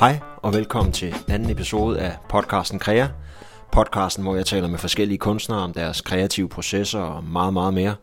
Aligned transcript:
Hej 0.00 0.20
og 0.36 0.54
velkommen 0.54 0.92
til 0.92 1.14
anden 1.28 1.50
episode 1.50 2.00
af 2.00 2.16
podcasten 2.28 2.78
Krea. 2.78 3.06
Podcasten, 3.72 4.24
hvor 4.24 4.36
jeg 4.36 4.46
taler 4.46 4.68
med 4.68 4.78
forskellige 4.78 5.18
kunstnere 5.18 5.60
om 5.60 5.72
deres 5.72 6.00
kreative 6.00 6.48
processer 6.48 7.00
og 7.00 7.24
meget, 7.24 7.52
meget 7.52 7.74
mere. 7.74 7.94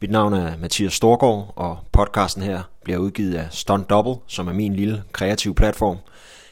Mit 0.00 0.10
navn 0.10 0.34
er 0.34 0.56
Mathias 0.56 0.92
Storgård, 0.92 1.52
og 1.56 1.78
podcasten 1.92 2.42
her 2.42 2.62
bliver 2.84 2.98
udgivet 2.98 3.34
af 3.34 3.46
Stunt 3.50 3.90
Double, 3.90 4.14
som 4.26 4.48
er 4.48 4.52
min 4.52 4.74
lille 4.74 5.02
kreative 5.12 5.54
platform. 5.54 5.96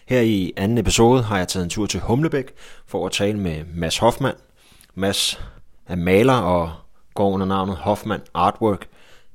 Her 0.06 0.20
i 0.20 0.52
anden 0.56 0.78
episode 0.78 1.22
har 1.22 1.38
jeg 1.38 1.48
taget 1.48 1.64
en 1.64 1.70
tur 1.70 1.86
til 1.86 2.00
Humlebæk 2.00 2.52
for 2.86 3.06
at 3.06 3.12
tale 3.12 3.38
med 3.38 3.64
Mads 3.74 3.98
Hoffmann. 3.98 4.36
Mads 4.94 5.40
er 5.86 5.96
maler 5.96 6.36
og 6.36 6.72
går 7.14 7.30
under 7.30 7.46
navnet 7.46 7.76
Hoffmann 7.76 8.22
Artwork. 8.34 8.86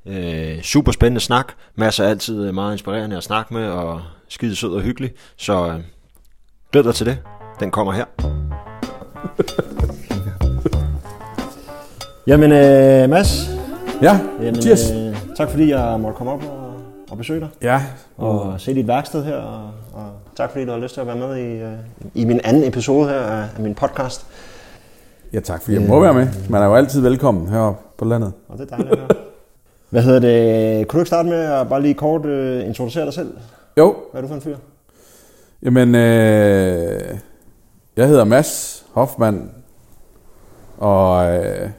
Øh, 0.05 0.61
super 0.61 0.91
spændende 0.91 1.21
snak. 1.21 1.53
Mads 1.75 1.99
er 1.99 2.05
altid 2.05 2.51
meget 2.51 2.71
inspirerende 2.71 3.17
at 3.17 3.23
snakke 3.23 3.53
med, 3.53 3.69
og 3.69 4.01
skide 4.31 4.55
sød 4.55 4.73
og 4.73 4.81
hyggelig. 4.81 5.11
Så 5.37 5.67
øh, 5.67 5.73
glæd 6.71 6.83
dig 6.83 6.95
til 6.95 7.05
det. 7.05 7.17
Den 7.59 7.71
kommer 7.71 7.93
her. 7.93 8.05
Jamen, 12.27 12.51
øh, 12.51 13.09
Mads. 13.09 13.49
Ja, 14.01 14.19
Jamen, 14.39 14.53
Mathias. 14.53 14.91
øh, 14.91 15.15
tak 15.37 15.49
fordi 15.49 15.69
jeg 15.69 15.99
måtte 15.99 16.17
komme 16.17 16.31
op 16.33 16.43
og, 16.43 16.73
og 17.11 17.17
besøge 17.17 17.39
dig. 17.39 17.49
Ja, 17.61 17.81
Og 18.17 18.61
se 18.61 18.75
dit 18.75 18.87
værksted 18.87 19.23
her. 19.23 19.35
Og, 19.35 19.63
og 19.93 20.03
tak 20.37 20.51
fordi 20.51 20.65
du 20.65 20.71
har 20.71 20.79
lyst 20.79 20.93
til 20.93 21.01
at 21.01 21.07
være 21.07 21.15
med 21.15 21.37
i, 21.37 21.61
øh, 21.61 21.73
i 22.13 22.25
min 22.25 22.39
anden 22.43 22.63
episode 22.63 23.09
her 23.09 23.19
af, 23.19 23.47
af 23.55 23.61
min 23.63 23.75
podcast. 23.75 24.25
ja 25.33 25.39
tak 25.39 25.61
fordi 25.61 25.77
jeg 25.77 25.87
må 25.87 25.99
være 25.99 26.13
med. 26.13 26.27
Man 26.49 26.61
er 26.61 26.65
jo 26.65 26.75
altid 26.75 27.01
velkommen 27.01 27.47
heroppe 27.49 27.81
på 27.97 28.05
landet. 28.05 28.33
Og 28.49 28.57
det 28.57 28.71
er 28.71 28.75
dejligt 28.75 28.91
at 28.91 28.97
høre. 28.99 29.07
Hvad 29.89 30.01
hedder 30.01 30.19
det? 30.19 30.87
Kunne 30.87 30.97
du 30.97 31.01
ikke 31.01 31.07
starte 31.07 31.29
med 31.29 31.37
at 31.37 31.69
bare 31.69 31.81
lige 31.81 31.93
kort 31.93 32.25
øh, 32.25 32.65
introducere 32.67 33.05
dig 33.05 33.13
selv? 33.13 33.33
Jo, 33.81 33.95
Hvad 34.11 34.19
er 34.19 34.21
du 34.21 34.27
for 34.27 34.35
en 34.35 34.41
fyr? 34.41 34.57
jamen, 35.63 35.95
øh, 35.95 37.17
jeg 37.95 38.07
hedder 38.07 38.23
Mads 38.23 38.85
Hoffmann, 38.91 39.51
og 40.77 41.25
øh, 41.25 41.69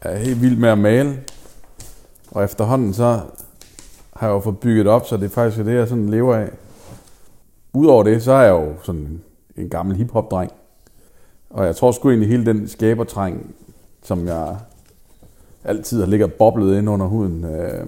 er 0.00 0.16
helt 0.16 0.42
vild 0.42 0.56
med 0.56 0.68
at 0.68 0.78
male. 0.78 1.18
Og 2.30 2.44
efterhånden 2.44 2.94
så 2.94 3.20
har 4.16 4.26
jeg 4.26 4.34
jo 4.34 4.40
fået 4.40 4.58
bygget 4.58 4.86
op, 4.86 5.06
så 5.06 5.16
det 5.16 5.24
er 5.24 5.28
faktisk 5.28 5.64
det, 5.64 5.74
jeg 5.74 5.88
sådan 5.88 6.08
lever 6.08 6.36
af. 6.36 6.50
Udover 7.72 8.02
det, 8.02 8.22
så 8.22 8.32
er 8.32 8.42
jeg 8.42 8.50
jo 8.50 8.74
sådan 8.82 9.22
en 9.56 9.68
gammel 9.70 9.96
hiphop-dreng. 9.96 10.52
Og 11.50 11.66
jeg 11.66 11.76
tror 11.76 11.92
sgu 11.92 12.08
egentlig 12.10 12.28
hele 12.28 12.46
den 12.46 12.68
skabertræng, 12.68 13.54
som 14.02 14.26
jeg 14.26 14.56
altid 15.64 16.00
har 16.00 16.06
ligget 16.06 16.32
boblet 16.32 16.78
ind 16.78 16.90
under 16.90 17.06
huden, 17.06 17.44
øh, 17.44 17.86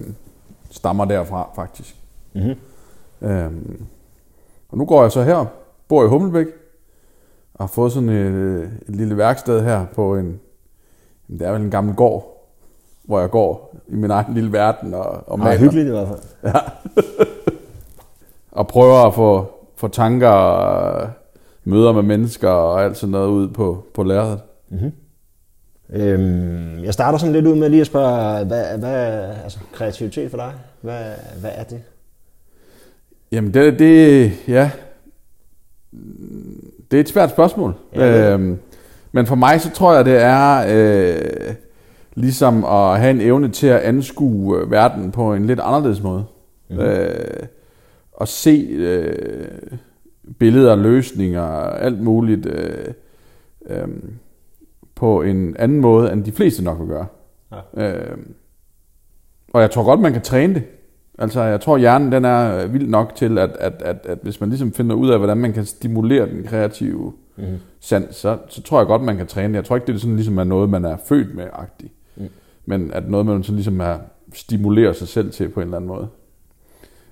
stammer 0.69 1.05
derfra 1.05 1.49
faktisk. 1.55 1.95
Mm-hmm. 2.33 2.55
Øhm, 3.21 3.85
og 4.69 4.77
nu 4.77 4.85
går 4.85 5.01
jeg 5.01 5.11
så 5.11 5.23
her, 5.23 5.45
bor 5.87 6.05
i 6.05 6.07
Hummelbæk, 6.07 6.47
og 7.53 7.63
har 7.63 7.67
fået 7.67 7.91
sådan 7.91 8.09
et, 8.09 8.63
et 8.89 8.95
lille 8.95 9.17
værksted 9.17 9.61
her 9.63 9.85
på 9.95 10.15
en, 10.17 10.39
det 11.27 11.41
er 11.41 11.51
vel 11.51 11.61
en 11.61 11.71
gammel 11.71 11.95
gård, 11.95 12.47
hvor 13.03 13.19
jeg 13.19 13.29
går 13.29 13.75
i 13.87 13.95
min 13.95 14.11
egen 14.11 14.33
lille 14.33 14.51
verden 14.51 14.93
og, 14.93 15.05
og 15.05 15.33
Ah, 15.33 15.39
maler. 15.39 15.57
hyggeligt 15.59 15.87
i 15.87 15.89
hvert 15.91 16.07
fald. 16.07 16.53
Og 18.51 18.67
prøver 18.67 19.07
at 19.07 19.13
få, 19.15 19.51
få 19.75 19.87
tanker 19.87 20.27
og 20.29 21.09
møder 21.63 21.91
med 21.91 22.01
mennesker 22.03 22.49
og 22.49 22.83
alt 22.83 22.97
sådan 22.97 23.11
noget 23.11 23.27
ud 23.29 23.47
på, 23.47 23.83
på 23.93 24.03
lærredet. 24.03 24.39
Mm-hmm. 24.69 24.91
Øhm, 25.89 26.83
jeg 26.83 26.93
starter 26.93 27.17
sådan 27.17 27.33
lidt 27.33 27.47
ud 27.47 27.55
med 27.55 27.69
lige 27.69 27.81
at 27.81 27.87
spørge, 27.87 28.45
hvad, 28.45 28.77
hvad 28.77 28.93
er 28.93 29.33
altså, 29.43 29.59
kreativitet 29.73 30.29
for 30.31 30.37
dig? 30.37 30.53
Hvad, 30.81 31.03
hvad 31.39 31.51
er 31.55 31.63
det? 31.63 31.81
Jamen 33.31 33.53
det, 33.53 33.79
det, 33.79 34.31
ja, 34.47 34.71
det 36.91 36.97
er 36.97 37.01
et 37.01 37.09
svært 37.09 37.29
spørgsmål. 37.29 37.73
Ja, 37.95 38.33
øhm, 38.33 38.59
men 39.11 39.25
for 39.25 39.35
mig 39.35 39.61
så 39.61 39.71
tror 39.71 39.95
jeg, 39.95 40.05
det 40.05 40.21
er 40.21 40.65
øh, 40.69 41.53
ligesom 42.15 42.65
at 42.65 42.99
have 42.99 43.11
en 43.11 43.21
evne 43.21 43.49
til 43.49 43.67
at 43.67 43.79
anskue 43.79 44.59
øh, 44.59 44.71
verden 44.71 45.11
på 45.11 45.33
en 45.33 45.45
lidt 45.45 45.59
anderledes 45.59 46.01
måde. 46.01 46.25
Mhm. 46.69 46.79
Mm. 46.79 46.85
Øh, 46.85 47.47
og 48.11 48.27
se 48.27 48.67
øh, 48.71 49.47
billeder, 50.39 50.75
løsninger, 50.75 51.43
alt 51.69 52.01
muligt 52.01 52.45
øh, 52.45 52.93
øh, 53.65 53.87
på 54.95 55.21
en 55.21 55.55
anden 55.57 55.79
måde, 55.79 56.11
end 56.11 56.23
de 56.23 56.31
fleste 56.31 56.63
nok 56.63 56.79
vil 56.79 56.87
gøre. 56.87 57.05
Ja. 57.51 57.91
Øh, 57.91 58.17
og 59.53 59.61
jeg 59.61 59.71
tror 59.71 59.83
godt, 59.83 59.99
man 59.99 60.13
kan 60.13 60.21
træne 60.21 60.53
det. 60.53 60.63
Altså, 61.17 61.41
jeg 61.41 61.61
tror, 61.61 61.77
hjernen 61.77 62.11
den 62.11 62.25
er 62.25 62.67
vild 62.67 62.87
nok 62.87 63.15
til, 63.15 63.37
at, 63.37 63.49
at, 63.59 63.81
at, 63.81 63.97
at 64.05 64.17
hvis 64.21 64.39
man 64.39 64.49
ligesom 64.49 64.73
finder 64.73 64.95
ud 64.95 65.09
af, 65.09 65.17
hvordan 65.17 65.37
man 65.37 65.53
kan 65.53 65.65
stimulere 65.65 66.29
den 66.29 66.43
kreative 66.43 67.13
Mm-hmm. 67.41 67.57
sans, 67.79 68.15
så, 68.15 68.37
så 68.47 68.61
tror 68.61 68.79
jeg 68.79 68.87
godt, 68.87 69.01
man 69.01 69.17
kan 69.17 69.27
træne 69.27 69.47
det. 69.47 69.55
Jeg 69.55 69.65
tror 69.65 69.75
ikke, 69.75 69.87
det 69.87 69.95
er 69.95 69.99
sådan 69.99 70.15
ligesom 70.15 70.37
er 70.37 70.43
noget, 70.43 70.69
man 70.69 70.85
er 70.85 70.97
født 71.05 71.35
med 71.35 71.47
agtigt. 71.53 71.93
Mm. 72.15 72.29
Men 72.65 72.91
at 72.93 73.09
noget, 73.09 73.25
man 73.25 73.43
sådan 73.43 73.55
ligesom 73.55 73.81
er, 73.81 73.97
stimulerer 74.33 74.93
sig 74.93 75.07
selv 75.07 75.31
til 75.31 75.49
på 75.49 75.59
en 75.59 75.67
eller 75.67 75.77
anden 75.77 75.87
måde. 75.87 76.07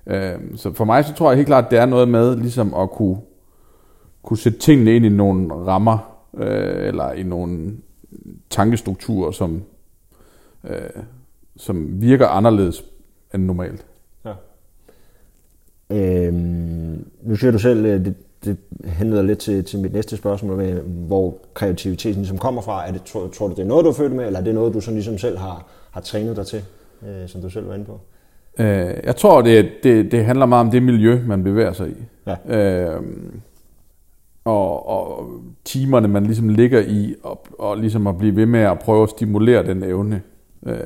Øh, 0.06 0.56
så 0.56 0.72
for 0.72 0.84
mig, 0.84 1.04
så 1.04 1.14
tror 1.14 1.30
jeg 1.30 1.36
helt 1.36 1.46
klart, 1.46 1.64
at 1.64 1.70
det 1.70 1.78
er 1.78 1.86
noget 1.86 2.08
med 2.08 2.36
ligesom 2.36 2.74
at 2.74 2.90
kunne, 2.90 3.18
kunne 4.22 4.38
sætte 4.38 4.58
tingene 4.58 4.96
ind 4.96 5.04
i 5.04 5.08
nogle 5.08 5.54
rammer, 5.54 5.98
øh, 6.36 6.86
eller 6.88 7.12
i 7.12 7.22
nogle 7.22 7.72
tankestrukturer, 8.50 9.30
som, 9.30 9.62
øh, 10.64 11.02
som 11.56 12.02
virker 12.02 12.28
anderledes 12.28 12.84
end 13.34 13.44
normalt. 13.44 13.86
Øhm, 15.90 17.06
nu 17.22 17.36
siger 17.36 17.50
du 17.50 17.58
selv, 17.58 18.04
det, 18.04 18.14
det 18.44 18.56
henleder 18.84 19.22
lidt 19.22 19.38
til, 19.38 19.64
til 19.64 19.78
mit 19.78 19.92
næste 19.92 20.16
spørgsmål, 20.16 20.56
med, 20.56 20.80
hvor 20.82 21.34
kreativiteten 21.54 22.20
ligesom 22.20 22.38
kommer 22.38 22.62
fra. 22.62 22.88
Er 22.88 22.92
det, 22.92 23.02
tror, 23.02 23.28
tror 23.28 23.48
du, 23.48 23.54
det 23.54 23.62
er 23.62 23.66
noget, 23.66 23.84
du 23.84 23.90
er 23.90 23.94
født 23.94 24.12
med, 24.12 24.26
eller 24.26 24.40
er 24.40 24.44
det 24.44 24.54
noget, 24.54 24.74
du 24.74 24.80
sådan 24.80 24.94
ligesom 24.94 25.18
selv 25.18 25.38
har, 25.38 25.66
har 25.90 26.00
trænet 26.00 26.36
dig 26.36 26.46
til, 26.46 26.62
øh, 27.02 27.28
som 27.28 27.40
du 27.40 27.50
selv 27.50 27.68
var 27.68 27.74
inde 27.74 27.84
på? 27.84 28.00
Øh, 28.58 28.94
jeg 29.04 29.16
tror, 29.16 29.42
det, 29.42 29.70
det, 29.82 30.12
det 30.12 30.24
handler 30.24 30.46
meget 30.46 30.66
om 30.66 30.70
det 30.70 30.82
miljø, 30.82 31.20
man 31.26 31.44
bevæger 31.44 31.72
sig 31.72 31.88
i. 31.88 31.94
Ja. 32.26 32.58
Øh, 32.58 33.02
og, 34.44 34.88
og 34.88 35.30
timerne, 35.64 36.08
man 36.08 36.26
ligesom 36.26 36.48
ligger 36.48 36.80
i, 36.80 37.14
og, 37.22 37.46
og 37.58 37.76
ligesom 37.76 38.06
at 38.06 38.18
blive 38.18 38.36
ved 38.36 38.46
med 38.46 38.60
at 38.60 38.78
prøve 38.78 39.02
at 39.02 39.10
stimulere 39.10 39.66
den 39.66 39.82
evne. 39.82 40.22
Øh, 40.66 40.78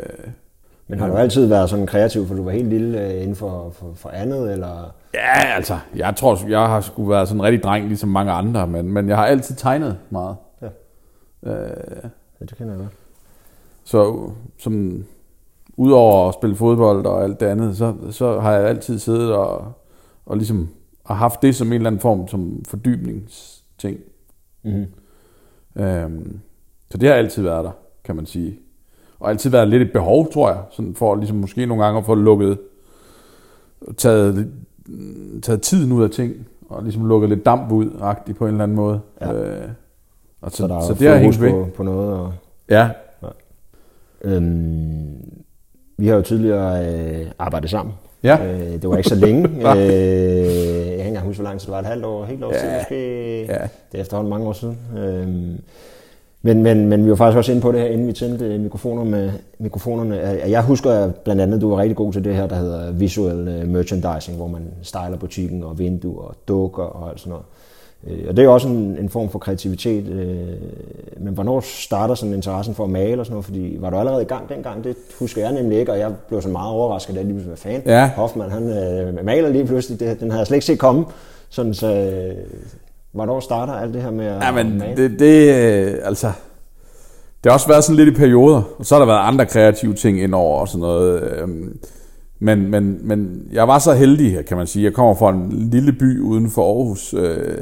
Men 0.88 0.98
har 0.98 1.08
du 1.08 1.14
altid 1.14 1.46
været 1.46 1.70
sådan 1.70 1.86
kreativ, 1.86 2.26
for 2.26 2.34
du 2.34 2.44
var 2.44 2.50
helt 2.50 2.68
lille 2.68 3.00
øh, 3.00 3.22
inden 3.22 3.36
for, 3.36 3.70
for, 3.70 3.92
for 3.94 4.08
andet, 4.08 4.52
eller? 4.52 4.94
ja, 5.14 5.54
altså, 5.56 5.78
jeg 5.96 6.16
tror, 6.16 6.48
jeg 6.48 6.66
har 6.66 6.80
sgu 6.80 7.04
været 7.04 7.28
sådan 7.28 7.40
en 7.40 7.44
rigtig 7.44 7.62
dreng, 7.62 7.86
ligesom 7.86 8.08
mange 8.08 8.32
andre, 8.32 8.66
men, 8.66 8.92
men 8.92 9.08
jeg 9.08 9.16
har 9.16 9.26
altid 9.26 9.54
tegnet 9.54 9.98
meget. 10.10 10.36
Ja. 10.62 10.68
Øh, 11.50 12.10
Ja, 12.40 12.44
det 12.44 12.56
kender 12.56 12.72
jeg 12.72 12.80
godt. 12.80 12.92
Så 13.84 14.30
som 14.58 15.04
udover 15.76 16.28
at 16.28 16.34
spille 16.34 16.56
fodbold 16.56 17.06
og 17.06 17.24
alt 17.24 17.40
det 17.40 17.46
andet, 17.46 17.76
så, 17.76 17.94
så 18.10 18.40
har 18.40 18.52
jeg 18.52 18.68
altid 18.68 18.98
siddet 18.98 19.32
og, 19.32 19.72
og 20.26 20.36
ligesom 20.36 20.68
har 21.06 21.14
haft 21.14 21.42
det 21.42 21.56
som 21.56 21.66
en 21.66 21.72
eller 21.72 21.86
anden 21.86 22.00
form 22.00 22.28
som 22.28 22.64
fordybningsting. 22.68 23.98
Mm-hmm. 24.62 25.82
Øhm, 25.82 26.40
så 26.90 26.98
det 26.98 27.08
har 27.08 27.16
altid 27.16 27.42
været 27.42 27.64
der, 27.64 27.70
kan 28.04 28.16
man 28.16 28.26
sige. 28.26 28.58
Og 29.24 29.30
altid 29.30 29.50
været 29.50 29.68
lidt 29.68 29.82
et 29.82 29.92
behov, 29.92 30.32
tror 30.32 30.48
jeg, 30.48 30.58
sådan 30.70 30.94
for 30.94 31.14
ligesom 31.14 31.36
måske 31.36 31.66
nogle 31.66 31.84
gange 31.84 31.98
at 31.98 32.04
få 32.06 32.14
lukket, 32.14 32.58
taget, 33.96 34.34
lidt- 34.34 35.44
taget 35.44 35.62
tiden 35.62 35.92
ud 35.92 36.02
af 36.04 36.10
ting, 36.10 36.34
og 36.68 36.82
ligesom 36.82 37.06
lukket 37.06 37.28
lidt 37.30 37.46
damp 37.46 37.72
ud, 37.72 37.90
agtigt 38.00 38.38
på 38.38 38.44
en 38.46 38.50
eller 38.50 38.62
anden 38.64 38.76
måde. 38.76 39.00
Ja. 39.20 39.32
Øh, 39.32 39.68
og 40.42 40.50
så, 40.50 40.56
Så 40.56 40.66
der 40.68 40.76
er 40.76 40.80
så, 40.80 40.94
det 40.94 41.08
har 41.08 41.16
hængt 41.16 41.38
på, 41.38 41.68
på 41.76 41.82
noget. 41.82 42.18
Og, 42.18 42.32
Ja, 42.70 42.90
øhm, 44.24 45.14
vi 45.98 46.06
har 46.06 46.16
jo 46.16 46.22
tidligere 46.22 46.86
øh, 46.94 47.26
arbejdet 47.38 47.70
sammen. 47.70 47.94
ja, 48.22 48.38
Øh, 48.54 48.60
det 48.82 48.88
var 48.88 48.96
ikke 48.96 49.08
så 49.08 49.14
længe. 49.14 49.48
øh, 49.48 49.56
jeg 49.58 49.76
kan 49.76 50.92
ikke 50.92 51.04
engang 51.04 51.26
huske, 51.26 51.42
hvor 51.42 51.48
lang 51.50 51.60
tid 51.60 51.66
det 51.66 51.72
var. 51.72 51.78
Et 51.80 51.86
halvt 51.86 52.04
år, 52.04 52.24
helt 52.24 52.44
år 52.44 52.52
Ja. 52.52 52.58
siden 52.60 52.74
måske. 52.78 53.40
ja. 53.46 53.62
Det 53.92 53.98
er 53.98 54.00
efterhånden 54.00 54.30
mange 54.30 54.46
år 54.46 54.52
siden. 54.52 54.78
Øhm, 54.98 55.58
men, 56.46 56.62
men, 56.62 56.88
men 56.88 57.04
vi 57.04 57.10
var 57.10 57.16
faktisk 57.16 57.36
også 57.38 57.52
inde 57.52 57.62
på 57.62 57.72
det 57.72 57.80
her, 57.80 57.86
inden 57.86 58.06
vi 58.06 58.12
tændte 58.12 58.58
mikrofoner 58.58 59.04
med, 59.04 59.30
mikrofonerne. 59.58 60.32
Øh, 60.44 60.50
Jeg 60.50 60.62
husker 60.62 61.10
blandt 61.24 61.42
andet, 61.42 61.56
at 61.56 61.60
du 61.62 61.70
var 61.70 61.76
rigtig 61.82 61.96
god 61.96 62.12
til 62.12 62.24
det 62.24 62.34
her, 62.34 62.46
der 62.46 62.56
hedder 62.56 62.92
visual 62.92 63.48
øh, 63.48 63.68
merchandising, 63.68 64.36
hvor 64.36 64.46
man 64.48 64.62
styler 64.82 65.16
butikken 65.20 65.62
og 65.62 65.78
vinduer 65.78 66.22
og 66.24 66.34
dukker 66.48 66.82
og 66.82 67.10
alt 67.10 67.20
sådan 67.20 67.30
noget. 67.30 67.44
Øh, 68.06 68.28
Og 68.28 68.36
det 68.36 68.42
er 68.42 68.46
jo 68.46 68.54
også 68.54 68.68
en, 68.68 68.96
en 69.00 69.08
form 69.08 69.28
for 69.28 69.38
kreativitet. 69.38 70.08
øh, 70.08 70.48
Men 71.18 71.34
hvornår 71.34 71.60
starter 71.60 72.14
sådan 72.14 72.34
interessen 72.34 72.74
for 72.74 72.84
at 72.84 72.90
male 72.90 73.20
og 73.20 73.26
sådan 73.26 73.32
noget? 73.34 73.44
Fordi 73.44 73.76
var 73.80 73.90
du 73.90 73.96
allerede 73.96 74.22
i 74.22 74.26
gang 74.26 74.48
dengang? 74.48 74.84
Det 74.84 74.96
husker 75.18 75.42
jeg 75.42 75.52
nemlig 75.52 75.78
ikke, 75.78 75.92
og 75.92 75.98
jeg 75.98 76.12
blev 76.28 76.42
så 76.42 76.48
meget 76.48 76.70
overrasket, 76.72 77.14
da 77.14 77.20
jeg 77.20 77.26
lige 77.26 77.34
pludselig 77.34 77.50
var 77.50 77.70
fan. 77.70 77.82
Ja. 77.86 78.10
Hoffmann, 78.16 78.50
han 78.52 78.62
øh, 78.68 79.24
maler 79.24 79.48
lige 79.48 79.66
pludselig. 79.66 80.00
Det, 80.00 80.20
den 80.20 80.30
havde 80.30 80.38
jeg 80.40 80.46
slet 80.46 80.56
ikke 80.56 80.66
set 80.66 80.78
komme. 80.78 81.04
Sådan 81.50 81.74
så... 81.74 82.10
Hvornår 83.14 83.40
starter 83.40 83.72
alt 83.72 83.94
det 83.94 84.02
her 84.02 84.10
med 84.10 84.26
at 84.26 84.42
Ja, 84.42 84.52
men 84.52 84.80
det, 84.96 85.18
det, 85.18 85.54
øh, 85.54 85.94
altså, 86.04 86.26
det 87.44 87.50
har 87.50 87.52
også 87.52 87.68
været 87.68 87.84
sådan 87.84 87.96
lidt 87.96 88.08
i 88.16 88.18
perioder, 88.18 88.62
og 88.78 88.86
så 88.86 88.94
har 88.94 89.00
der 89.00 89.06
været 89.06 89.28
andre 89.28 89.46
kreative 89.46 89.94
ting 89.94 90.20
indover 90.22 90.60
og 90.60 90.68
sådan 90.68 90.80
noget. 90.80 91.22
øhm, 91.22 91.78
Men, 92.38 92.70
men, 92.70 92.98
men 93.02 93.42
jeg 93.52 93.68
var 93.68 93.78
så 93.78 93.92
heldig, 93.92 94.46
kan 94.46 94.56
man 94.56 94.66
sige. 94.66 94.84
Jeg 94.84 94.92
kommer 94.94 95.14
fra 95.14 95.30
en 95.30 95.52
lille 95.52 95.92
by 95.92 96.20
uden 96.20 96.50
for 96.50 96.76
Aarhus, 96.76 97.14
øh, 97.14 97.58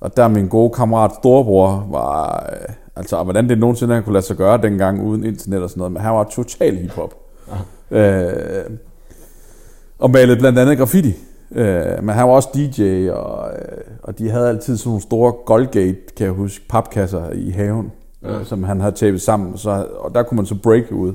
og 0.00 0.16
der 0.16 0.28
min 0.28 0.48
gode 0.48 0.70
kammerat 0.70 1.10
Storbror 1.20 1.88
var... 1.90 2.46
Øh, 2.52 2.74
altså, 2.96 3.22
hvordan 3.22 3.48
det 3.48 3.58
nogensinde 3.58 3.94
han 3.94 4.02
kunne 4.02 4.12
lade 4.12 4.24
sig 4.24 4.36
gøre 4.36 4.58
dengang 4.62 5.02
uden 5.06 5.24
internet 5.24 5.62
og 5.62 5.70
sådan 5.70 5.78
noget, 5.80 5.92
men 5.92 6.02
han 6.02 6.14
var 6.14 6.24
total 6.24 6.76
hiphop. 6.76 7.14
Øh, 7.90 8.64
og 9.98 10.10
malede 10.10 10.36
blandt 10.38 10.58
andet 10.58 10.78
graffiti. 10.78 11.14
Øh, 11.54 12.04
men 12.04 12.08
han 12.08 12.28
var 12.28 12.32
også 12.32 12.48
DJ, 12.54 13.10
og, 13.10 13.50
øh, 13.50 13.78
og 14.02 14.18
de 14.18 14.30
havde 14.30 14.48
altid 14.48 14.76
sådan 14.76 14.88
nogle 14.88 15.02
store 15.02 15.32
Goldgate, 15.32 15.98
kan 16.16 16.26
jeg 16.26 16.32
huske, 16.32 16.64
papkasser 16.68 17.30
i 17.32 17.50
haven, 17.50 17.92
ja. 18.22 18.38
øh, 18.38 18.46
som 18.46 18.64
han 18.64 18.80
havde 18.80 18.94
tapet 18.94 19.22
sammen, 19.22 19.58
så, 19.58 19.86
og 19.98 20.14
der 20.14 20.22
kunne 20.22 20.36
man 20.36 20.46
så 20.46 20.54
break 20.62 20.92
ud. 20.92 21.12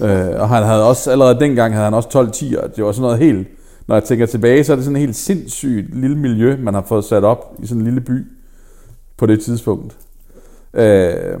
øh, 0.00 0.40
og 0.40 0.48
han 0.48 0.62
havde 0.62 0.88
også, 0.88 1.10
allerede 1.10 1.40
dengang 1.40 1.72
havde 1.72 1.84
han 1.84 1.94
også 1.94 2.08
12 2.08 2.30
10 2.30 2.56
og 2.62 2.76
det 2.76 2.84
var 2.84 2.92
sådan 2.92 3.02
noget 3.02 3.18
helt, 3.18 3.48
når 3.86 3.96
jeg 3.96 4.04
tænker 4.04 4.26
tilbage, 4.26 4.64
så 4.64 4.72
er 4.72 4.76
det 4.76 4.84
sådan 4.84 4.96
et 4.96 5.00
helt 5.00 5.16
sindssygt 5.16 5.94
lille 5.94 6.16
miljø, 6.16 6.56
man 6.60 6.74
har 6.74 6.82
fået 6.82 7.04
sat 7.04 7.24
op 7.24 7.54
i 7.58 7.66
sådan 7.66 7.80
en 7.80 7.84
lille 7.84 8.00
by 8.00 8.26
på 9.16 9.26
det 9.26 9.40
tidspunkt. 9.40 9.96
Øh, 10.74 11.40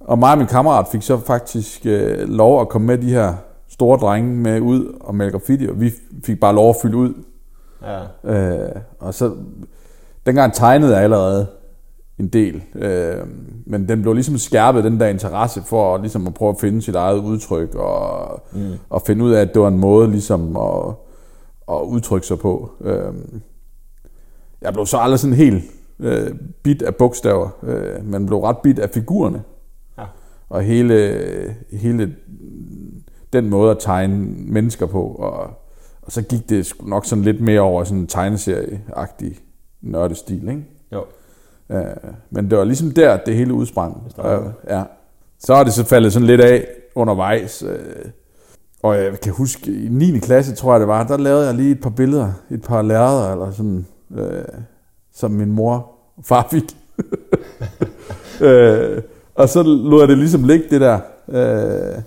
og 0.00 0.18
mig 0.18 0.32
og 0.32 0.38
min 0.38 0.46
kammerat 0.46 0.86
fik 0.92 1.02
så 1.02 1.18
faktisk 1.18 1.86
øh, 1.86 2.28
lov 2.28 2.60
at 2.60 2.68
komme 2.68 2.86
med 2.86 2.98
de 2.98 3.10
her 3.10 3.34
store 3.74 3.98
drenge 3.98 4.34
med 4.36 4.60
ud 4.60 4.96
og 5.00 5.14
male 5.14 5.30
graffiti, 5.30 5.66
og 5.66 5.80
vi 5.80 5.92
fik 6.24 6.40
bare 6.40 6.54
lov 6.54 6.70
at 6.70 6.76
fylde 6.82 6.96
ud. 6.96 7.14
Ja. 7.82 8.02
Øh, 8.24 8.76
og 8.98 9.14
så, 9.14 9.34
dengang 10.26 10.52
tegnede 10.52 10.94
jeg 10.94 11.02
allerede 11.02 11.46
en 12.18 12.28
del, 12.28 12.62
øh, 12.74 13.26
men 13.66 13.88
den 13.88 14.02
blev 14.02 14.14
ligesom 14.14 14.38
skærpet, 14.38 14.84
den 14.84 15.00
der 15.00 15.06
interesse 15.06 15.62
for 15.62 15.98
ligesom 15.98 16.26
at 16.26 16.34
prøve 16.34 16.50
at 16.50 16.60
finde 16.60 16.82
sit 16.82 16.94
eget 16.94 17.18
udtryk, 17.18 17.74
og, 17.74 18.42
mm. 18.52 18.72
og 18.90 19.02
finde 19.02 19.24
ud 19.24 19.32
af, 19.32 19.40
at 19.40 19.54
det 19.54 19.62
var 19.62 19.68
en 19.68 19.78
måde 19.78 20.10
ligesom 20.10 20.56
at, 20.56 20.94
at 21.70 21.80
udtrykke 21.82 22.26
sig 22.26 22.38
på. 22.38 22.70
Øh, 22.80 23.14
jeg 24.62 24.72
blev 24.72 24.86
så 24.86 24.98
aldrig 24.98 25.18
sådan 25.18 25.36
helt 25.36 25.64
øh, 26.00 26.34
bit 26.62 26.82
af 26.82 26.94
bogstaver, 26.94 27.48
øh, 27.62 28.04
men 28.04 28.26
blev 28.26 28.38
ret 28.38 28.58
bit 28.58 28.78
af 28.78 28.90
figurerne. 28.90 29.42
Ja. 29.98 30.04
Og 30.48 30.62
hele, 30.62 31.56
hele 31.72 32.16
den 33.34 33.50
måde 33.50 33.70
at 33.70 33.76
tegne 33.80 34.26
mennesker 34.38 34.86
på, 34.86 35.02
og, 35.02 35.50
og 36.02 36.12
så 36.12 36.22
gik 36.22 36.48
det 36.48 36.72
nok 36.86 37.06
sådan 37.06 37.24
lidt 37.24 37.40
mere 37.40 37.60
over 37.60 37.84
sådan 37.84 37.98
en 37.98 38.06
tegneserie-agtig 38.06 39.38
nørdestil, 39.82 40.48
ikke? 40.48 40.64
Jo. 40.92 41.04
Uh, 41.68 42.14
men 42.30 42.50
det 42.50 42.58
var 42.58 42.64
ligesom 42.64 42.90
der, 42.90 43.16
det 43.16 43.36
hele 43.36 43.54
udsprang. 43.54 44.12
Uh, 44.18 44.24
ja. 44.68 44.82
Så 45.38 45.54
er 45.54 45.64
det 45.64 45.72
så 45.72 45.84
faldet 45.84 46.12
sådan 46.12 46.26
lidt 46.26 46.40
af 46.40 46.66
undervejs. 46.94 47.62
Uh, 47.62 47.70
og 48.82 48.96
jeg 48.96 49.20
kan 49.20 49.32
huske, 49.32 49.72
i 49.72 49.88
9. 49.90 50.18
klasse, 50.18 50.54
tror 50.54 50.72
jeg 50.72 50.80
det 50.80 50.88
var, 50.88 51.06
der 51.06 51.16
lavede 51.16 51.46
jeg 51.46 51.54
lige 51.54 51.72
et 51.72 51.80
par 51.80 51.90
billeder, 51.90 52.32
et 52.50 52.62
par 52.62 52.82
lærreder, 52.82 53.32
eller 53.32 53.50
sådan, 53.50 53.86
uh, 54.10 54.62
som 55.14 55.30
min 55.30 55.52
mor 55.52 55.74
og 56.16 56.24
far 56.24 56.48
fik. 56.50 56.76
uh, 58.40 59.02
og 59.40 59.48
så 59.48 59.62
lod 59.62 60.00
jeg 60.00 60.08
det 60.08 60.18
ligesom 60.18 60.44
ligge, 60.44 60.64
det 60.70 60.80
der. 60.80 60.98
Uh, 61.26 62.02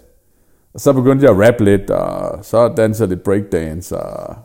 og 0.77 0.81
så 0.81 0.93
begyndte 0.93 1.25
jeg 1.25 1.33
at 1.33 1.47
rappe 1.47 1.63
lidt, 1.63 1.89
og 1.89 2.39
så 2.45 2.67
dansede 2.67 3.09
lidt 3.09 3.23
breakdance, 3.23 3.97
og, 3.97 4.35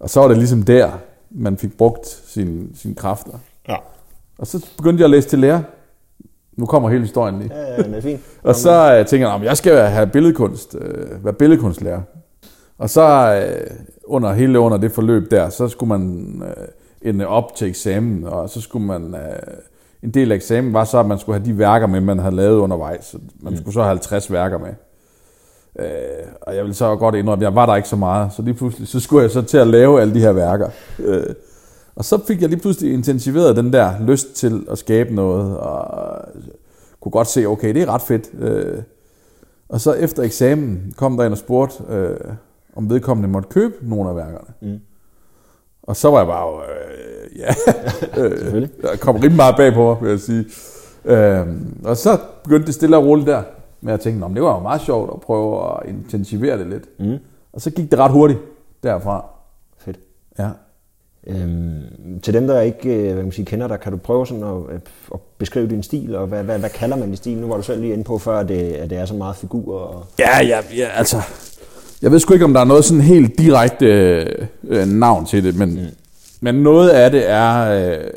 og 0.00 0.10
så 0.10 0.20
var 0.20 0.28
det 0.28 0.36
ligesom 0.36 0.62
der, 0.62 0.90
man 1.30 1.56
fik 1.56 1.76
brugt 1.76 2.06
sine, 2.26 2.68
sine 2.74 2.94
kræfter. 2.94 3.32
Ja. 3.68 3.76
Og 4.38 4.46
så 4.46 4.66
begyndte 4.76 5.00
jeg 5.00 5.04
at 5.04 5.10
læse 5.10 5.28
til 5.28 5.38
lærer. 5.38 5.62
Nu 6.56 6.66
kommer 6.66 6.88
hele 6.88 7.00
historien 7.00 7.38
lige. 7.38 7.54
Ja, 7.54 7.70
ja, 7.70 7.76
det 7.76 7.96
er 7.96 8.00
fint. 8.00 8.20
og 8.42 8.54
så 8.54 9.00
uh, 9.00 9.06
tænkte 9.06 9.28
jeg, 9.28 9.34
at 9.34 9.42
jeg 9.42 9.56
skal 9.56 9.76
have 9.76 10.06
billedkunst, 10.06 10.74
uh, 10.74 11.24
være 11.24 11.34
billedkunstlærer. 11.34 12.00
Og 12.78 12.90
så 12.90 13.36
uh, 13.68 13.76
under 14.04 14.32
hele 14.32 14.58
under 14.60 14.78
det 14.78 14.92
forløb 14.92 15.30
der, 15.30 15.48
så 15.48 15.68
skulle 15.68 15.88
man 15.88 16.42
uh, 16.42 17.08
ende 17.08 17.26
op 17.26 17.54
til 17.54 17.68
eksamen, 17.68 18.24
og 18.24 18.50
så 18.50 18.60
skulle 18.60 18.86
man... 18.86 19.16
En 20.02 20.10
del 20.10 20.32
af 20.32 20.36
eksamen 20.36 20.72
var 20.72 20.84
så, 20.84 20.98
at 20.98 21.06
man 21.06 21.18
skulle 21.18 21.38
have 21.38 21.52
de 21.52 21.58
værker 21.58 21.86
med, 21.86 22.00
man 22.00 22.18
havde 22.18 22.36
lavet 22.36 22.58
undervejs. 22.58 23.04
Så 23.04 23.18
man 23.40 23.52
mm. 23.52 23.56
skulle 23.56 23.74
så 23.74 23.80
have 23.80 23.88
50 23.88 24.32
værker 24.32 24.58
med. 24.58 24.74
Øh, 25.78 25.86
og 26.40 26.56
jeg 26.56 26.64
vil 26.64 26.74
så 26.74 26.96
godt 26.96 27.14
indrømme, 27.14 27.42
at 27.42 27.50
jeg 27.50 27.54
var 27.54 27.66
der 27.66 27.76
ikke 27.76 27.88
så 27.88 27.96
meget, 27.96 28.32
så 28.32 28.42
lige 28.42 28.54
pludselig 28.54 28.88
så 28.88 29.00
skulle 29.00 29.22
jeg 29.22 29.30
så 29.30 29.42
til 29.42 29.58
at 29.58 29.66
lave 29.66 30.00
alle 30.00 30.14
de 30.14 30.20
her 30.20 30.32
værker. 30.32 30.68
Øh, 30.98 31.34
og 31.94 32.04
så 32.04 32.18
fik 32.26 32.40
jeg 32.40 32.48
lige 32.48 32.60
pludselig 32.60 32.92
intensiveret 32.92 33.56
den 33.56 33.72
der 33.72 33.92
lyst 34.06 34.34
til 34.34 34.66
at 34.70 34.78
skabe 34.78 35.14
noget, 35.14 35.58
og 35.58 35.84
kunne 37.00 37.12
godt 37.12 37.28
se, 37.28 37.46
okay, 37.46 37.74
det 37.74 37.82
er 37.82 37.94
ret 37.94 38.02
fedt. 38.02 38.30
Øh, 38.38 38.82
og 39.68 39.80
så 39.80 39.92
efter 39.92 40.22
eksamen 40.22 40.94
kom 40.96 41.16
der 41.16 41.24
en 41.24 41.32
og 41.32 41.38
spurgte, 41.38 41.84
øh, 41.88 42.16
om 42.76 42.90
vedkommende 42.90 43.28
måtte 43.28 43.48
købe 43.48 43.74
nogle 43.82 44.10
af 44.10 44.16
værkerne. 44.16 44.48
Mm. 44.62 44.80
Og 45.82 45.96
så 45.96 46.10
var 46.10 46.18
jeg 46.18 46.26
bare, 46.26 46.48
øh, 46.48 47.38
ja, 47.38 47.54
øh, 48.22 48.68
jeg 48.82 49.00
kom 49.00 49.16
rimelig 49.16 49.36
meget 49.36 49.56
bagpå, 49.56 49.98
vil 50.02 50.10
jeg 50.10 50.20
sige. 50.20 50.44
Øh, 51.04 51.46
og 51.84 51.96
så 51.96 52.18
begyndte 52.44 52.66
det 52.66 52.74
stille 52.74 52.96
og 52.96 53.06
roligt 53.06 53.26
der 53.26 53.42
med 53.82 53.92
at 53.92 54.00
tænke, 54.00 54.34
det 54.34 54.42
var 54.42 54.54
jo 54.54 54.60
meget 54.60 54.80
sjovt 54.80 55.10
at 55.14 55.20
prøve 55.20 55.64
at 55.64 55.88
intensivere 55.88 56.58
det 56.58 56.66
lidt. 56.66 57.00
Mm. 57.00 57.18
Og 57.52 57.60
så 57.60 57.70
gik 57.70 57.90
det 57.90 57.98
ret 57.98 58.10
hurtigt 58.10 58.40
derfra. 58.82 59.24
Fedt. 59.78 59.98
Ja. 60.38 60.48
Øhm, 61.26 62.20
til 62.22 62.34
dem, 62.34 62.46
der 62.46 62.60
ikke 62.60 62.94
øh, 62.94 63.02
hvad 63.02 63.14
kan 63.14 63.24
man 63.24 63.32
sige, 63.32 63.44
kender 63.44 63.68
dig, 63.68 63.80
kan 63.80 63.92
du 63.92 63.98
prøve 63.98 64.26
sådan 64.26 64.44
at, 64.44 64.80
at 65.14 65.20
beskrive 65.38 65.68
din 65.68 65.82
stil, 65.82 66.14
og 66.14 66.26
hvad, 66.26 66.44
hvad, 66.44 66.58
hvad 66.58 66.70
kalder 66.70 66.96
man 66.96 67.08
din 67.08 67.16
stil? 67.16 67.38
Nu 67.38 67.46
var 67.48 67.56
du 67.56 67.62
selv 67.62 67.80
lige 67.80 67.92
inde 67.92 68.04
på 68.04 68.18
før, 68.18 68.38
at 68.38 68.48
det, 68.48 68.72
at 68.72 68.90
det 68.90 68.98
er 68.98 69.06
så 69.06 69.14
meget 69.14 69.36
figur. 69.36 69.78
Og... 69.78 70.06
Ja, 70.18 70.44
ja, 70.44 70.58
ja, 70.76 70.88
altså... 70.94 71.16
Jeg 72.02 72.12
ved 72.12 72.18
sgu 72.18 72.32
ikke, 72.32 72.44
om 72.44 72.54
der 72.54 72.60
er 72.60 72.64
noget 72.64 72.84
sådan 72.84 73.00
helt 73.00 73.38
direkte 73.38 73.86
øh, 74.64 74.86
navn 74.86 75.26
til 75.26 75.44
det, 75.44 75.58
men, 75.58 75.70
mm. 75.74 75.86
men 76.40 76.54
noget 76.54 76.88
af 76.88 77.10
det 77.10 77.30
er... 77.30 77.70
Øh, 77.70 78.10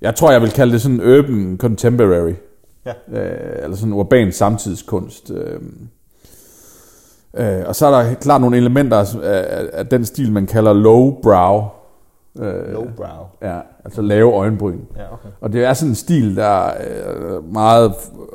jeg 0.00 0.14
tror, 0.14 0.32
jeg 0.32 0.42
vil 0.42 0.50
kalde 0.50 0.72
det 0.72 0.82
sådan 0.82 1.00
urban 1.00 1.56
contemporary. 1.60 2.32
Ja. 2.86 2.92
Øh, 3.12 3.64
eller 3.64 3.76
sådan 3.76 3.92
urban 3.92 4.32
samtidskunst. 4.32 5.30
Øh, 5.30 5.60
øh, 7.36 7.62
og 7.66 7.76
så 7.76 7.86
er 7.86 8.02
der 8.02 8.14
klart 8.14 8.40
nogle 8.40 8.56
elementer 8.56 9.20
af, 9.22 9.68
af 9.72 9.86
den 9.86 10.04
stil, 10.04 10.32
man 10.32 10.46
kalder 10.46 10.72
low 10.72 11.20
brow. 11.22 11.62
Øh, 12.38 12.72
low 12.72 12.86
brow? 12.96 13.26
Ja, 13.42 13.58
altså 13.84 14.02
lave 14.02 14.32
øjenbryn. 14.32 14.78
Ja, 14.96 15.12
okay. 15.12 15.28
Og 15.40 15.52
det 15.52 15.64
er 15.64 15.72
sådan 15.72 15.90
en 15.90 15.94
stil, 15.94 16.36
der 16.36 16.66
er 16.66 17.40
meget 17.40 17.92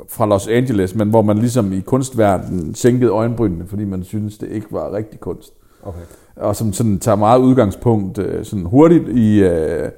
fra 0.08 0.26
Los 0.26 0.48
Angeles, 0.48 0.94
men 0.94 1.10
hvor 1.10 1.22
man 1.22 1.38
ligesom 1.38 1.72
i 1.72 1.80
kunstverdenen 1.80 2.74
sænkede 2.74 3.10
øjenbrynene, 3.10 3.66
fordi 3.66 3.84
man 3.84 4.04
synes 4.04 4.38
det 4.38 4.48
ikke 4.48 4.66
var 4.70 4.92
rigtig 4.92 5.20
kunst. 5.20 5.52
Okay. 5.82 6.00
Og 6.36 6.56
som 6.56 6.72
sådan 6.72 6.98
tager 6.98 7.16
meget 7.16 7.40
udgangspunkt 7.40 8.18
øh, 8.18 8.44
sådan 8.44 8.64
hurtigt 8.64 9.08
i... 9.08 9.42
Øh, 9.42 9.90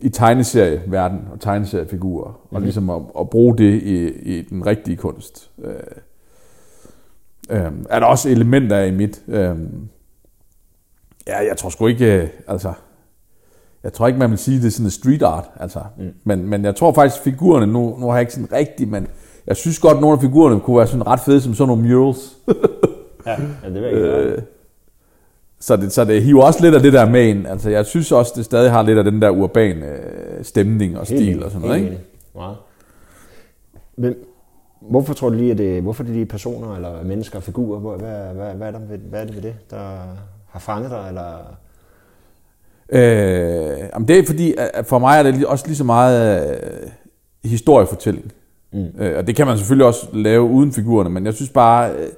i 0.00 0.08
tegneserieverden 0.08 1.20
og 1.32 1.40
tegneseriefigurer, 1.40 2.28
mm-hmm. 2.28 2.56
og 2.56 2.60
mhm. 2.60 2.64
ligesom 2.64 2.90
at, 2.90 3.02
at 3.20 3.30
bruge 3.30 3.58
det 3.58 3.82
i, 3.82 4.08
i 4.08 4.42
den 4.42 4.66
rigtige 4.66 4.96
kunst. 4.96 5.50
Øh, 5.64 5.74
øh, 7.50 7.72
er 7.90 8.00
der 8.00 8.06
også 8.06 8.28
elementer 8.28 8.82
i 8.82 8.90
mit. 8.90 9.22
Øh, 9.28 9.56
ja, 11.26 11.38
jeg 11.48 11.56
tror 11.56 11.70
sgu 11.70 11.86
ikke, 11.86 12.22
øh, 12.22 12.28
altså, 12.48 12.72
jeg 13.82 13.92
tror 13.92 14.06
ikke, 14.06 14.18
man 14.18 14.30
vil 14.30 14.38
sige, 14.38 14.58
det 14.58 14.66
er 14.66 14.70
sådan 14.70 14.90
street 14.90 15.22
art, 15.22 15.50
altså. 15.60 15.80
Mm. 15.98 16.12
Men, 16.24 16.48
men 16.48 16.64
jeg 16.64 16.76
tror 16.76 16.92
faktisk, 16.92 17.22
figurerne, 17.22 17.66
nu, 17.66 17.96
nu 17.98 18.06
har 18.06 18.12
jeg 18.12 18.20
ikke 18.20 18.32
sådan 18.32 18.52
rigtig, 18.52 18.88
men 18.88 19.06
jeg 19.46 19.56
synes 19.56 19.78
godt, 19.78 19.94
at 19.94 20.00
nogle 20.00 20.14
af 20.14 20.20
figurerne 20.20 20.60
kunne 20.60 20.78
være 20.78 20.86
sådan 20.86 21.06
ret 21.06 21.20
fede, 21.20 21.40
som 21.40 21.54
sådan 21.54 21.68
nogle 21.68 21.88
murals. 21.88 22.36
ja, 23.26 23.30
ja, 23.64 23.68
det 23.68 23.74
vil 23.74 23.82
jeg 23.82 23.90
ikke 23.90 24.08
øh, 24.08 24.42
så 25.60 25.76
det, 25.76 25.92
så 25.92 26.04
det 26.04 26.22
hiver 26.22 26.42
også 26.42 26.62
lidt 26.62 26.74
af 26.74 26.82
det 26.82 26.92
der 26.92 27.10
med 27.10 27.26
ind. 27.26 27.46
Altså, 27.46 27.70
jeg 27.70 27.86
synes 27.86 28.12
også, 28.12 28.32
det 28.36 28.44
stadig 28.44 28.70
har 28.70 28.82
lidt 28.82 28.98
af 28.98 29.04
den 29.04 29.22
der 29.22 29.30
urbane 29.30 29.86
øh, 29.86 30.44
stemning 30.44 30.98
og 30.98 31.06
stil 31.06 31.44
og 31.44 31.50
sådan 31.50 31.68
noget. 31.68 31.80
Ikke? 31.82 32.00
Meget. 32.34 32.56
Men 33.96 34.14
hvorfor 34.80 35.14
tror 35.14 35.28
du 35.28 35.36
lige, 35.36 35.50
at 35.50 35.58
det, 35.58 35.82
hvorfor 35.82 36.02
er 36.02 36.06
det 36.06 36.14
lige 36.14 36.26
personer 36.26 36.76
eller 36.76 37.02
mennesker 37.04 37.36
og 37.36 37.42
figurer? 37.42 37.78
Hvad, 37.78 37.98
hvad, 37.98 38.34
hvad, 38.34 38.54
hvad, 38.54 38.66
er 38.66 38.70
der, 38.70 38.78
hvad 39.08 39.20
er 39.20 39.24
det 39.24 39.34
ved 39.34 39.42
det, 39.42 39.54
der 39.70 39.98
har 40.48 40.60
fanget 40.60 40.90
dig? 40.90 41.04
Eller? 41.08 41.32
Øh, 42.88 43.88
jamen 43.94 44.08
det 44.08 44.18
er 44.18 44.26
fordi, 44.26 44.54
at 44.74 44.86
for 44.86 44.98
mig 44.98 45.18
er 45.18 45.22
det 45.22 45.46
også 45.46 45.66
lige 45.66 45.76
så 45.76 45.84
meget 45.84 46.48
øh, 46.50 46.90
historiefortælling. 47.44 48.32
Mm. 48.72 48.86
Øh, 48.98 49.18
og 49.18 49.26
det 49.26 49.36
kan 49.36 49.46
man 49.46 49.58
selvfølgelig 49.58 49.86
også 49.86 50.06
lave 50.12 50.42
uden 50.42 50.72
figurerne, 50.72 51.10
men 51.10 51.26
jeg 51.26 51.34
synes 51.34 51.50
bare... 51.50 51.92
Øh, 51.92 52.08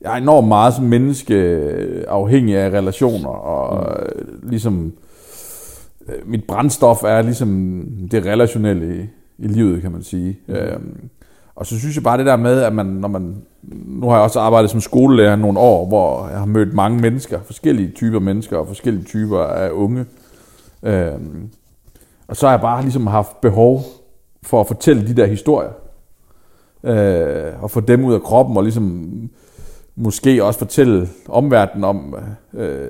jeg 0.00 0.12
er 0.12 0.16
enormt 0.16 0.48
meget 0.48 0.74
som 0.74 0.84
menneske 0.84 1.34
øh, 1.34 2.04
afhængig 2.08 2.56
af 2.56 2.70
relationer, 2.70 3.28
og 3.28 3.96
mm. 4.16 4.48
ligesom 4.48 4.92
øh, 6.08 6.28
mit 6.28 6.44
brændstof 6.48 7.04
er 7.04 7.22
ligesom 7.22 7.82
det 8.10 8.26
relationelle 8.26 8.96
i, 8.96 9.06
i 9.38 9.46
livet, 9.46 9.82
kan 9.82 9.92
man 9.92 10.02
sige. 10.02 10.38
Mm. 10.46 10.54
Øhm, 10.54 11.08
og 11.54 11.66
så 11.66 11.78
synes 11.78 11.96
jeg 11.96 12.04
bare 12.04 12.18
det 12.18 12.26
der 12.26 12.36
med, 12.36 12.60
at 12.60 12.72
man, 12.72 12.86
når 12.86 13.08
man, 13.08 13.36
nu 13.86 14.08
har 14.08 14.16
jeg 14.16 14.22
også 14.22 14.40
arbejdet 14.40 14.70
som 14.70 14.80
skolelærer 14.80 15.36
nogle 15.36 15.58
år, 15.58 15.86
hvor 15.86 16.28
jeg 16.28 16.38
har 16.38 16.46
mødt 16.46 16.74
mange 16.74 17.00
mennesker, 17.00 17.40
forskellige 17.42 17.90
typer 17.90 18.18
mennesker 18.20 18.56
og 18.56 18.66
forskellige 18.66 19.04
typer 19.04 19.38
af 19.38 19.70
unge. 19.70 20.04
Øhm, 20.82 21.48
og 22.28 22.36
så 22.36 22.46
har 22.46 22.52
jeg 22.52 22.60
bare 22.60 22.82
ligesom 22.82 23.06
haft 23.06 23.40
behov 23.40 23.82
for 24.42 24.60
at 24.60 24.66
fortælle 24.66 25.06
de 25.06 25.16
der 25.16 25.26
historier. 25.26 25.70
Øh, 26.84 27.62
og 27.62 27.70
få 27.70 27.80
dem 27.80 28.04
ud 28.04 28.14
af 28.14 28.22
kroppen 28.22 28.56
og 28.56 28.62
ligesom 28.62 29.12
måske 30.00 30.44
også 30.44 30.58
fortælle 30.58 31.08
omverdenen 31.28 31.84
om, 31.84 32.16
øh, 32.54 32.88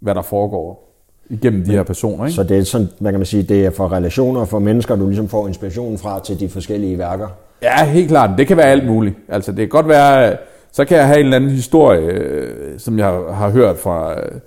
hvad 0.00 0.14
der 0.14 0.22
foregår 0.22 0.94
igennem 1.30 1.64
de 1.64 1.70
her 1.70 1.82
personer. 1.82 2.24
Ikke? 2.24 2.34
Så 2.34 2.42
det 2.42 2.58
er 2.58 2.62
sådan, 2.62 2.88
hvad 2.98 3.12
kan 3.12 3.20
man 3.20 3.26
sige, 3.26 3.42
det 3.42 3.66
er 3.66 3.70
for 3.70 3.92
relationer, 3.92 4.44
for 4.44 4.58
mennesker, 4.58 4.96
du 4.96 5.06
ligesom 5.06 5.28
får 5.28 5.48
inspiration 5.48 5.98
fra 5.98 6.20
til 6.20 6.40
de 6.40 6.48
forskellige 6.48 6.98
værker. 6.98 7.28
Ja, 7.62 7.84
helt 7.84 8.08
klart. 8.08 8.38
Det 8.38 8.46
kan 8.46 8.56
være 8.56 8.66
alt 8.66 8.86
muligt. 8.86 9.16
Altså, 9.28 9.52
det 9.52 9.58
kan 9.58 9.68
godt 9.68 9.88
være, 9.88 10.36
så 10.72 10.84
kan 10.84 10.96
jeg 10.96 11.06
have 11.06 11.18
en 11.20 11.24
eller 11.24 11.36
anden 11.36 11.50
historie, 11.50 12.00
øh, 12.00 12.78
som 12.78 12.98
jeg 12.98 13.06
har, 13.06 13.50
hørt 13.50 13.78
fra 13.78 14.20
øh, 14.20 14.40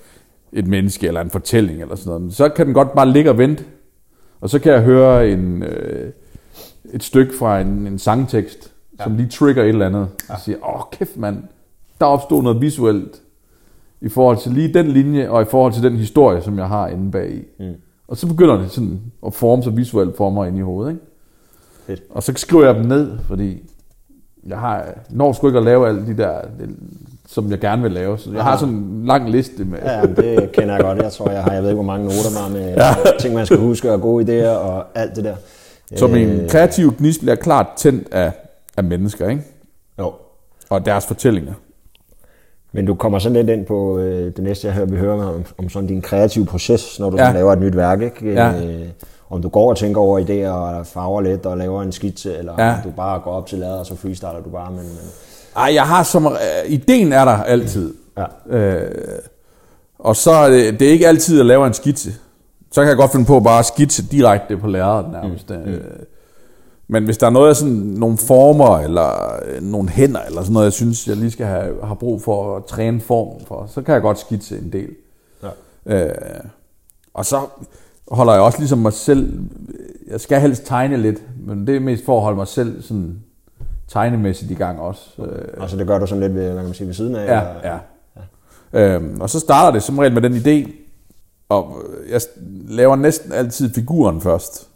et 0.54 0.68
menneske, 0.68 1.08
eller 1.08 1.22
en 1.22 1.30
fortælling, 1.30 1.82
eller 1.82 1.96
sådan 1.96 2.10
noget. 2.10 2.22
Men 2.22 2.32
så 2.32 2.50
kan 2.50 2.66
den 2.66 2.74
godt 2.74 2.96
bare 2.96 3.12
ligge 3.12 3.30
og 3.30 3.38
vente. 3.38 3.64
Og 4.42 4.50
så 4.50 4.60
kan 4.60 4.72
jeg 4.72 4.82
høre 4.82 5.30
en, 5.30 5.64
øh, 5.64 6.12
et 6.94 7.04
stykke 7.04 7.34
fra 7.40 7.60
en, 7.60 7.68
en 7.68 8.00
sangtekst, 8.00 8.72
ja. 9.00 9.04
som 9.04 9.16
lige 9.16 9.30
trigger 9.30 9.64
et 9.64 9.70
eller 9.70 9.86
andet. 9.86 10.08
Ja. 10.30 10.34
Og 10.34 10.40
siger, 10.40 10.58
åh 10.76 10.82
kæft 10.92 11.18
mand, 11.18 11.44
der 12.00 12.06
opstod 12.06 12.44
noget 12.44 12.62
visuelt 12.62 13.22
i 14.02 14.10
forhold 14.10 14.38
til 14.38 14.52
lige 14.52 14.74
den 14.74 14.88
linje, 14.88 15.30
og 15.30 15.42
i 15.42 15.46
forhold 15.46 15.74
til 15.74 15.84
den 15.84 15.98
historie, 15.98 16.42
som 16.42 16.58
jeg 16.58 16.68
har 16.68 16.88
inde 16.88 17.12
bag 17.12 17.32
i. 17.32 17.64
Mm. 17.64 17.74
Og 18.08 18.18
så 18.18 18.28
begynder 18.28 18.58
det 18.58 18.72
sådan 18.72 19.02
at 19.26 19.34
forme 19.34 19.64
sig 19.64 19.78
visuelt 19.78 20.18
for 20.18 20.30
mig 20.30 20.48
ind 20.48 20.58
i 20.58 20.62
hovedet. 20.62 20.92
Ikke? 20.92 21.04
Fedt. 21.88 22.04
Og 22.10 22.24
så 22.24 22.34
skriver 22.36 22.66
jeg 22.66 22.76
dem 22.76 22.86
ned, 22.86 23.18
fordi 23.28 23.64
jeg 24.48 24.58
har, 24.58 24.86
når 25.10 25.34
sgu 25.34 25.48
ikke 25.48 25.60
at 25.60 25.66
lave 25.66 25.88
alle 25.88 26.06
de 26.06 26.18
der, 26.18 26.42
som 27.28 27.52
jeg 27.52 27.60
gerne 27.60 27.82
vil 27.82 27.92
lave. 27.92 28.18
Så 28.18 28.32
jeg 28.32 28.44
har 28.44 28.58
sådan 28.58 28.74
en 28.74 29.06
lang 29.06 29.30
liste 29.30 29.66
med... 29.66 29.80
Ja, 29.86 30.02
det 30.02 30.52
kender 30.52 30.76
jeg 30.76 30.84
godt. 30.84 31.02
Jeg 31.02 31.12
tror, 31.12 31.30
jeg 31.30 31.44
har, 31.44 31.54
jeg 31.54 31.62
ved 31.62 31.70
ikke, 31.70 31.84
hvor 31.84 31.94
mange 31.94 32.06
noter 32.06 32.30
der 32.42 32.50
med 32.54 32.76
ja. 32.76 33.18
ting, 33.20 33.34
man 33.36 33.46
skal 33.46 33.58
huske, 33.58 33.92
og 33.92 34.02
gode 34.02 34.24
idéer 34.24 34.50
og 34.50 34.86
alt 34.96 35.16
det 35.16 35.24
der. 35.24 35.36
Så 35.96 36.08
min 36.08 36.30
øh, 36.30 36.50
kreative 36.50 36.94
gnist 36.98 37.20
bliver 37.20 37.36
klart 37.36 37.68
tændt 37.78 38.08
af, 38.12 38.32
af 38.78 38.84
mennesker, 38.84 39.30
ikke? 39.30 39.44
Jo. 40.00 40.14
Og 40.70 40.86
deres 40.86 41.06
fortællinger. 41.06 41.54
Men 42.72 42.86
du 42.86 42.96
kommer 42.96 43.20
sådan 43.20 43.36
lidt 43.36 43.50
ind 43.50 43.66
på 43.66 43.98
øh, 43.98 44.36
det 44.36 44.44
næste, 44.44 44.68
jeg 44.68 44.76
hører, 44.76 44.86
vi 44.86 44.98
hører 44.98 45.24
om, 45.24 45.46
om 45.58 45.70
sådan 45.70 45.88
din 45.88 46.02
kreative 46.02 46.46
proces, 46.46 47.00
når 47.00 47.10
du 47.10 47.18
ja. 47.18 47.32
laver 47.32 47.54
et 47.54 47.60
nyt 47.60 47.76
værk, 47.76 48.02
ikke? 48.02 48.34
Ja. 48.34 48.66
Øh, 48.66 48.88
om 49.30 49.42
du 49.42 49.50
går 49.50 49.70
og 49.70 49.78
tænker 49.78 50.02
over 50.02 50.20
idéer 50.20 50.50
og 50.50 50.86
farver 50.86 51.22
lidt 51.22 51.46
og 51.46 51.58
laver 51.58 51.82
en 51.82 51.92
skitse, 51.92 52.38
eller 52.38 52.54
ja. 52.58 52.76
du 52.84 52.92
bare 52.92 53.20
går 53.20 53.32
op 53.32 53.48
til 53.48 53.58
lader, 53.58 53.80
og 53.80 53.86
så 53.86 53.96
freestyler 53.96 54.42
du 54.46 54.50
bare. 54.50 54.72
Men, 54.72 54.80
men... 54.80 54.98
Ej, 55.58 55.74
jeg 55.74 55.84
har 55.84 56.04
som... 56.04 56.26
Øh, 56.26 56.32
ideen 56.68 57.14
er 57.14 57.26
der 57.26 57.44
altid. 57.44 57.94
Ja. 58.18 58.58
Øh, 58.58 58.92
og 60.00 60.16
så 60.16 60.32
er 60.32 60.50
det, 60.50 60.80
det 60.80 60.88
er 60.88 60.92
ikke 60.92 61.08
altid 61.08 61.40
at 61.40 61.46
lave 61.46 61.68
en 61.68 61.74
skitse. 61.74 62.12
Så 62.72 62.82
kan 62.82 62.88
jeg 62.88 62.98
godt 62.98 63.12
finde 63.12 63.26
på 63.26 63.38
at 63.38 63.44
bare 63.44 63.64
skitse 63.64 64.04
direkte 64.12 64.58
på 64.58 64.68
lærredet 64.68 65.12
nærmest. 65.12 65.50
Mm. 65.50 65.56
Mm. 65.56 65.80
Men 66.88 67.06
hvis 67.06 67.18
der 67.18 67.28
er 67.28 67.32
noget 67.32 67.50
af 67.50 67.56
sådan 67.56 67.74
nogle 67.74 68.18
former, 68.18 68.78
eller 68.78 69.40
øh, 69.46 69.64
nogle 69.64 69.90
hænder, 69.90 70.22
eller 70.22 70.42
sådan 70.42 70.54
noget, 70.54 70.66
jeg 70.66 70.74
synes, 70.74 71.08
jeg 71.08 71.18
lige 71.18 71.32
skal 71.32 71.46
have, 71.46 71.76
have 71.84 71.96
brug 71.96 72.22
for 72.22 72.58
at 72.58 72.66
træne 72.66 73.02
formen 73.02 73.46
for, 73.46 73.66
så 73.68 73.82
kan 73.82 73.94
jeg 73.94 74.02
godt 74.02 74.20
skitse 74.20 74.58
en 74.58 74.72
del. 74.72 74.90
Ja. 75.44 76.06
Øh, 76.06 76.14
og 77.14 77.26
så 77.26 77.42
holder 78.12 78.34
jeg 78.34 78.42
også 78.42 78.60
ligesom 78.60 78.80
mig 78.80 78.94
selv, 78.94 79.40
jeg 80.08 80.22
skal 80.22 80.42
helst 80.42 80.66
tegne 80.66 80.98
lidt, 80.98 81.22
men 81.46 81.68
det 81.68 81.76
er 81.76 81.80
mest 81.80 82.06
for 82.06 82.18
at 82.18 82.24
holde 82.24 82.38
mig 82.38 82.48
selv 82.48 82.82
sådan 82.82 83.20
tegnemæssigt 83.88 84.52
i 84.52 84.54
gang 84.54 84.80
også. 84.80 85.22
Øh, 85.22 85.62
altså 85.62 85.78
det 85.78 85.88
gør 85.88 86.00
du 86.00 86.08
sådan 86.08 86.24
lidt 86.24 86.36
ved, 86.36 86.44
hvad 86.44 86.56
kan 86.56 86.66
man 86.66 86.74
sige, 86.74 86.88
ved 86.88 86.94
siden 86.94 87.16
af? 87.16 87.26
Ja, 87.26 87.40
eller? 87.40 87.54
ja. 87.64 87.78
ja. 88.74 88.96
Øhm, 88.96 89.22
og 89.22 89.30
så 89.30 89.40
starter 89.40 89.72
det 89.72 89.84
som 89.84 90.00
regel 90.00 90.14
med 90.14 90.22
den 90.22 90.34
idé, 90.34 90.72
og 91.50 91.84
jeg 92.10 92.22
laver 92.68 92.96
næsten 92.96 93.32
altid 93.32 93.74
figuren 93.74 94.22
først. 94.22 94.68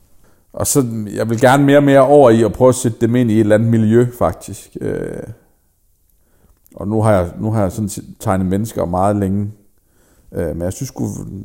Og 0.53 0.67
så, 0.67 1.05
jeg 1.15 1.29
vil 1.29 1.41
gerne 1.41 1.65
mere 1.65 1.77
og 1.77 1.83
mere 1.83 2.07
over 2.07 2.29
i 2.29 2.43
at 2.43 2.53
prøve 2.53 2.69
at 2.69 2.75
sætte 2.75 2.97
dem 3.01 3.15
ind 3.15 3.31
i 3.31 3.33
et 3.33 3.39
eller 3.39 3.55
andet 3.55 3.69
miljø, 3.69 4.07
faktisk. 4.17 4.77
Øh, 4.81 5.23
og 6.75 6.87
nu 6.87 7.01
har 7.01 7.11
jeg, 7.11 7.31
nu 7.39 7.51
har 7.51 7.61
jeg 7.61 7.71
sådan 7.71 7.89
tegnet 8.19 8.47
mennesker 8.47 8.85
meget 8.85 9.15
længe. 9.15 9.51
Øh, 10.31 10.47
men 10.47 10.61
jeg 10.61 10.73
synes, 10.73 10.93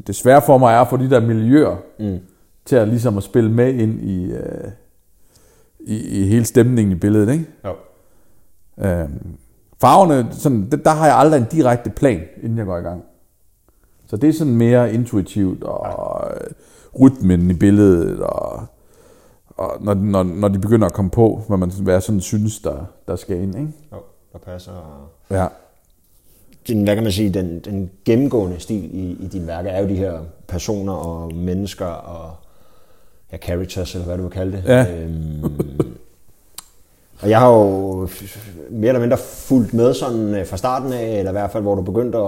det 0.07 0.15
svære 0.15 0.43
for 0.43 0.59
mig 0.59 0.75
er 0.75 0.81
at 0.81 0.89
få 0.89 0.97
de 0.97 1.11
der 1.11 1.21
miljøer 1.21 1.77
mm. 1.99 2.19
til 2.65 2.77
at, 2.77 2.89
ligesom 2.89 3.17
at 3.17 3.23
spille 3.23 3.53
med 3.53 3.75
ind 3.75 4.03
i, 4.03 4.33
øh, 4.33 4.71
i, 5.81 6.23
i 6.23 6.27
hele 6.27 6.45
stemningen 6.45 6.93
i 6.93 6.99
billedet. 6.99 7.33
Ikke? 7.33 7.47
Jo. 7.65 7.75
Øh, 8.79 9.09
farverne, 9.81 10.29
sådan, 10.33 10.71
der 10.85 10.91
har 10.91 11.07
jeg 11.07 11.17
aldrig 11.17 11.39
en 11.39 11.47
direkte 11.51 11.91
plan, 11.91 12.21
inden 12.43 12.59
jeg 12.59 12.67
går 12.67 12.79
i 12.79 12.83
gang. 12.83 13.03
Så 14.07 14.17
det 14.17 14.29
er 14.29 14.33
sådan 14.33 14.57
mere 14.57 14.95
intuitivt, 14.95 15.65
og 15.65 15.87
ja. 16.31 16.49
rytmen 17.01 17.51
i 17.51 17.55
billedet, 17.55 18.21
og 18.21 18.67
og 19.57 19.77
når, 19.81 19.95
når, 19.95 20.23
når 20.23 20.49
de 20.49 20.59
begynder 20.59 20.87
at 20.87 20.93
komme 20.93 21.11
på, 21.11 21.43
hvad 21.49 21.59
man 21.59 21.71
hvad 21.71 22.01
sådan 22.01 22.21
synes, 22.21 22.59
der, 22.59 22.85
der 23.09 23.17
skal 23.17 23.37
ind. 23.37 23.57
Ikke? 23.57 23.73
Jo, 23.93 23.97
der 24.33 24.39
passer. 24.39 24.73
Ja. 25.31 25.47
Din, 26.69 26.85
hvad 26.85 26.95
kan 26.95 27.03
man 27.03 27.13
sige, 27.13 27.31
den, 27.31 27.61
den 27.61 27.91
gennemgående 28.05 28.61
stil 28.61 28.95
i, 28.95 29.17
i 29.21 29.27
din 29.27 29.47
værker 29.47 29.71
er 29.71 29.83
jo 29.83 29.89
de 29.89 29.97
her 29.97 30.19
personer 30.49 30.93
og 30.93 31.35
mennesker 31.35 31.87
og 31.87 32.31
ja, 33.33 33.37
characters, 33.37 33.95
eller 33.95 34.07
hvad 34.07 34.17
du 34.17 34.23
vil 34.23 34.33
kalde 34.33 34.53
det. 34.53 34.65
Ja. 34.67 34.87
Øhm, 34.93 35.45
og 37.23 37.31
jeg 37.31 37.39
har 37.39 37.49
jo 37.53 38.09
mere 38.71 38.89
eller 38.89 39.01
mindre 39.01 39.17
fulgt 39.19 39.75
med 39.75 39.95
sådan 39.95 40.35
øh, 40.35 40.47
fra 40.47 40.57
starten 40.57 40.93
af, 40.93 41.19
eller 41.19 41.31
i 41.31 41.33
hvert 41.33 41.51
fald, 41.51 41.63
hvor 41.63 41.75
du 41.75 41.83
begyndte 41.83 42.19
at 42.19 42.25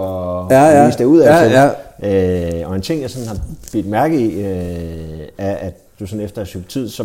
ja, 0.50 0.78
ja. 0.78 0.86
vise 0.86 0.98
det 0.98 1.04
ud 1.04 1.18
af. 1.18 1.50
Ja, 1.50 1.70
ja. 2.02 2.60
Øh, 2.62 2.68
og 2.70 2.76
en 2.76 2.82
ting, 2.82 3.02
jeg 3.02 3.10
sådan 3.10 3.28
har 3.28 3.36
bidt 3.72 3.86
mærke 3.86 4.20
i, 4.20 4.40
øh, 4.40 5.28
er, 5.38 5.54
at 5.54 5.74
du 6.00 6.06
sådan 6.06 6.24
efter 6.24 6.42
et 6.42 6.48
stykke 6.48 6.68
tid, 6.68 6.88
så 6.88 7.04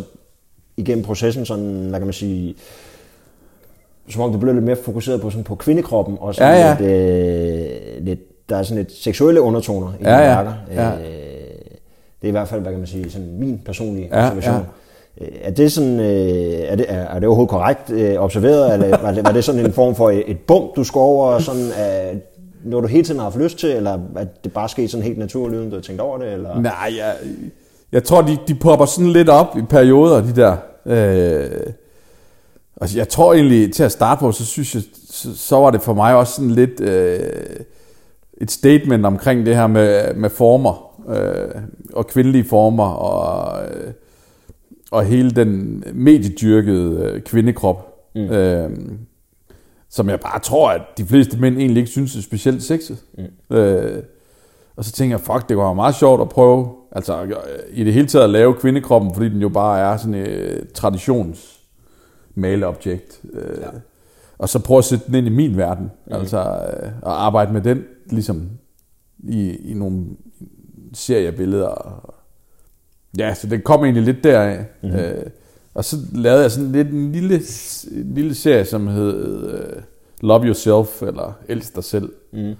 igennem 0.77 1.03
processen 1.05 1.45
sådan, 1.45 1.85
hvad 1.89 1.99
kan 1.99 2.07
man 2.07 2.13
sige, 2.13 2.55
som 4.09 4.21
om 4.21 4.31
du 4.31 4.37
blev 4.37 4.53
lidt 4.53 4.65
mere 4.65 4.75
fokuseret 4.75 5.21
på, 5.21 5.29
sådan 5.29 5.43
på 5.43 5.55
kvindekroppen, 5.55 6.17
og 6.19 6.35
sådan 6.35 6.59
ja, 6.59 6.67
ja. 6.67 6.77
Lidt, 6.79 6.91
øh, 7.99 8.05
lidt, 8.05 8.49
der 8.49 8.57
er 8.57 8.63
sådan 8.63 8.83
lidt 8.83 8.91
seksuelle 8.95 9.41
undertoner 9.41 9.93
i 9.99 10.03
ja, 10.03 10.17
ja. 10.17 10.35
værker. 10.35 10.53
Ja. 10.71 10.91
Øh, 10.91 11.03
det 12.21 12.27
er 12.27 12.27
i 12.27 12.31
hvert 12.31 12.47
fald, 12.47 12.61
hvad 12.61 12.71
kan 12.71 12.79
man 12.79 12.87
sige, 12.87 13.11
sådan 13.11 13.39
min 13.39 13.61
personlige 13.65 14.09
Ja, 14.11 14.25
observation. 14.25 14.55
Øh, 15.21 15.27
Er 15.41 15.51
det, 15.51 15.71
sådan, 15.71 15.99
øh, 15.99 16.05
er, 16.05 16.75
det, 16.75 16.85
er, 16.89 16.99
er 16.99 17.19
det 17.19 17.27
overhovedet 17.27 17.49
korrekt 17.49 17.89
øh, 17.91 18.15
observeret, 18.15 18.73
eller 18.73 18.97
var 19.01 19.11
det, 19.11 19.25
var 19.25 19.31
det 19.31 19.43
sådan 19.43 19.65
en 19.65 19.73
form 19.73 19.95
for 19.95 20.09
et, 20.09 20.23
et 20.27 20.39
bump, 20.39 20.75
du 20.75 20.83
skulle 20.83 21.03
over, 21.03 21.39
sådan, 21.39 21.65
øh, 21.65 22.19
når 22.63 22.81
du 22.81 22.87
hele 22.87 23.03
tiden 23.03 23.19
har 23.19 23.23
haft 23.25 23.37
lyst 23.37 23.57
til, 23.57 23.69
eller 23.69 23.99
at 24.15 24.43
det 24.43 24.53
bare 24.53 24.69
skete 24.69 24.87
sådan 24.87 25.03
helt 25.05 25.17
naturligt, 25.17 25.57
uden 25.59 25.69
du 25.69 25.75
havde 25.75 25.85
tænkt 25.87 26.01
over 26.01 26.17
det? 26.17 26.33
Eller? 26.33 26.61
Nej, 26.61 26.93
jeg, 26.97 27.13
jeg 27.93 28.03
tror, 28.03 28.21
de, 28.21 28.37
de 28.47 28.55
popper 28.55 28.85
sådan 28.85 29.11
lidt 29.11 29.29
op 29.29 29.57
i 29.57 29.61
perioder, 29.61 30.21
de 30.21 30.35
der. 30.35 30.57
Øh, 30.85 31.73
altså, 32.81 32.97
jeg 32.97 33.09
tror 33.09 33.33
egentlig, 33.33 33.73
til 33.73 33.83
at 33.83 33.91
starte 33.91 34.19
på, 34.19 34.31
så 34.31 34.45
synes 34.45 34.75
jeg, 34.75 34.83
så, 35.09 35.37
så 35.37 35.55
var 35.55 35.71
det 35.71 35.81
for 35.81 35.93
mig 35.93 36.15
også 36.15 36.33
sådan 36.33 36.51
lidt 36.51 36.79
øh, 36.79 37.19
et 38.37 38.51
statement 38.51 39.05
omkring 39.05 39.45
det 39.45 39.55
her 39.55 39.67
med, 39.67 40.13
med 40.13 40.29
former, 40.29 41.01
øh, 41.09 41.61
og 41.93 42.07
kvindelige 42.07 42.43
former, 42.43 42.87
og, 42.87 43.65
øh, 43.65 43.93
og 44.91 45.05
hele 45.05 45.31
den 45.31 45.83
mediedyrkede 45.93 47.03
øh, 47.03 47.21
kvindekrop. 47.21 47.89
Mm. 48.15 48.21
Øh, 48.21 48.69
som 49.89 50.09
jeg 50.09 50.19
bare 50.19 50.39
tror, 50.39 50.69
at 50.69 50.81
de 50.97 51.05
fleste 51.05 51.37
mænd 51.37 51.57
egentlig 51.57 51.81
ikke 51.81 51.91
synes 51.91 52.15
er 52.15 52.21
specielt 52.21 52.63
sexet. 52.63 52.97
Mm. 53.17 53.55
Øh, 53.55 54.03
og 54.75 54.85
så 54.85 54.91
tænker 54.91 55.17
jeg, 55.17 55.25
fuck, 55.25 55.49
det 55.49 55.57
var 55.57 55.73
meget 55.73 55.95
sjovt 55.95 56.21
at 56.21 56.29
prøve, 56.29 56.75
altså 56.91 57.27
i 57.71 57.83
det 57.83 57.93
hele 57.93 58.07
taget 58.07 58.23
at 58.23 58.29
lave 58.29 58.53
kvindekroppen, 58.53 59.13
fordi 59.13 59.29
den 59.29 59.41
jo 59.41 59.49
bare 59.49 59.79
er 59.79 59.97
sådan 59.97 60.13
et 60.13 60.67
traditionsmaleobjekt. 60.73 63.21
Øh, 63.33 63.57
ja. 63.61 63.67
Og 64.37 64.49
så 64.49 64.59
prøve 64.59 64.77
at 64.77 64.83
sætte 64.83 65.05
den 65.07 65.15
ind 65.15 65.27
i 65.27 65.29
min 65.29 65.57
verden, 65.57 65.91
mm. 66.07 66.13
altså 66.13 66.39
øh, 66.39 66.91
og 67.01 67.25
arbejde 67.25 67.53
med 67.53 67.61
den, 67.61 67.83
ligesom 68.09 68.49
i, 69.19 69.71
i 69.71 69.73
nogle 69.73 70.05
seriebilleder. 70.93 72.01
Ja, 73.17 73.33
så 73.33 73.47
det 73.47 73.63
kom 73.63 73.83
egentlig 73.83 74.03
lidt 74.03 74.23
deraf. 74.23 74.65
Mm. 74.83 74.89
Øh, 74.89 75.25
og 75.73 75.85
så 75.85 75.97
lavede 76.11 76.41
jeg 76.41 76.51
sådan 76.51 76.71
lidt 76.71 76.87
en 76.87 77.11
lille, 77.11 77.41
en 77.91 78.13
lille 78.13 78.35
serie, 78.35 78.65
som 78.65 78.87
hed 78.87 79.45
øh, 79.53 79.81
Love 80.21 80.45
Yourself, 80.45 81.01
eller 81.01 81.33
Elsk 81.47 81.75
dig 81.75 81.83
selv. 81.83 82.13
Mm. 82.33 82.53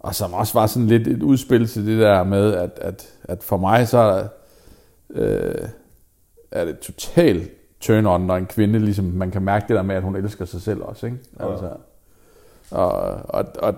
Og 0.00 0.14
som 0.14 0.34
også 0.34 0.58
var 0.58 0.66
sådan 0.66 0.88
lidt 0.88 1.08
et 1.08 1.22
udspil 1.22 1.68
til 1.68 1.86
det 1.86 1.98
der 1.98 2.24
med, 2.24 2.54
at, 2.54 2.70
at, 2.80 3.08
at 3.24 3.42
for 3.42 3.56
mig 3.56 3.88
så 3.88 3.98
er, 3.98 4.28
øh, 5.10 5.68
er 6.50 6.64
det 6.64 6.78
totalt 6.78 7.50
turn 7.80 8.06
on, 8.06 8.20
når 8.20 8.36
en 8.36 8.46
kvinde, 8.46 8.78
ligesom 8.78 9.04
man 9.04 9.30
kan 9.30 9.42
mærke 9.42 9.64
det 9.68 9.76
der 9.76 9.82
med, 9.82 9.94
at 9.94 10.02
hun 10.02 10.16
elsker 10.16 10.44
sig 10.44 10.62
selv 10.62 10.82
også. 10.82 11.06
Ikke? 11.06 11.18
Ja. 11.40 11.50
Altså, 11.52 11.70
og, 12.70 12.92
og, 13.28 13.44
og, 13.58 13.74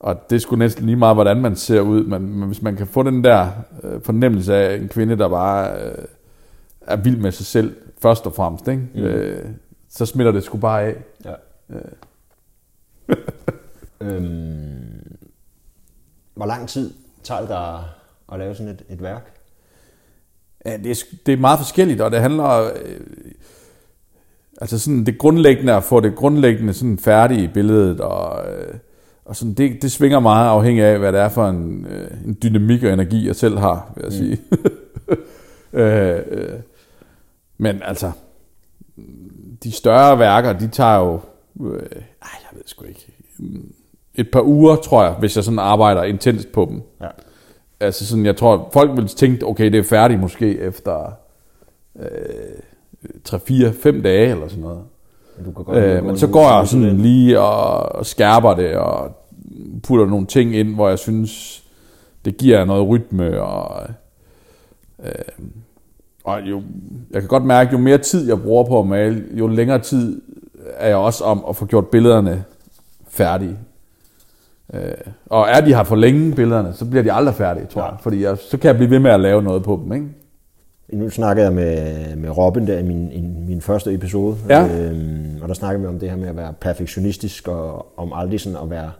og 0.00 0.30
det 0.30 0.42
skulle 0.42 0.58
næsten 0.58 0.86
lige 0.86 0.96
meget, 0.96 1.16
hvordan 1.16 1.40
man 1.40 1.56
ser 1.56 1.80
ud, 1.80 2.04
men, 2.04 2.38
men 2.38 2.46
hvis 2.46 2.62
man 2.62 2.76
kan 2.76 2.86
få 2.86 3.02
den 3.02 3.24
der 3.24 3.48
øh, 3.82 4.00
fornemmelse 4.00 4.54
af 4.54 4.76
en 4.76 4.88
kvinde, 4.88 5.18
der 5.18 5.28
bare 5.28 5.82
øh, 5.82 6.04
er 6.80 6.96
vild 6.96 7.16
med 7.16 7.32
sig 7.32 7.46
selv, 7.46 7.76
først 7.98 8.26
og 8.26 8.34
fremmest, 8.34 8.68
ikke? 8.68 8.88
Mm. 8.94 9.00
Øh, 9.00 9.44
så 9.88 10.06
smitter 10.06 10.32
det 10.32 10.44
sgu 10.44 10.58
bare 10.58 10.82
af. 10.82 10.96
Ja. 11.24 11.34
Øh. 11.70 13.16
øhm, 14.00 14.93
hvor 16.34 16.46
lang 16.46 16.68
tid 16.68 16.94
tager 17.22 17.40
det 17.40 17.48
dig 17.48 17.84
at 18.32 18.38
lave 18.38 18.54
sådan 18.54 18.72
et, 18.72 18.82
et 18.88 19.02
værk? 19.02 19.40
Ja, 20.66 20.76
det, 20.76 20.90
er, 20.90 21.04
det 21.26 21.32
er 21.32 21.36
meget 21.36 21.58
forskelligt, 21.58 22.00
og 22.00 22.10
det 22.10 22.20
handler... 22.20 22.64
Øh, 22.64 23.00
altså 24.60 24.78
sådan 24.78 25.06
det 25.06 25.18
grundlæggende, 25.18 25.72
at 25.72 25.84
få 25.84 26.00
det 26.00 26.14
grundlæggende 26.14 26.74
sådan 26.74 26.98
færdigt 26.98 27.40
i 27.40 27.48
billedet, 27.48 28.00
og, 28.00 28.52
øh, 28.52 28.74
og 29.24 29.36
sådan, 29.36 29.54
det, 29.54 29.82
det 29.82 29.92
svinger 29.92 30.20
meget 30.20 30.48
afhængig 30.48 30.84
af, 30.84 30.98
hvad 30.98 31.12
det 31.12 31.20
er 31.20 31.28
for 31.28 31.48
en, 31.48 31.86
øh, 31.86 32.10
en 32.24 32.38
dynamik 32.42 32.82
og 32.82 32.92
energi, 32.92 33.26
jeg 33.26 33.36
selv 33.36 33.58
har, 33.58 33.92
vil 33.96 34.02
jeg 34.02 34.12
mm. 34.12 34.18
sige. 34.18 34.40
øh, 35.82 36.22
øh, 36.26 36.60
men 37.58 37.82
altså, 37.82 38.12
de 39.62 39.72
større 39.72 40.18
værker, 40.18 40.52
de 40.52 40.68
tager 40.68 40.98
jo, 40.98 41.20
øh, 41.60 41.82
ej, 42.22 42.28
jeg 42.42 42.50
ved 42.52 42.62
sgu 42.66 42.84
ikke, 42.84 43.12
et 44.14 44.30
par 44.30 44.42
uger, 44.42 44.76
tror 44.76 45.04
jeg, 45.04 45.12
hvis 45.12 45.36
jeg 45.36 45.44
sådan 45.44 45.58
arbejder 45.58 46.02
intenst 46.02 46.52
på 46.52 46.66
dem. 46.70 46.82
Ja. 47.00 47.08
Altså 47.80 48.06
sådan, 48.06 48.26
jeg 48.26 48.36
tror, 48.36 48.68
folk 48.72 48.96
vil 48.96 49.06
tænke, 49.06 49.46
okay, 49.46 49.72
det 49.72 49.78
er 49.78 49.82
færdigt 49.82 50.20
måske 50.20 50.58
efter 50.58 51.12
øh, 51.98 52.06
3, 53.24 53.40
4, 53.40 53.72
5 53.72 54.02
dage 54.02 54.30
eller 54.30 54.48
sådan 54.48 54.62
noget. 54.62 54.82
Men, 55.36 55.46
du 55.46 55.52
kan 55.52 55.64
godt 55.64 55.78
øh, 55.78 56.04
men 56.04 56.18
så 56.18 56.26
går 56.26 56.58
jeg 56.58 56.68
sådan 56.68 56.96
lige 56.98 57.40
og 57.40 58.06
skærper 58.06 58.54
det 58.54 58.76
og 58.76 59.16
putter 59.82 60.06
nogle 60.06 60.26
ting 60.26 60.56
ind, 60.56 60.74
hvor 60.74 60.88
jeg 60.88 60.98
synes, 60.98 61.64
det 62.24 62.36
giver 62.36 62.64
noget 62.64 62.88
rytme 62.88 63.42
og... 63.42 63.82
Øh, 65.04 65.12
og 66.24 66.40
jo, 66.42 66.62
jeg 67.10 67.20
kan 67.22 67.28
godt 67.28 67.44
mærke, 67.44 67.72
jo 67.72 67.78
mere 67.78 67.98
tid 67.98 68.28
jeg 68.28 68.42
bruger 68.42 68.64
på 68.64 68.80
at 68.80 68.86
male, 68.86 69.24
jo 69.32 69.46
længere 69.46 69.78
tid 69.78 70.22
er 70.76 70.88
jeg 70.88 70.96
også 70.96 71.24
om 71.24 71.44
at 71.48 71.56
få 71.56 71.66
gjort 71.66 71.86
billederne 71.86 72.44
færdige. 73.08 73.58
Øh, 74.72 74.92
og 75.26 75.46
er 75.48 75.60
de 75.60 75.72
har 75.72 75.84
for 75.84 75.96
længe 75.96 76.34
billederne, 76.34 76.72
så 76.72 76.84
bliver 76.84 77.02
de 77.02 77.12
aldrig 77.12 77.34
færdige, 77.34 77.66
tror 77.66 77.82
ja. 77.82 77.86
jeg. 77.86 77.96
Fordi 78.00 78.22
jeg, 78.22 78.38
så 78.38 78.58
kan 78.58 78.68
jeg 78.68 78.76
blive 78.76 78.90
ved 78.90 78.98
med 78.98 79.10
at 79.10 79.20
lave 79.20 79.42
noget 79.42 79.62
på 79.62 79.80
dem, 79.84 79.92
ikke? 79.92 80.06
Nu 80.92 81.10
snakkede 81.10 81.46
jeg 81.46 81.54
med, 81.54 82.16
med 82.16 82.30
Robin 82.30 82.66
der 82.66 82.78
i 82.78 82.82
min, 82.82 83.12
i 83.12 83.20
min 83.20 83.60
første 83.60 83.94
episode, 83.94 84.36
ja. 84.48 84.66
øhm, 84.66 85.38
og 85.42 85.48
der 85.48 85.54
snakkede 85.54 85.82
vi 85.82 85.88
om 85.88 85.98
det 85.98 86.10
her 86.10 86.16
med 86.16 86.28
at 86.28 86.36
være 86.36 86.52
perfektionistisk, 86.60 87.48
og 87.48 87.86
om 87.96 88.12
aldrig 88.14 88.40
sådan 88.40 88.58
at 88.62 88.70
være 88.70 88.90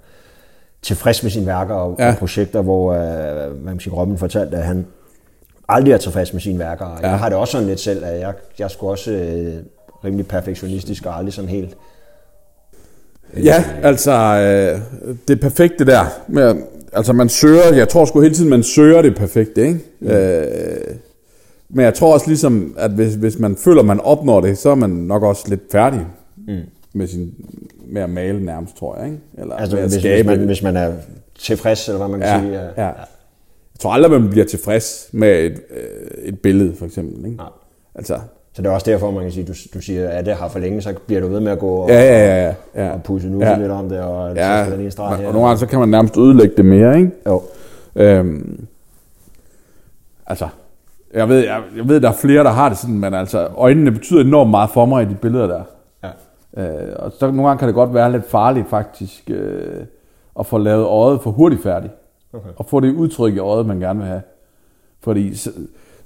tilfreds 0.83 1.23
med 1.23 1.31
sine 1.31 1.47
værker 1.47 1.75
og, 1.75 1.97
ja. 1.99 2.09
og 2.09 2.17
projekter, 2.17 2.63
hvor 2.63 2.93
øh, 2.93 3.65
man 3.65 3.81
sige, 3.81 3.95
Robin 3.95 4.19
fortalte, 4.19 4.57
at 4.57 4.65
han 4.65 4.87
aldrig 5.69 5.93
er 5.93 5.99
tilfreds 5.99 6.33
med 6.33 6.41
sine 6.41 6.59
værker. 6.59 6.99
Ja. 7.03 7.09
Jeg 7.09 7.19
har 7.19 7.29
det 7.29 7.39
også 7.39 7.53
sådan 7.53 7.67
lidt 7.67 7.81
selv, 7.81 8.05
at 8.05 8.21
jeg, 8.21 8.35
jeg 8.59 8.71
skulle 8.71 8.91
også 8.91 9.11
øh, 9.11 9.55
rimelig 10.05 10.27
perfektionistisk 10.27 11.07
og 11.07 11.17
aldrig 11.17 11.33
sådan 11.33 11.51
helt 11.51 11.77
Ja, 13.43 13.65
altså 13.83 14.13
øh, 14.13 14.81
det 15.29 15.41
perfekte 15.41 15.87
der. 15.87 16.05
Med, 16.29 16.55
altså 16.93 17.13
man 17.13 17.29
søger, 17.29 17.75
jeg 17.75 17.89
tror 17.89 18.05
sgu 18.05 18.21
hele 18.21 18.35
tiden, 18.35 18.51
man 18.51 18.63
søger 18.63 19.03
det 19.03 19.17
perfekte, 19.17 19.67
ikke? 19.67 19.81
Mm. 20.01 20.09
Øh, 20.09 20.97
men 21.69 21.85
jeg 21.85 21.95
tror 21.95 22.15
også 22.15 22.27
ligesom, 22.27 22.75
at 22.79 22.91
hvis, 22.91 23.15
hvis 23.15 23.39
man 23.39 23.57
føler, 23.57 23.83
man 23.83 24.01
opnår 24.01 24.41
det, 24.41 24.59
så 24.59 24.71
er 24.71 24.75
man 24.75 24.91
nok 24.91 25.23
også 25.23 25.45
lidt 25.49 25.61
færdig 25.73 26.07
mm. 26.49 26.59
med, 26.93 27.07
sin, 27.07 27.35
med 27.87 28.03
at 28.03 28.11
male 28.11 28.45
nærmest, 28.45 28.77
tror 28.77 28.97
jeg. 28.97 29.07
Ikke? 29.07 29.19
Eller 29.39 29.55
altså 29.55 29.77
hvis, 29.77 29.95
hvis, 29.95 30.27
man, 30.27 30.39
hvis 30.39 30.63
man 30.63 30.77
er 30.77 30.93
tilfreds, 31.39 31.89
eller 31.89 31.99
hvad 31.99 32.09
man 32.09 32.21
kan 32.21 32.29
ja, 32.29 32.41
sige. 32.41 32.53
Ja. 32.53 32.83
ja. 32.83 32.93
Jeg 33.75 33.81
tror 33.81 33.93
aldrig, 33.93 34.21
man 34.21 34.31
bliver 34.31 34.47
tilfreds 34.47 35.09
med 35.13 35.45
et, 35.45 35.61
øh, 35.71 36.25
et 36.25 36.39
billede, 36.41 36.75
for 36.77 36.87
eksempel. 36.87 37.25
Ikke? 37.25 37.43
Ja. 37.43 37.49
Altså, 37.95 38.19
så 38.55 38.63
det 38.63 38.69
er 38.69 38.73
også 38.73 38.91
derfor, 38.91 39.11
man 39.11 39.23
kan 39.23 39.33
sige, 39.33 39.47
du, 39.47 39.53
du 39.75 39.81
siger, 39.81 40.09
at 40.09 40.27
det 40.27 40.35
har 40.35 40.49
for 40.49 40.59
længe, 40.59 40.83
så 40.83 40.95
bliver 41.07 41.21
du 41.21 41.29
ved 41.29 41.41
med 41.41 41.53
at 41.53 41.59
gå 41.59 41.69
og, 41.69 41.89
ja, 41.89 42.03
ja, 42.03 42.45
ja, 42.45 42.55
ja. 42.75 42.93
og 42.93 43.03
pusse 43.03 43.29
nu 43.29 43.41
ja. 43.41 43.59
lidt 43.59 43.71
om 43.71 43.89
det, 43.89 44.01
og 44.01 44.37
ja. 44.37 44.71
så 44.71 44.77
den 44.77 44.91
streg 44.91 45.17
her. 45.17 45.27
Og 45.27 45.33
nogle 45.33 45.49
gange, 45.49 45.59
så 45.59 45.67
kan 45.67 45.79
man 45.79 45.89
nærmest 45.89 46.17
ødelægge 46.17 46.57
det 46.57 46.65
mere, 46.65 46.99
ikke? 46.99 47.11
Jo. 47.27 47.43
Øhm, 47.97 48.67
altså, 50.27 50.49
jeg 51.15 51.29
ved, 51.29 51.39
jeg, 51.39 51.63
jeg 51.77 51.89
ved, 51.89 52.01
der 52.01 52.09
er 52.09 52.13
flere, 52.13 52.45
der 52.45 52.51
har 52.51 52.69
det 52.69 52.79
sådan, 52.79 52.99
men 52.99 53.15
altså, 53.15 53.49
øjnene 53.57 53.91
betyder 53.91 54.21
enormt 54.21 54.51
meget 54.51 54.71
for 54.71 54.87
mig 54.87 55.03
i 55.03 55.09
de 55.09 55.15
billeder 55.15 55.47
der. 55.47 55.63
Ja. 56.57 56.63
Øh, 56.63 56.97
og 56.97 57.13
så 57.19 57.27
nogle 57.27 57.47
gange 57.47 57.59
kan 57.59 57.69
det 57.69 57.75
godt 57.75 57.95
være 57.95 58.13
lidt 58.13 58.31
farligt 58.31 58.71
faktisk, 58.71 59.31
øh, 59.31 59.85
at 60.41 60.47
få 60.47 60.59
lavet 60.59 60.85
øjet 60.85 61.21
for 61.21 61.31
hurtigt 61.31 61.63
færdigt. 61.63 61.93
Okay. 62.33 62.49
Og 62.57 62.67
få 62.67 62.81
det 62.81 62.95
udtryk 62.95 63.35
i 63.35 63.39
øjet, 63.39 63.67
man 63.67 63.81
gerne 63.81 63.99
vil 63.99 64.09
have. 64.09 64.23
Fordi 65.01 65.35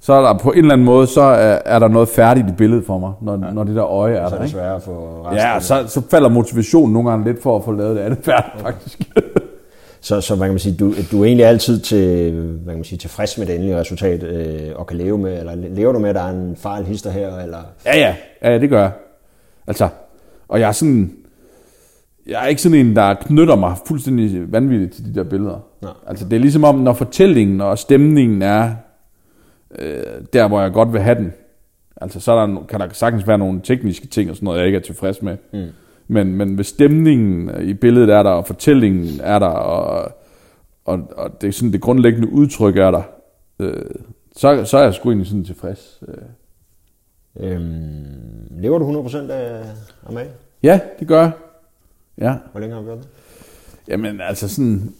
så, 0.01 0.13
er 0.13 0.21
der 0.21 0.39
på 0.39 0.51
en 0.51 0.59
eller 0.59 0.73
anden 0.73 0.85
måde, 0.85 1.07
så 1.07 1.21
er, 1.21 1.59
er 1.65 1.79
der 1.79 1.89
noget 1.89 2.09
færdigt 2.09 2.49
i 2.49 2.53
billedet 2.53 2.87
for 2.87 2.99
mig, 2.99 3.13
når, 3.23 3.47
ja. 3.47 3.53
når 3.53 3.65
det 3.65 3.77
der 3.77 3.85
øje 3.85 4.15
er 4.15 4.29
så 4.29 4.37
der. 4.37 4.47
Så 4.47 4.61
er 4.61 4.69
det 4.69 4.77
at 4.77 4.83
få 4.83 5.23
resten. 5.25 5.39
Ja, 5.39 5.61
så, 5.61 5.85
så 5.87 6.03
falder 6.11 6.29
motivationen 6.29 6.93
nogle 6.93 7.11
gange 7.11 7.25
lidt 7.25 7.43
for 7.43 7.57
at 7.57 7.65
få 7.65 7.73
lavet 7.73 7.97
det 7.97 8.03
andet 8.03 8.19
færdigt, 8.23 8.55
okay. 8.55 8.65
faktisk. 8.65 9.03
så, 10.01 10.21
så 10.21 10.35
hvad 10.35 10.47
kan 10.47 10.53
man 10.53 10.59
sige, 10.59 10.77
du, 10.77 10.93
du 11.13 11.21
er 11.21 11.25
egentlig 11.25 11.47
altid 11.47 11.81
til, 11.81 12.33
hvad 12.33 12.73
kan 12.73 12.79
man 12.79 12.85
sige, 12.85 12.99
tilfreds 12.99 13.39
med 13.39 13.47
det 13.47 13.55
endelige 13.55 13.81
resultat, 13.81 14.23
øh, 14.23 14.71
og 14.77 14.87
kan 14.87 14.97
leve 14.97 15.19
med, 15.19 15.39
eller 15.39 15.55
lever 15.55 15.93
du 15.93 15.99
med, 15.99 16.09
at 16.09 16.15
der 16.15 16.23
er 16.23 16.31
en 16.31 16.57
fejl 16.57 16.85
hister 16.85 17.11
her? 17.11 17.39
Eller? 17.39 17.59
Ja, 17.87 17.99
ja, 17.99 18.15
ja, 18.43 18.59
det 18.59 18.71
gør 18.71 18.81
jeg. 18.81 18.91
Altså, 19.67 19.89
og 20.49 20.61
jeg 20.61 20.69
er 20.69 20.73
sådan, 20.73 21.13
jeg 22.27 22.43
er 22.45 22.47
ikke 22.47 22.63
sådan 22.63 22.79
en, 22.79 22.97
der 22.97 23.15
knytter 23.15 23.57
mig 23.57 23.75
fuldstændig 23.87 24.53
vanvittigt 24.53 24.95
til 24.95 25.05
de 25.05 25.15
der 25.15 25.25
billeder. 25.25 25.59
Nej. 25.83 25.93
Altså, 26.07 26.25
det 26.25 26.33
er 26.37 26.41
ligesom 26.41 26.65
om, 26.65 26.75
når 26.75 26.93
fortællingen 26.93 27.61
og 27.61 27.79
stemningen 27.79 28.43
er 28.43 28.71
øh, 29.79 30.03
der, 30.33 30.49
hvor 30.49 30.61
jeg 30.61 30.73
godt 30.73 30.93
vil 30.93 31.01
have 31.01 31.19
den. 31.19 31.33
Altså, 31.97 32.21
så 32.21 32.33
er 32.33 32.47
der, 32.47 32.65
kan 32.69 32.81
der 32.81 32.89
sagtens 32.93 33.27
være 33.27 33.39
nogle 33.39 33.61
tekniske 33.65 34.07
ting 34.07 34.31
og 34.31 34.37
sådan 34.37 34.45
noget, 34.45 34.59
jeg 34.59 34.67
ikke 34.67 34.79
er 34.79 34.83
tilfreds 34.83 35.23
med. 35.23 35.37
Mm. 35.53 35.69
Men, 36.09 36.37
men 36.37 36.55
hvis 36.55 36.67
stemningen 36.67 37.51
i 37.69 37.75
billedet 37.75 38.11
er 38.11 38.23
der, 38.23 38.31
og 38.31 38.47
fortællingen 38.47 39.21
er 39.23 39.39
der, 39.39 39.47
og, 39.47 40.13
og, 40.85 41.01
og 41.17 41.41
det, 41.41 41.49
er 41.49 41.53
sådan, 41.53 41.73
det 41.73 41.81
grundlæggende 41.81 42.33
udtryk 42.33 42.77
er 42.77 42.91
der, 42.91 43.03
øh, 43.59 43.91
så, 44.37 44.65
så 44.65 44.79
er 44.79 44.83
jeg 44.83 44.95
sgu 44.95 45.09
egentlig 45.09 45.27
sådan 45.29 45.45
tilfreds. 45.45 46.03
Øh. 46.09 46.15
Øhm, 47.41 48.49
lever 48.51 48.79
du 48.79 49.09
100% 49.09 49.17
af, 49.31 49.65
mag? 50.11 50.27
Ja, 50.63 50.81
det 50.99 51.09
gør 51.09 51.21
jeg. 51.21 51.31
Ja. 52.19 52.35
Hvor 52.53 52.61
længe 52.61 52.75
har 52.75 52.83
du 52.83 52.87
gjort 52.87 52.99
det? 52.99 53.09
Jamen, 53.89 54.21
altså 54.21 54.49
sådan... 54.49 54.95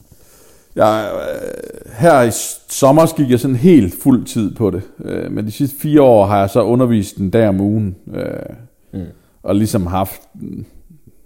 Jeg, 0.77 1.11
øh, 1.15 1.93
her 1.93 2.23
i 2.23 2.31
sommer 2.69 3.17
gik 3.17 3.31
jeg 3.31 3.41
sådan 3.41 3.57
helt 3.57 3.95
fuld 4.03 4.25
tid 4.25 4.55
på 4.55 4.71
det. 4.71 4.83
Øh, 5.05 5.33
men 5.33 5.47
de 5.47 5.51
sidste 5.51 5.81
fire 5.81 6.03
år 6.03 6.27
har 6.27 6.39
jeg 6.39 6.51
så 6.51 6.63
undervist 6.63 7.17
en 7.17 7.31
dag 7.31 7.49
om 7.49 7.61
ugen. 7.61 7.97
Øh, 8.15 8.57
mm. 8.93 9.07
Og 9.43 9.55
ligesom 9.55 9.87
haft... 9.87 10.23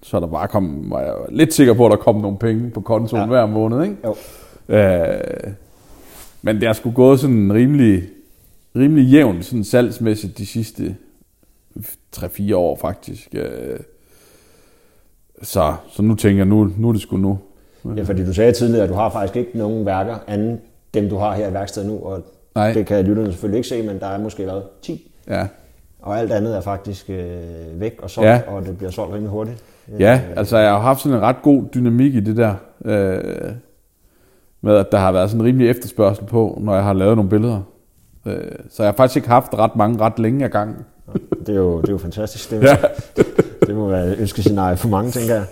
Så 0.03 0.21
der 0.21 0.27
bare 0.27 0.49
kom, 0.49 0.91
var 0.91 1.01
jeg 1.01 1.15
lidt 1.29 1.55
sikker 1.55 1.75
på, 1.75 1.87
at 1.87 1.91
der 1.91 1.97
kom 1.97 2.17
nogle 2.17 2.39
penge 2.39 2.71
på 2.71 2.81
kontoen 2.81 3.23
ja. 3.23 3.27
hver 3.27 3.47
måned. 3.47 3.83
Ikke? 3.83 3.97
Jo. 4.05 4.15
Øh, 4.69 5.53
men 6.43 6.57
det 6.57 6.67
har 6.67 6.73
sgu 6.73 6.91
gået 6.91 7.21
sådan 7.21 7.53
rimelig, 7.53 8.03
rimelig 8.77 9.13
jævnt 9.13 9.45
sådan 9.45 9.65
salgsmæssigt 9.65 10.39
de 10.39 10.47
sidste 10.47 10.97
3-4 12.17 12.55
år 12.55 12.77
faktisk. 12.77 13.29
Øh, 13.33 13.81
så, 15.43 15.75
så 15.89 16.03
nu 16.03 16.15
tænker 16.15 16.39
jeg, 16.39 16.47
nu, 16.47 16.71
nu 16.79 16.89
er 16.89 16.93
det 16.93 17.03
sgu 17.03 17.17
nu. 17.17 17.39
Ja, 17.97 18.03
fordi 18.03 18.25
du 18.25 18.33
sagde 18.33 18.53
tidligere, 18.53 18.85
at 18.85 18.91
du 18.91 18.95
har 18.95 19.11
faktisk 19.11 19.37
ikke 19.37 19.59
nogen 19.59 19.87
værker 19.87 20.17
anden 20.27 20.61
dem, 20.95 21.09
du 21.09 21.17
har 21.17 21.35
her 21.35 21.49
i 21.49 21.53
værkstedet 21.53 21.89
nu, 21.89 21.99
og 22.05 22.23
Nej. 22.55 22.73
det 22.73 22.87
kan 22.87 23.05
lytterne 23.05 23.29
selvfølgelig 23.29 23.59
ikke 23.59 23.69
se, 23.69 23.83
men 23.83 24.01
der 24.01 24.07
er 24.07 24.19
måske 24.19 24.47
været 24.47 24.63
10. 24.83 25.13
Ja. 25.29 25.47
Og 26.03 26.19
alt 26.19 26.33
andet 26.33 26.57
er 26.57 26.61
faktisk 26.61 27.11
øh, 27.11 27.81
væk 27.81 27.99
og 28.03 28.11
solgt, 28.11 28.29
ja. 28.29 28.41
og 28.47 28.67
det 28.67 28.77
bliver 28.77 28.91
solgt 28.91 29.13
rimelig 29.13 29.31
hurtigt. 29.31 29.65
Ja, 29.99 30.21
øh, 30.31 30.37
altså 30.37 30.59
jeg 30.59 30.71
har 30.71 30.79
haft 30.79 31.01
sådan 31.01 31.19
en 31.19 31.23
ret 31.23 31.43
god 31.43 31.65
dynamik 31.75 32.15
i 32.15 32.21
det 32.21 32.37
der, 32.37 32.55
øh, 32.85 33.53
med 34.61 34.77
at 34.77 34.93
der 34.93 34.99
har 34.99 35.13
været 35.13 35.31
sådan 35.31 35.41
en 35.41 35.47
rimelig 35.47 35.71
efterspørgsel 35.71 36.25
på, 36.25 36.59
når 36.61 36.75
jeg 36.75 36.85
har 36.85 36.93
lavet 36.93 37.17
nogle 37.17 37.31
billeder. 37.31 37.61
Øh, 38.27 38.41
så 38.71 38.83
jeg 38.83 38.89
har 38.93 38.97
faktisk 38.97 39.17
ikke 39.17 39.29
haft 39.29 39.55
ret 39.55 39.77
mange 39.77 40.01
ret 40.01 40.19
længe 40.19 40.45
af 40.45 40.51
gangen. 40.51 40.77
Det 41.47 41.49
er 41.49 41.59
jo, 41.59 41.81
det 41.81 41.89
er 41.89 41.93
jo 41.93 41.99
fantastisk. 41.99 42.51
Det, 42.51 42.63
ja. 42.69 42.77
det 43.67 43.75
må 43.75 43.89
være 43.89 44.17
ønskescenarie 44.17 44.77
for 44.77 44.89
mange, 44.89 45.11
tænker 45.11 45.35
jeg. 45.35 45.45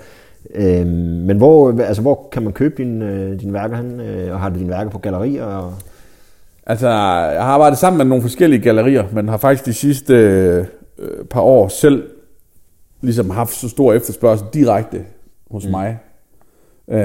Øhm, 0.54 0.88
men 1.26 1.36
hvor, 1.36 1.80
altså, 1.82 2.02
hvor 2.02 2.28
kan 2.32 2.42
man 2.42 2.52
købe 2.52 2.74
dine, 2.82 3.04
øh, 3.04 3.40
dine 3.40 3.52
værker 3.52 3.76
hen? 3.76 4.00
Øh, 4.00 4.32
og 4.32 4.40
har 4.40 4.48
du 4.48 4.58
dine 4.58 4.70
værker 4.70 4.90
på 4.90 4.98
gallerier? 4.98 5.44
Og... 5.44 5.74
Altså, 6.66 6.88
jeg 6.88 7.42
har 7.42 7.52
arbejdet 7.52 7.78
sammen 7.78 7.98
med 7.98 8.06
nogle 8.06 8.22
forskellige 8.22 8.62
gallerier, 8.62 9.04
men 9.12 9.28
har 9.28 9.36
faktisk 9.36 9.66
de 9.66 9.74
sidste 9.74 10.14
øh, 10.98 11.24
par 11.30 11.40
år 11.40 11.68
selv 11.68 12.10
ligesom 13.00 13.30
haft 13.30 13.52
så 13.52 13.68
stor 13.68 13.92
efterspørgsel 13.92 14.46
direkte 14.54 15.04
hos 15.50 15.64
mm. 15.64 15.70
mig. 15.70 15.98
Øh, 16.88 17.00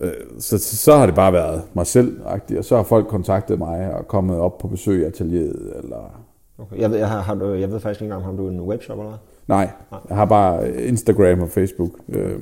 øh, 0.00 0.12
så, 0.38 0.58
så 0.58 0.96
har 0.96 1.06
det 1.06 1.14
bare 1.14 1.32
været 1.32 1.62
mig 1.74 1.86
selv 1.86 2.20
og 2.24 2.64
så 2.64 2.76
har 2.76 2.82
folk 2.82 3.06
kontaktet 3.06 3.58
mig 3.58 3.94
og 3.94 4.08
kommet 4.08 4.38
op 4.38 4.58
på 4.58 4.68
besøg 4.68 5.00
i 5.00 5.04
atelieret. 5.04 5.72
Eller... 5.82 6.22
Okay. 6.58 6.80
Jeg, 6.80 6.90
ved, 6.90 6.98
jeg, 6.98 7.08
har, 7.08 7.20
har 7.20 7.34
du, 7.34 7.54
jeg 7.54 7.72
ved 7.72 7.80
faktisk 7.80 8.02
ikke 8.02 8.14
engang, 8.14 8.30
om 8.30 8.36
du 8.36 8.48
en 8.48 8.60
webshop 8.60 8.98
eller 8.98 9.10
hvad? 9.10 9.18
Nej, 9.48 9.70
jeg 10.08 10.16
har 10.16 10.24
bare 10.24 10.72
Instagram 10.82 11.40
og 11.40 11.48
Facebook. 11.48 11.90
Øh, 12.08 12.32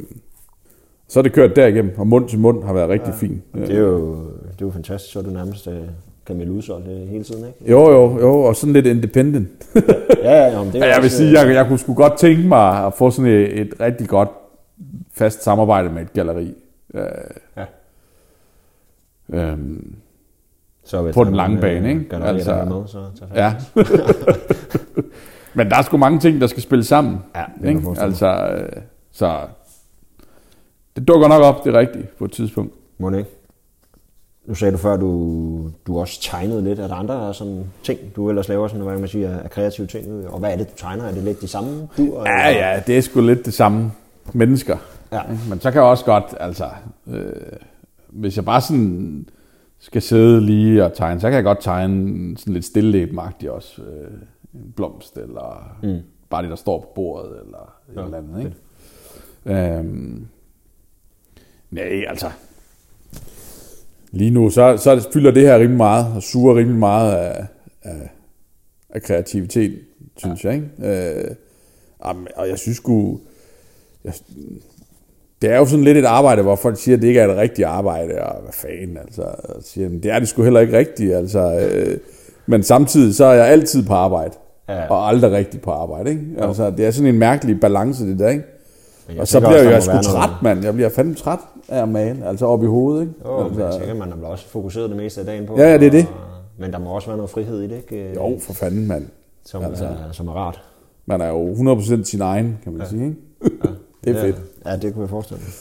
så 1.08 1.20
er 1.20 1.22
det 1.22 1.32
kørt 1.32 1.56
derigennem, 1.56 1.94
og 1.96 2.06
mund 2.06 2.28
til 2.28 2.38
mund 2.38 2.64
har 2.64 2.72
været 2.72 2.88
rigtig 2.88 3.08
ja. 3.08 3.16
fint. 3.16 3.42
Det 3.54 3.70
er, 3.70 3.80
jo, 3.80 4.16
det 4.24 4.62
er 4.62 4.66
jo 4.66 4.70
fantastisk, 4.70 5.12
så 5.12 5.18
er 5.18 5.22
du 5.22 5.30
nærmest 5.30 5.66
øh, 5.66 5.80
kan 6.26 6.36
melde 6.36 6.52
udsolgt 6.52 6.88
øh, 6.88 7.08
hele 7.08 7.24
tiden, 7.24 7.46
ikke? 7.46 7.70
Jo, 7.70 7.90
jo, 7.90 8.18
jo, 8.20 8.40
og 8.40 8.56
sådan 8.56 8.72
lidt 8.72 8.86
independent. 8.86 9.48
ja, 10.22 10.32
ja, 10.32 10.58
jamen, 10.58 10.72
det 10.72 10.82
er 10.82 10.86
jeg 10.94 11.02
vil 11.02 11.10
sige, 11.10 11.40
jeg, 11.40 11.54
jeg 11.54 11.66
kunne 11.66 11.78
sgu 11.78 11.94
godt 11.94 12.18
tænke 12.18 12.48
mig 12.48 12.86
at 12.86 12.94
få 12.94 13.10
sådan 13.10 13.30
et, 13.30 13.60
et 13.60 13.80
rigtig 13.80 14.08
godt 14.08 14.28
fast 15.12 15.42
samarbejde 15.42 15.90
med 15.90 16.02
et 16.02 16.12
galleri. 16.12 16.54
Øh, 16.94 17.02
ja. 17.56 17.64
Øhm, 19.32 19.94
så 20.84 21.12
på 21.12 21.24
den 21.24 21.34
lange 21.34 21.60
bane, 21.60 21.88
ikke? 21.88 22.16
Altså, 22.16 22.64
med, 22.64 22.86
så 22.86 23.24
ja. 23.34 23.54
Men 25.54 25.70
der 25.70 25.76
er 25.76 25.82
sgu 25.82 25.96
mange 25.96 26.18
ting, 26.18 26.40
der 26.40 26.46
skal 26.46 26.62
spille 26.62 26.84
sammen. 26.84 27.18
Ja, 27.36 27.44
det 27.62 27.68
ikke? 27.68 27.96
Altså, 27.98 28.26
øh, 28.26 28.82
så 29.12 29.40
det 30.96 31.08
dukker 31.08 31.28
nok 31.28 31.42
op, 31.42 31.64
det 31.64 31.74
er 31.74 31.78
rigtigt, 31.78 32.16
på 32.18 32.24
et 32.24 32.32
tidspunkt. 32.32 32.74
Må 32.98 33.10
det 33.10 33.18
ikke? 33.18 33.30
Nu 34.46 34.54
sagde 34.54 34.72
du 34.72 34.78
før, 34.78 34.96
du, 34.96 35.70
du 35.86 36.00
også 36.00 36.20
tegnede 36.22 36.64
lidt. 36.64 36.78
Er 36.78 36.88
der 36.88 36.94
andre 36.94 37.34
sådan 37.34 37.64
ting, 37.82 37.98
du 38.16 38.28
ellers 38.28 38.48
laver, 38.48 38.68
sådan, 38.68 38.82
hvad 38.84 38.98
man 38.98 39.08
sige, 39.08 39.28
af 39.28 39.50
kreative 39.50 39.86
ting? 39.86 40.28
Og 40.28 40.38
hvad 40.38 40.52
er 40.52 40.56
det, 40.56 40.70
du 40.70 40.76
tegner? 40.76 41.04
Er 41.04 41.12
det 41.12 41.22
lidt 41.22 41.40
de 41.40 41.48
samme 41.48 41.88
du? 41.96 42.22
Ja, 42.26 42.48
ja, 42.48 42.82
det 42.86 42.98
er 42.98 43.00
sgu 43.00 43.20
lidt 43.20 43.46
det 43.46 43.54
samme 43.54 43.92
mennesker. 44.32 44.76
Ja. 45.12 45.20
Men 45.48 45.60
så 45.60 45.70
kan 45.70 45.80
jeg 45.80 45.90
også 45.90 46.04
godt, 46.04 46.24
altså, 46.40 46.68
øh, 47.06 47.32
hvis 48.08 48.36
jeg 48.36 48.44
bare 48.44 48.60
sådan 48.60 49.26
skal 49.78 50.02
sidde 50.02 50.40
lige 50.40 50.84
og 50.84 50.94
tegne, 50.94 51.20
så 51.20 51.26
kan 51.26 51.34
jeg 51.34 51.44
godt 51.44 51.60
tegne 51.60 52.38
sådan 52.38 52.54
lidt 52.54 52.64
stillelæbmagtigt 52.64 53.50
også. 53.50 53.82
Øh, 53.82 54.10
en 54.54 54.72
blomst, 54.76 55.16
eller 55.16 55.76
mm. 55.82 55.98
bare 56.30 56.42
det, 56.42 56.50
der 56.50 56.56
står 56.56 56.80
på 56.80 56.88
bordet, 56.94 57.40
eller 57.44 57.74
et 57.90 57.96
Ja, 57.96 58.04
eller 58.04 58.18
andet. 58.18 58.38
Ikke? 58.44 59.78
Øhm, 59.78 60.26
nej, 61.70 62.04
altså, 62.08 62.30
lige 64.10 64.30
nu, 64.30 64.50
så, 64.50 64.76
så 64.76 65.08
fylder 65.12 65.30
det 65.30 65.42
her 65.42 65.54
rimelig 65.58 65.76
meget, 65.76 66.06
og 66.16 66.22
suger 66.22 66.56
rimelig 66.56 66.78
meget 66.78 67.12
af, 67.14 67.46
af, 67.82 68.10
af 68.90 69.02
kreativitet, 69.02 69.78
synes 70.16 70.44
ja. 70.44 70.48
jeg. 70.48 70.56
Ikke? 70.56 71.20
Øh, 71.28 71.34
og 72.36 72.48
jeg 72.48 72.58
synes 72.58 72.76
sgu, 72.76 73.20
jeg, 74.04 74.12
det 75.42 75.50
er 75.50 75.56
jo 75.58 75.66
sådan 75.66 75.84
lidt 75.84 75.98
et 75.98 76.04
arbejde, 76.04 76.42
hvor 76.42 76.56
folk 76.56 76.78
siger, 76.78 76.96
at 76.96 77.02
det 77.02 77.08
ikke 77.08 77.20
er 77.20 77.28
et 77.28 77.36
rigtigt 77.36 77.66
arbejde, 77.68 78.22
og 78.22 78.42
hvad 78.42 78.52
fanden, 78.52 78.96
altså, 78.96 79.34
siger, 79.60 79.88
"Men 79.88 80.02
det 80.02 80.10
er 80.10 80.18
det 80.18 80.28
sgu 80.28 80.42
heller 80.42 80.60
ikke 80.60 80.78
rigtigt, 80.78 81.14
altså, 81.14 81.68
øh, 81.74 81.98
men 82.46 82.62
samtidig 82.62 83.14
så 83.14 83.24
er 83.24 83.34
jeg 83.34 83.46
altid 83.46 83.86
på 83.86 83.94
arbejde, 83.94 84.34
Ja. 84.68 84.74
ja. 84.74 84.86
og 84.90 85.08
aldrig 85.08 85.32
rigtig 85.32 85.60
på 85.60 85.70
arbejde, 85.70 86.10
ikke? 86.10 86.22
Altså, 86.38 86.70
det 86.70 86.86
er 86.86 86.90
sådan 86.90 87.08
en 87.08 87.18
mærkelig 87.18 87.60
balance, 87.60 88.06
det 88.06 88.18
der, 88.18 88.28
ikke? 88.28 88.44
Og 89.18 89.28
så 89.28 89.40
bliver 89.40 89.76
også, 89.76 89.92
jeg, 89.92 90.02
sgu 90.02 90.12
træt, 90.12 90.28
noget- 90.30 90.42
mand. 90.42 90.64
Jeg 90.64 90.74
bliver 90.74 90.88
fandme 90.88 91.14
træt 91.14 91.38
af 91.68 91.82
at 91.82 91.88
male, 91.88 92.26
altså 92.26 92.46
op 92.46 92.62
i 92.62 92.66
hovedet, 92.66 93.00
ikke? 93.00 93.14
Jo, 93.24 93.48
men 93.48 93.58
jeg 93.58 93.66
altså, 93.66 93.80
tænker, 93.80 93.94
man 93.94 94.12
er 94.12 94.16
vel 94.16 94.24
også 94.24 94.48
fokuseret 94.48 94.88
det 94.90 94.96
meste 94.96 95.20
af 95.20 95.26
dagen 95.26 95.46
på. 95.46 95.56
Ja, 95.58 95.70
ja, 95.72 95.78
det 95.78 95.86
er 95.86 95.90
det. 95.90 96.06
Og, 96.06 96.14
men 96.58 96.72
der 96.72 96.78
må 96.78 96.90
også 96.90 97.08
være 97.08 97.16
noget 97.16 97.30
frihed 97.30 97.60
i 97.60 97.66
det, 97.66 97.76
ikke? 97.76 98.14
jo, 98.14 98.38
for 98.40 98.52
fanden, 98.52 98.86
mand. 98.86 99.06
Som, 99.44 99.64
altså. 99.64 99.84
er, 99.84 100.12
som 100.12 100.28
er 100.28 100.32
rart. 100.32 100.62
Man 101.06 101.20
er 101.20 101.28
jo 101.28 101.52
100% 101.54 102.04
sin 102.04 102.20
egen, 102.20 102.58
kan 102.62 102.72
man 102.72 102.82
ja. 102.82 102.88
sige, 102.88 103.04
ikke? 103.04 103.16
det 104.04 104.16
er 104.16 104.20
fedt. 104.20 104.36
Ja, 104.64 104.70
ja, 104.70 104.76
det 104.76 104.92
kunne 104.92 105.02
jeg 105.02 105.10
forestille 105.10 105.40
mig. 105.42 105.52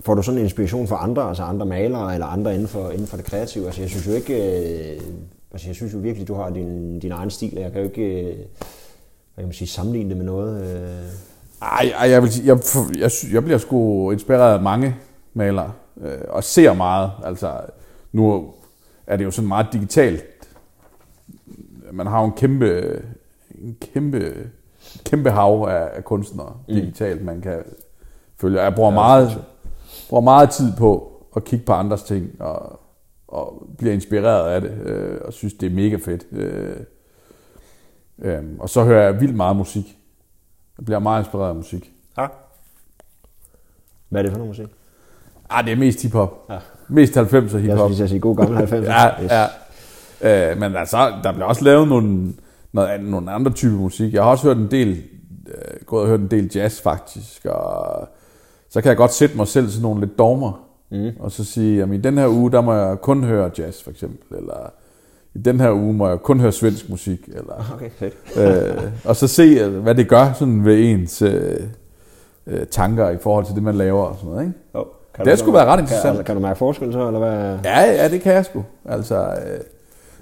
Får 0.00 0.14
du 0.14 0.22
sådan 0.22 0.38
en 0.38 0.44
inspiration 0.44 0.86
fra 0.86 1.02
andre, 1.04 1.28
altså 1.28 1.42
andre 1.42 1.66
malere 1.66 2.14
eller 2.14 2.26
andre 2.26 2.54
inden 2.54 2.68
for, 2.68 2.90
inden 2.90 3.06
for 3.06 3.16
det 3.16 3.26
kreative? 3.26 3.66
Altså 3.66 3.80
jeg 3.80 3.90
synes 3.90 4.06
jo 4.06 4.12
ikke, 4.12 4.34
øh, 4.94 5.00
altså 5.52 5.68
jeg 5.68 5.76
synes 5.76 5.94
jo 5.94 5.98
virkelig, 5.98 6.28
du 6.28 6.34
har 6.34 6.50
din, 6.50 6.98
din 6.98 7.12
egen 7.12 7.30
stil, 7.30 7.52
og 7.56 7.62
jeg 7.62 7.72
kan 7.72 7.80
jo 7.80 7.88
ikke, 7.88 8.22
øh, 8.22 8.36
hvad 8.36 8.44
kan 9.36 9.44
man 9.44 9.52
sige, 9.52 9.68
sammenligne 9.68 10.10
det 10.10 10.16
med 10.16 10.26
noget. 10.26 10.62
Øh. 10.62 11.12
Ej, 11.62 11.92
ej 11.98 12.10
jeg, 12.10 12.22
vil 12.22 12.32
sige, 12.32 12.46
jeg, 12.46 12.58
jeg, 12.98 13.10
jeg 13.32 13.44
bliver 13.44 13.58
sgu 13.58 14.10
inspireret 14.10 14.54
af 14.54 14.62
mange 14.62 14.96
malere, 15.34 15.72
øh, 16.00 16.18
og 16.28 16.44
ser 16.44 16.74
meget. 16.74 17.10
Altså, 17.24 17.60
nu 18.12 18.50
er 19.06 19.16
det 19.16 19.24
jo 19.24 19.30
sådan 19.30 19.48
meget 19.48 19.66
digitalt. 19.72 20.24
Man 21.92 22.06
har 22.06 22.20
jo 22.20 22.26
en 22.26 22.32
kæmpe, 22.32 23.02
en 23.50 23.76
kæmpe, 23.80 24.34
kæmpe 25.04 25.30
hav 25.30 25.66
af, 25.70 25.88
af 25.96 26.04
kunstnere 26.04 26.52
mm. 26.68 26.74
digitalt, 26.74 27.24
man 27.24 27.40
kan 27.40 27.58
følge. 28.36 28.62
Jeg 28.62 28.74
bruger, 28.74 28.90
ja, 28.90 28.94
meget, 28.94 29.44
bruger 30.08 30.22
meget 30.22 30.50
tid 30.50 30.72
på 30.78 31.12
at 31.36 31.44
kigge 31.44 31.64
på 31.64 31.72
andres 31.72 32.02
ting, 32.02 32.30
og, 32.40 32.80
og 33.28 33.66
bliver 33.78 33.94
inspireret 33.94 34.50
af 34.50 34.60
det, 34.60 34.70
øh, 34.70 35.18
og 35.24 35.32
synes, 35.32 35.54
det 35.54 35.66
er 35.66 35.74
mega 35.74 35.96
fedt. 35.96 36.26
Øh, 36.32 36.76
øh, 38.22 38.42
og 38.58 38.68
så 38.68 38.84
hører 38.84 39.02
jeg 39.04 39.20
vildt 39.20 39.36
meget 39.36 39.56
musik. 39.56 39.98
Jeg 40.78 40.84
bliver 40.84 40.98
meget 40.98 41.20
inspireret 41.24 41.48
af 41.48 41.54
musik. 41.54 41.92
Ja. 42.18 42.26
Hvad 44.08 44.20
er 44.20 44.22
det 44.22 44.32
for 44.32 44.38
noget 44.38 44.48
musik? 44.50 44.66
Ah, 45.50 45.64
det 45.64 45.72
er 45.72 45.76
mest 45.76 46.02
hiphop. 46.02 46.46
Ja. 46.50 46.58
Mest 46.88 47.16
90'er 47.16 47.34
Jeg 47.36 47.60
hiphop. 47.62 47.78
skulle 47.78 47.88
lige 47.88 47.96
til 47.96 48.02
at 48.02 48.08
sige 48.10 48.20
god 48.20 48.36
gammel 48.36 48.56
90. 48.66 48.86
Ja, 48.86 49.46
ja. 50.20 50.50
Øh, 50.52 50.58
men 50.60 50.76
altså, 50.76 51.12
der 51.24 51.32
bliver 51.32 51.46
også 51.46 51.64
lavet 51.64 51.88
nogle, 51.88 52.32
noget, 52.72 52.88
andet- 52.88 53.10
nogle 53.10 53.30
andre 53.30 53.52
typer 53.52 53.76
musik. 53.76 54.14
Jeg 54.14 54.22
har 54.22 54.30
også 54.30 54.46
hørt 54.46 54.56
en 54.56 54.70
del, 54.70 55.02
øh, 55.48 55.84
gået 55.86 56.02
og 56.02 56.08
hørt 56.08 56.20
en 56.20 56.30
del 56.30 56.50
jazz 56.54 56.80
faktisk, 56.82 57.44
og 57.46 58.08
så 58.70 58.80
kan 58.80 58.88
jeg 58.88 58.96
godt 58.96 59.12
sætte 59.12 59.36
mig 59.36 59.46
selv 59.48 59.68
sådan 59.68 59.82
nogle 59.82 60.00
lidt 60.00 60.18
dogmer, 60.18 60.67
mm. 60.90 61.10
og 61.20 61.32
så 61.32 61.44
sige, 61.44 61.82
at 61.82 61.88
i 61.88 61.96
den 61.96 62.18
her 62.18 62.28
uge, 62.28 62.52
der 62.52 62.60
må 62.60 62.74
jeg 62.74 63.00
kun 63.00 63.24
høre 63.24 63.50
jazz 63.58 63.82
for 63.82 63.90
eksempel, 63.90 64.36
eller 64.38 64.72
i 65.34 65.38
den 65.38 65.60
her 65.60 65.72
uge 65.72 65.92
må 65.94 66.08
jeg 66.08 66.18
kun 66.18 66.40
høre 66.40 66.52
svensk 66.52 66.88
musik, 66.88 67.28
eller 67.28 67.64
Okay, 67.74 67.90
fedt. 67.90 68.14
øh, 68.76 68.82
og 69.04 69.16
så 69.16 69.28
se, 69.28 69.42
øh, 69.42 69.74
hvad 69.82 69.94
det 69.94 70.08
gør 70.08 70.32
sådan 70.32 70.64
ved 70.64 70.78
ens 70.90 71.22
øh, 71.22 71.60
øh, 72.46 72.66
tanker 72.66 73.08
i 73.08 73.16
forhold 73.18 73.44
til 73.46 73.54
det, 73.54 73.62
man 73.62 73.74
laver 73.74 74.02
og 74.04 74.16
sådan 74.16 74.30
noget, 74.30 74.46
ikke? 74.46 74.58
Jo. 74.74 74.86
Kan 75.14 75.24
Det 75.26 75.38
skulle 75.38 75.54
være 75.54 75.64
ret 75.66 75.76
kan, 75.76 75.84
interessant. 75.84 76.08
altså, 76.08 76.22
kan 76.24 76.34
du 76.34 76.40
mærke 76.40 76.58
forskel 76.58 76.92
så, 76.92 77.06
eller 77.06 77.18
hvad? 77.18 77.58
Ja, 77.64 77.80
ja, 77.80 78.08
det 78.08 78.20
kan 78.20 78.32
jeg 78.32 78.44
sgu. 78.44 78.64
Altså, 78.84 79.16
øh, 79.24 79.60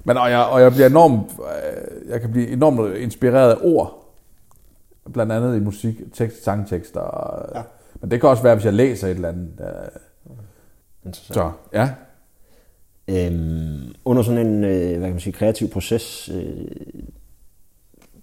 men 0.03 0.17
og 0.17 0.31
jeg, 0.31 0.39
og 0.39 0.61
jeg 0.61 0.71
bliver 0.71 0.87
enormt, 0.89 1.21
øh, 1.39 2.09
jeg 2.11 2.21
kan 2.21 2.31
blive 2.31 2.47
enormt 2.47 2.95
inspireret 2.95 3.51
af 3.51 3.57
ord. 3.63 4.03
Blandt 5.13 5.31
andet 5.31 5.57
i 5.57 5.59
musik, 5.59 5.95
tekst, 6.13 6.43
sangtekster. 6.43 6.99
Og, 6.99 7.49
ja. 7.55 7.61
Men 8.01 8.11
det 8.11 8.21
kan 8.21 8.29
også 8.29 8.43
være, 8.43 8.55
hvis 8.55 8.65
jeg 8.65 8.73
læser 8.73 9.07
et 9.07 9.11
eller 9.15 9.29
andet. 9.29 9.49
Øh, 9.59 9.67
Interessant. 11.07 11.35
så, 11.35 11.51
ja. 11.73 11.89
Øhm, 13.07 13.93
under 14.05 14.23
sådan 14.23 14.47
en 14.47 14.63
øh, 14.63 14.89
hvad 14.89 15.07
kan 15.07 15.11
man 15.11 15.19
sige, 15.19 15.33
kreativ 15.33 15.69
proces, 15.69 16.29
øh, 16.33 16.67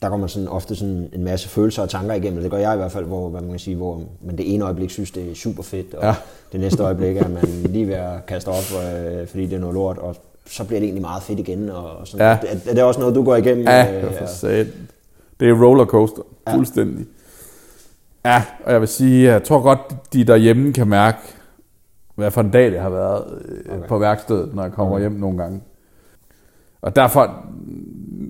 der 0.02 0.08
går 0.08 0.16
man 0.16 0.28
sådan 0.28 0.48
ofte 0.48 0.76
sådan 0.76 1.08
en 1.12 1.24
masse 1.24 1.48
følelser 1.48 1.82
og 1.82 1.90
tanker 1.90 2.14
igennem. 2.14 2.42
Det 2.42 2.50
gør 2.50 2.58
jeg 2.58 2.74
i 2.74 2.76
hvert 2.76 2.92
fald, 2.92 3.04
hvor, 3.04 3.28
hvad 3.28 3.40
man 3.40 3.50
kan 3.50 3.58
sige, 3.58 3.76
hvor 3.76 4.02
man 4.22 4.38
det 4.38 4.54
ene 4.54 4.64
øjeblik 4.64 4.90
synes, 4.90 5.10
det 5.10 5.30
er 5.30 5.34
super 5.34 5.62
fedt, 5.62 5.94
og 5.94 6.02
ja. 6.02 6.08
Ja. 6.08 6.14
det 6.52 6.60
næste 6.60 6.82
øjeblik 6.82 7.16
er 7.16 7.28
man 7.28 7.44
lige 7.44 7.88
ved 7.88 7.94
at 7.94 8.26
kaste 8.26 8.48
op, 8.48 8.64
øh, 8.84 9.26
fordi 9.26 9.46
det 9.46 9.56
er 9.56 9.60
noget 9.60 9.74
lort, 9.74 9.98
og 9.98 10.16
så 10.46 10.64
bliver 10.64 10.80
det 10.80 10.86
egentlig 10.86 11.02
meget 11.02 11.22
fedt 11.22 11.38
igen. 11.38 11.70
Og, 11.70 11.96
og 11.96 12.06
sådan. 12.06 12.26
Ja. 12.26 12.48
Er, 12.48 12.56
er, 12.70 12.74
det 12.74 12.82
også 12.82 13.00
noget, 13.00 13.14
du 13.14 13.24
går 13.24 13.36
igennem? 13.36 13.66
Ja, 13.66 14.02
øh, 14.02 14.14
for 14.14 14.26
satan. 14.26 14.88
Det 15.40 15.48
er 15.48 15.64
rollercoaster. 15.64 16.22
Fuldstændig. 16.50 17.06
Ja, 18.24 18.42
og 18.64 18.72
jeg 18.72 18.80
vil 18.80 18.88
sige, 18.88 19.32
jeg 19.32 19.42
tror 19.44 19.62
godt, 19.62 19.80
de 20.12 20.24
derhjemme 20.24 20.72
kan 20.72 20.88
mærke, 20.88 21.18
hvad 22.14 22.30
for 22.30 22.40
en 22.40 22.50
dag 22.50 22.70
det 22.70 22.80
har 22.80 22.90
været 22.90 23.24
øh, 23.44 23.76
okay. 23.76 23.88
på 23.88 23.98
værkstedet, 23.98 24.54
når 24.54 24.62
jeg 24.62 24.72
kommer 24.72 24.98
hjem 24.98 25.12
nogle 25.12 25.38
gange. 25.38 25.60
Og 26.82 26.96
derfor, 26.96 27.44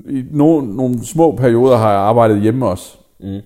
i 0.08 0.24
nogle, 0.30 0.76
nogle 0.76 1.06
små 1.06 1.36
perioder 1.36 1.76
har 1.76 1.90
jeg 1.90 2.00
arbejdet 2.00 2.40
hjemme 2.40 2.66
også. 2.66 2.98
Mm. 3.20 3.40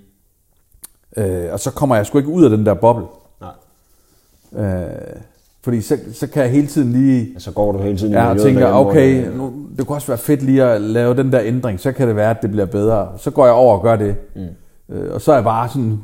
Øh, 1.16 1.52
og 1.52 1.60
så 1.60 1.70
kommer 1.70 1.96
jeg 1.96 2.06
sgu 2.06 2.18
ikke 2.18 2.30
ud 2.30 2.44
af 2.44 2.50
den 2.50 2.66
der 2.66 2.74
boble. 2.74 3.06
Nej. 3.40 4.64
Øh, 4.64 5.22
fordi 5.62 5.80
så, 5.80 5.98
så 6.12 6.26
kan 6.26 6.42
jeg 6.42 6.50
hele 6.50 6.66
tiden 6.66 6.92
lige... 6.92 7.40
Så 7.40 7.52
går 7.52 7.72
du 7.72 7.78
hele 7.78 7.98
tiden 7.98 8.12
i 8.12 8.16
Ja, 8.16 8.30
og 8.30 8.38
tænker, 8.38 8.72
okay, 8.72 9.36
nu, 9.36 9.52
det 9.76 9.86
kunne 9.86 9.96
også 9.96 10.06
være 10.06 10.18
fedt 10.18 10.42
lige 10.42 10.64
at 10.64 10.80
lave 10.80 11.16
den 11.16 11.32
der 11.32 11.40
ændring, 11.42 11.80
så 11.80 11.92
kan 11.92 12.08
det 12.08 12.16
være, 12.16 12.30
at 12.30 12.42
det 12.42 12.50
bliver 12.50 12.66
bedre. 12.66 13.08
Så 13.18 13.30
går 13.30 13.44
jeg 13.44 13.54
over 13.54 13.76
og 13.76 13.82
gør 13.82 13.96
det. 13.96 14.16
Mm. 14.36 14.94
Øh, 14.94 15.14
og 15.14 15.20
så 15.20 15.32
er 15.32 15.36
jeg 15.36 15.44
bare 15.44 15.68
sådan 15.68 15.98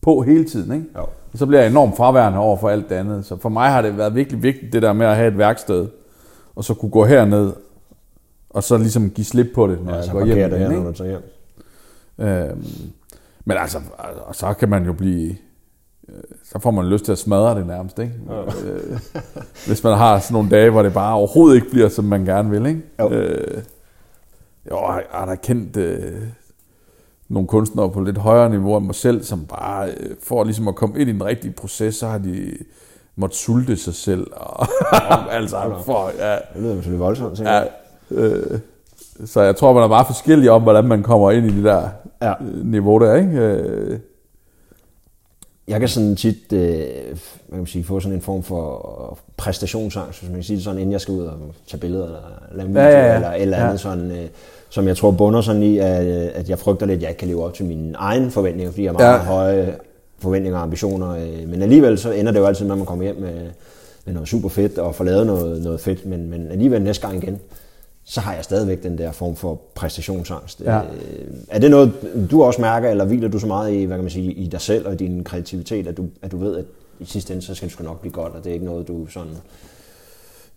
på 0.00 0.20
hele 0.20 0.44
tiden, 0.44 0.72
ikke? 0.72 0.86
Jo. 0.96 1.06
Så 1.34 1.46
bliver 1.46 1.60
jeg 1.60 1.70
enormt 1.70 1.96
fraværende 1.96 2.38
over 2.38 2.56
for 2.56 2.68
alt 2.68 2.88
det 2.88 2.94
andet. 2.94 3.24
Så 3.24 3.36
for 3.36 3.48
mig 3.48 3.70
har 3.70 3.82
det 3.82 3.98
været 3.98 4.14
virkelig 4.14 4.42
vigtigt, 4.42 4.72
det 4.72 4.82
der 4.82 4.92
med 4.92 5.06
at 5.06 5.16
have 5.16 5.28
et 5.28 5.38
værksted, 5.38 5.88
og 6.56 6.64
så 6.64 6.74
kunne 6.74 6.90
gå 6.90 7.04
herned, 7.04 7.52
og 8.50 8.62
så 8.64 8.76
ligesom 8.78 9.10
give 9.10 9.24
slip 9.24 9.46
på 9.54 9.66
det, 9.66 9.84
når 9.84 9.90
Ja, 9.90 9.96
jeg 9.96 10.04
så 10.04 10.12
går 10.12 10.24
hjem. 10.24 10.50
det 10.50 10.58
her, 10.58 10.68
når 10.70 10.84
du 10.84 10.92
tager 10.92 11.10
hjem. 11.10 11.22
Øhm, 12.18 12.66
men 13.44 13.56
altså, 13.56 13.78
og 14.26 14.34
så 14.34 14.52
kan 14.54 14.68
man 14.68 14.84
jo 14.86 14.92
blive... 14.92 15.30
øh, 16.08 16.14
Så 16.44 16.58
får 16.58 16.70
man 16.70 16.84
lyst 16.88 17.04
til 17.04 17.12
at 17.12 17.18
smadre 17.18 17.58
det 17.58 17.66
nærmest, 17.66 17.98
ikke? 17.98 18.12
Øh, 18.64 18.98
hvis 19.66 19.84
man 19.84 19.98
har 19.98 20.18
sådan 20.18 20.32
nogle 20.34 20.50
dage, 20.50 20.70
hvor 20.70 20.82
det 20.82 20.92
bare 20.92 21.14
overhovedet 21.14 21.56
ikke 21.56 21.70
bliver, 21.70 21.88
som 21.88 22.04
man 22.04 22.24
gerne 22.24 22.50
vil, 22.50 22.66
ikke? 22.66 22.82
Jo. 23.00 23.10
Øh, 23.10 23.62
jo, 24.70 24.76
jeg 24.92 25.02
har 25.10 25.26
da 25.26 25.34
kendt 25.34 25.76
øh, 25.76 26.22
nogle 27.28 27.48
kunstnere 27.48 27.90
på 27.90 28.00
lidt 28.00 28.18
højere 28.18 28.50
niveau 28.50 28.76
end 28.76 28.86
mig 28.86 28.94
selv, 28.94 29.22
som 29.22 29.46
bare 29.46 29.88
øh, 29.90 30.10
for 30.22 30.44
ligesom 30.44 30.68
at 30.68 30.74
komme 30.74 31.00
ind 31.00 31.10
i 31.10 31.12
den 31.12 31.24
rigtige 31.24 31.52
proces, 31.52 31.94
så 31.96 32.06
har 32.06 32.18
de 32.18 32.52
måttet 33.16 33.38
sulte 33.38 33.76
sig 33.76 33.94
selv. 33.94 34.26
Og, 34.36 34.66
altså, 35.36 35.56
for, 35.84 36.10
ja, 36.18 36.32
Det 36.32 36.62
lyder 36.62 36.74
selvfølgelig 36.74 37.00
voldsomt, 37.00 37.40
Ja, 37.40 37.62
øh, 38.10 38.58
så 39.26 39.40
jeg 39.42 39.56
tror, 39.56 39.72
man 39.72 39.82
er 39.82 39.88
meget 39.88 40.06
forskellig 40.06 40.50
om, 40.50 40.62
hvordan 40.62 40.84
man 40.84 41.02
kommer 41.02 41.30
ind 41.30 41.46
i 41.46 41.56
det 41.56 41.64
der 41.64 41.88
Ja. 42.22 42.32
øh, 42.42 42.66
niveau 42.66 42.98
der, 42.98 43.14
ikke? 43.14 43.38
Øh, 43.38 43.98
Jeg 45.68 45.80
kan 45.80 45.88
sådan 45.88 46.16
tit 46.16 46.52
øh, 46.52 46.58
hvad 46.58 46.86
kan 47.50 47.58
man 47.58 47.66
sige, 47.66 47.84
få 47.84 48.00
sådan 48.00 48.16
en 48.16 48.22
form 48.22 48.42
for 48.42 49.18
præstationsangst, 49.36 50.20
hvis 50.20 50.28
man 50.30 50.36
kan 50.36 50.44
sige 50.44 50.56
det 50.56 50.64
sådan, 50.64 50.78
inden 50.78 50.92
jeg 50.92 51.00
skal 51.00 51.14
ud 51.14 51.24
og 51.24 51.38
tage 51.66 51.80
billeder 51.80 52.04
eller 52.06 52.20
lave 52.52 52.68
video, 52.68 52.80
Ja, 52.82 52.88
ja, 52.88 53.06
ja. 53.06 53.14
eller 53.14 53.30
eller 53.30 53.58
Ja. 53.58 53.64
andet 53.66 53.80
sådan, 53.80 54.10
øh, 54.10 54.28
som 54.70 54.88
jeg 54.88 54.96
tror 54.96 55.10
bunder 55.10 55.40
sådan 55.40 55.62
i, 55.62 55.78
at, 55.78 56.06
at 56.06 56.48
jeg 56.50 56.58
frygter 56.58 56.86
lidt, 56.86 56.96
at 56.96 57.02
jeg 57.02 57.10
ikke 57.10 57.18
kan 57.18 57.28
leve 57.28 57.44
op 57.44 57.54
til 57.54 57.64
mine 57.64 57.94
egne 57.96 58.30
forventninger, 58.30 58.70
fordi 58.72 58.84
jeg 58.84 58.92
har 58.92 58.98
meget 58.98 59.12
Ja. 59.18 59.18
høje 59.24 59.76
forventninger 60.18 60.58
og 60.58 60.62
ambitioner, 60.62 61.10
øh, 61.10 61.48
men 61.48 61.62
alligevel 61.62 61.98
så 61.98 62.10
ender 62.10 62.32
det 62.32 62.38
jo 62.40 62.46
altid 62.46 62.64
med, 62.64 62.72
at 62.72 62.78
man 62.78 62.86
kommer 62.86 63.04
hjem 63.04 63.16
med, 63.16 63.34
med 64.04 64.14
noget 64.14 64.28
super 64.28 64.48
fedt 64.48 64.78
og 64.78 64.94
får 64.94 65.04
lavet 65.04 65.26
noget, 65.26 65.62
noget 65.62 65.80
fedt, 65.80 66.06
men, 66.06 66.30
men 66.30 66.50
alligevel 66.50 66.82
næste 66.82 67.06
gang 67.06 67.22
igen, 67.22 67.38
så 68.04 68.20
har 68.20 68.34
jeg 68.34 68.44
stadigvæk 68.44 68.82
den 68.82 68.98
der 68.98 69.12
form 69.12 69.36
for 69.36 69.60
præstationsangst. 69.74 70.60
Ja. 70.64 70.78
Øh, 70.78 70.84
er 71.48 71.58
det 71.58 71.70
noget, 71.70 71.92
du 72.30 72.42
også 72.42 72.60
mærker, 72.60 72.90
eller 72.90 73.04
hviler 73.04 73.28
du 73.28 73.38
så 73.38 73.46
meget 73.46 73.72
i, 73.72 73.84
hvad 73.84 73.96
kan 73.96 74.04
man 74.04 74.10
sige, 74.10 74.32
i 74.32 74.46
dig 74.46 74.60
selv 74.60 74.86
og 74.86 74.92
i 74.92 74.96
din 74.96 75.24
kreativitet, 75.24 75.86
at 75.86 75.96
du, 75.96 76.06
at 76.22 76.32
du 76.32 76.36
ved, 76.38 76.56
at 76.56 76.64
i 77.00 77.04
sidste 77.04 77.32
ende, 77.34 77.44
så 77.46 77.54
skal 77.54 77.66
det 77.68 77.72
sgu 77.72 77.84
nok 77.84 78.00
blive 78.00 78.12
godt, 78.12 78.32
og 78.32 78.44
det 78.44 78.50
er 78.50 78.54
ikke 78.54 78.66
noget, 78.66 78.88
du 78.88 79.06
sådan... 79.06 79.30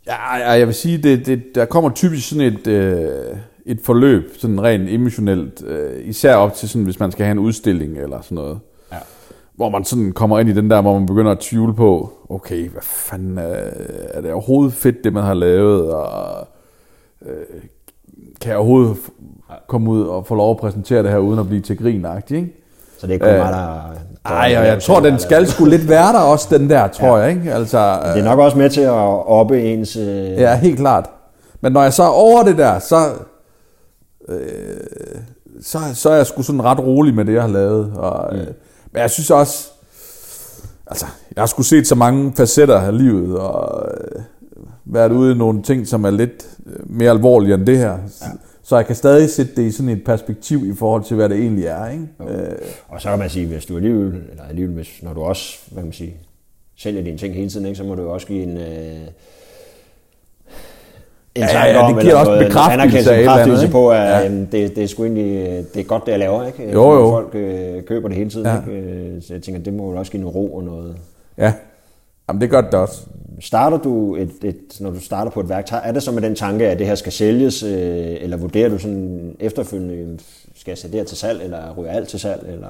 Ja, 0.07 0.37
ja, 0.37 0.49
jeg 0.51 0.67
vil 0.67 0.75
sige, 0.75 0.97
det, 0.97 1.25
det, 1.25 1.41
der 1.55 1.65
kommer 1.65 1.89
typisk 1.89 2.29
sådan 2.29 2.53
et, 2.53 2.67
øh, 2.67 3.09
et 3.65 3.79
forløb, 3.83 4.31
sådan 4.39 4.63
rent 4.63 4.89
emotionelt, 4.89 5.63
øh, 5.67 5.91
især 6.03 6.35
op 6.35 6.53
til 6.53 6.69
sådan, 6.69 6.83
hvis 6.83 6.99
man 6.99 7.11
skal 7.11 7.25
have 7.25 7.31
en 7.31 7.39
udstilling 7.39 7.97
eller 7.97 8.21
sådan 8.21 8.35
noget. 8.35 8.59
Ja. 8.91 8.97
Hvor 9.55 9.69
man 9.69 9.85
sådan 9.85 10.11
kommer 10.11 10.39
ind 10.39 10.49
i 10.49 10.53
den 10.53 10.69
der, 10.69 10.81
hvor 10.81 10.93
man 10.99 11.05
begynder 11.05 11.31
at 11.31 11.39
tvivle 11.39 11.73
på, 11.73 12.11
okay, 12.29 12.69
hvad 12.69 12.81
fanden 12.81 13.37
er, 13.37 13.43
er 14.13 14.21
det 14.21 14.31
overhovedet 14.33 14.73
fedt, 14.73 15.03
det 15.03 15.13
man 15.13 15.23
har 15.23 15.33
lavet, 15.33 15.91
og 15.91 16.47
øh, 17.25 17.31
kan 18.41 18.49
jeg 18.49 18.57
overhovedet 18.57 18.93
f- 18.93 19.65
komme 19.67 19.89
ud 19.89 20.03
og 20.03 20.25
få 20.25 20.35
lov 20.35 20.51
at 20.51 20.57
præsentere 20.57 21.03
det 21.03 21.11
her, 21.11 21.17
uden 21.17 21.39
at 21.39 21.47
blive 21.47 21.61
til 21.61 21.77
grin 21.77 22.05
ikke? 22.31 22.53
Så 22.97 23.07
det 23.07 23.09
er 23.09 23.13
ikke 23.13 23.25
kun 23.25 23.33
Øh, 23.33 23.39
mig, 23.39 23.53
der... 23.53 23.81
Ej, 24.25 24.55
og 24.57 24.65
jeg 24.65 24.81
tror, 24.81 24.99
den 24.99 25.19
skal 25.19 25.47
sgu 25.47 25.65
lidt 25.65 25.89
være 25.89 26.13
der 26.13 26.19
også, 26.19 26.47
den 26.57 26.69
der, 26.69 26.87
tror 26.87 27.17
ja. 27.17 27.23
jeg, 27.23 27.29
ikke? 27.29 27.53
Altså, 27.53 27.77
Det 28.15 28.19
er 28.21 28.23
nok 28.23 28.39
også 28.39 28.57
med 28.57 28.69
til 28.69 28.81
at 28.81 28.91
oppe 29.27 29.61
ens... 29.63 29.95
Øh, 29.97 30.05
Ja, 30.31 30.55
helt 30.57 30.77
klart. 30.79 31.09
Men 31.61 31.71
når 31.71 31.83
jeg 31.83 31.93
så 31.93 32.03
er 32.03 32.07
over 32.07 32.43
det 32.43 32.57
der, 32.57 32.79
så, 32.79 32.95
øh, 34.29 35.21
så, 35.61 35.79
så 35.93 36.09
er 36.09 36.15
jeg 36.15 36.27
sgu 36.27 36.41
sådan 36.41 36.63
ret 36.63 36.79
rolig 36.79 37.13
med 37.15 37.25
det, 37.25 37.33
jeg 37.33 37.41
har 37.41 37.49
lavet. 37.49 37.93
Og, 37.95 38.35
øh, 38.37 38.47
men 38.91 39.01
jeg 39.01 39.09
synes 39.09 39.31
også, 39.31 39.69
altså, 40.87 41.05
jeg 41.35 41.41
har 41.41 41.47
sgu 41.47 41.61
set 41.63 41.87
så 41.87 41.95
mange 41.95 42.33
facetter 42.35 42.77
af 42.77 42.97
livet, 42.97 43.37
og 43.37 43.89
øh, 43.91 44.21
været 44.85 45.11
ude 45.11 45.31
i 45.31 45.37
nogle 45.37 45.63
ting, 45.63 45.87
som 45.87 46.03
er 46.03 46.09
lidt 46.11 46.47
øh, 46.65 46.91
mere 46.91 47.11
alvorlige 47.11 47.53
end 47.53 47.65
det 47.65 47.77
her. 47.77 47.91
Ja. 48.21 48.27
Så 48.63 48.75
jeg 48.75 48.85
kan 48.85 48.95
stadig 48.95 49.29
sætte 49.29 49.55
det 49.55 49.63
i 49.63 49.71
sådan 49.71 49.89
et 49.89 50.03
perspektiv 50.03 50.65
i 50.71 50.75
forhold 50.75 51.03
til, 51.03 51.15
hvad 51.15 51.29
det 51.29 51.37
egentlig 51.37 51.65
er. 51.65 51.89
Ikke? 51.89 52.07
Øh, 52.29 52.57
Og 52.89 53.01
så 53.01 53.09
kan 53.09 53.19
man 53.19 53.29
sige, 53.29 53.47
hvis 53.47 53.65
du 53.65 53.75
alligevel, 53.75 54.21
eller 54.31 54.43
alligevel, 54.49 54.75
hvis, 54.75 54.99
når 55.03 55.13
du 55.13 55.21
også, 55.21 55.57
hvad 55.71 55.83
man 55.83 55.93
sige, 55.93 56.15
sælger 56.77 57.03
dine 57.03 57.17
ting 57.17 57.35
hele 57.35 57.49
tiden, 57.49 57.65
ikke, 57.65 57.77
så 57.77 57.83
må 57.83 57.95
du 57.95 58.01
jo 58.01 58.13
også 58.13 58.27
give 58.27 58.43
en, 58.43 58.57
øh, 58.57 59.07
en 61.35 61.41
Ja, 61.41 61.47
tanke 61.47 61.69
ja, 61.69 61.87
ja, 61.87 61.93
det 61.93 62.01
giver 62.03 62.15
også 62.15 62.33
en 62.33 62.39
bekræftelse 62.45 63.11
af 63.11 63.13
andet, 63.13 63.25
bekræftelse 63.25 63.63
ikke? 63.65 63.71
på, 63.71 63.89
at 63.91 63.97
Ja. 63.97 64.17
ja. 64.19 64.29
det, 64.29 64.51
det 64.75 64.77
er 64.77 64.87
sgu 64.87 65.03
egentlig, 65.03 65.65
det 65.73 65.79
er 65.79 65.83
godt, 65.83 66.05
det 66.05 66.11
jeg 66.11 66.19
laver, 66.19 66.45
ikke? 66.47 66.71
Jo, 66.73 66.93
jo. 66.93 67.09
Folk 67.11 67.35
øh, 67.35 67.83
køber 67.83 68.07
det 68.07 68.17
hele 68.17 68.29
tiden, 68.29 68.45
Ja. 68.45 68.55
ikke? 68.59 68.71
Øh, 68.87 69.21
Så 69.21 69.33
jeg 69.33 69.41
tænker, 69.41 69.61
det 69.61 69.73
må 69.73 69.91
jo 69.91 69.97
også 69.99 70.11
give 70.11 70.21
noget 70.21 70.35
ro 70.35 70.55
og 70.55 70.63
noget. 70.63 70.95
ja, 71.37 71.53
Jamen, 72.29 72.41
det 72.41 72.49
gør 72.49 72.61
det 72.61 72.73
også. 72.73 73.01
Starter 73.39 73.77
du, 73.77 74.15
et, 74.15 74.31
et, 74.43 74.57
når 74.79 74.89
du 74.89 74.99
starter 74.99 75.31
på 75.31 75.39
et 75.39 75.49
værk, 75.49 75.67
er 75.83 75.91
det 75.91 76.03
så 76.03 76.11
med 76.11 76.21
den 76.21 76.35
tanke, 76.35 76.67
at 76.67 76.79
det 76.79 76.87
her 76.87 76.95
skal 76.95 77.11
sælges, 77.11 77.63
øh, 77.63 77.71
eller 78.21 78.37
vurderer 78.37 78.69
du 78.69 78.77
sådan 78.77 79.35
efterfølgende, 79.39 80.19
skal 80.55 80.71
jeg 80.71 80.77
sætte 80.77 80.91
det 80.91 80.99
her 80.99 81.05
til 81.07 81.17
salg, 81.17 81.41
eller 81.43 81.57
ryger 81.77 81.91
alt 81.91 82.07
til 82.07 82.19
salg, 82.19 82.43
eller 82.53 82.67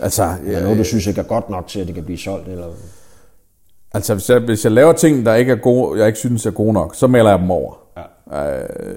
Altså, 0.00 0.22
er 0.22 0.62
noget, 0.62 0.78
du 0.78 0.84
synes 0.84 1.06
ikke 1.06 1.20
er 1.20 1.24
godt 1.24 1.50
nok 1.50 1.66
til, 1.66 1.80
at 1.80 1.86
det 1.86 1.94
kan 1.94 2.04
blive 2.04 2.18
solgt, 2.18 2.48
eller... 2.48 2.66
Altså, 3.94 4.14
hvis 4.14 4.30
jeg, 4.30 4.38
hvis 4.38 4.64
jeg 4.64 4.72
laver 4.72 4.92
ting, 4.92 5.26
der 5.26 5.34
ikke 5.34 5.52
er 5.52 5.56
gode, 5.56 5.98
jeg 5.98 6.06
ikke 6.06 6.18
synes 6.18 6.46
er 6.46 6.50
gode 6.50 6.72
nok, 6.72 6.94
så 6.94 7.06
maler 7.06 7.30
jeg 7.30 7.38
dem 7.38 7.50
over. 7.50 7.74
Øh, 8.34 8.96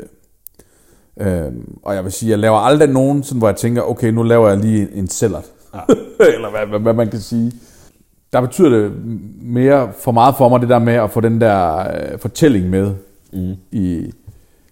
øh, 1.28 1.52
og 1.84 1.96
jeg 1.96 2.04
vil 2.04 2.12
sige, 2.12 2.30
jeg 2.30 2.40
laver 2.40 2.58
aldrig 2.58 2.90
nogen, 2.90 3.24
sådan, 3.24 3.38
hvor 3.40 3.48
jeg 3.48 3.56
tænker, 3.56 3.82
okay, 3.82 4.08
nu 4.10 4.24
laver 4.24 4.50
jeg 4.50 4.58
lige 4.58 4.90
en 4.94 5.08
cellert. 5.08 5.46
Ja. 5.74 5.80
Eller 6.36 6.50
hvad, 6.52 6.66
hvad, 6.68 6.80
hvad, 6.80 6.94
man 6.94 7.10
kan 7.10 7.20
sige. 7.20 7.52
Der 8.34 8.42
betyder 8.42 8.70
det 8.70 8.92
mere 9.42 9.92
for 10.00 10.12
meget 10.12 10.36
for 10.38 10.50
mig, 10.50 10.62
det 10.62 10.70
der 10.70 10.80
med 10.80 10.94
at 10.94 11.12
få 11.12 11.20
den 11.22 11.42
der 11.42 11.78
øh, 11.80 12.20
fortælling 12.20 12.70
med. 12.70 12.92
Mm. 13.34 13.54
I, 13.72 14.12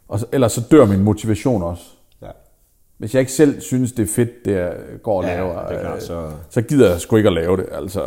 og 0.07 0.19
så, 0.19 0.25
ellers 0.31 0.51
så 0.51 0.61
dør 0.71 0.85
min 0.85 1.03
motivation 1.03 1.63
også. 1.63 1.83
Ja. 2.21 2.27
Hvis 2.97 3.13
jeg 3.13 3.19
ikke 3.19 3.31
selv 3.31 3.61
synes, 3.61 3.91
det 3.91 4.03
er 4.03 4.13
fedt, 4.15 4.45
det 4.45 4.51
jeg 4.55 4.73
går 5.03 5.17
og 5.17 5.23
Ja, 5.27 5.35
laver, 5.35 5.67
det 5.67 5.79
klart, 5.81 5.95
øh, 5.95 6.01
så- 6.01 6.29
så 6.49 6.61
gider 6.61 6.89
jeg 6.91 6.99
sgu 7.01 7.15
ikke 7.15 7.27
at 7.29 7.33
lave 7.33 7.57
det. 7.57 7.65
Altså, 7.71 8.01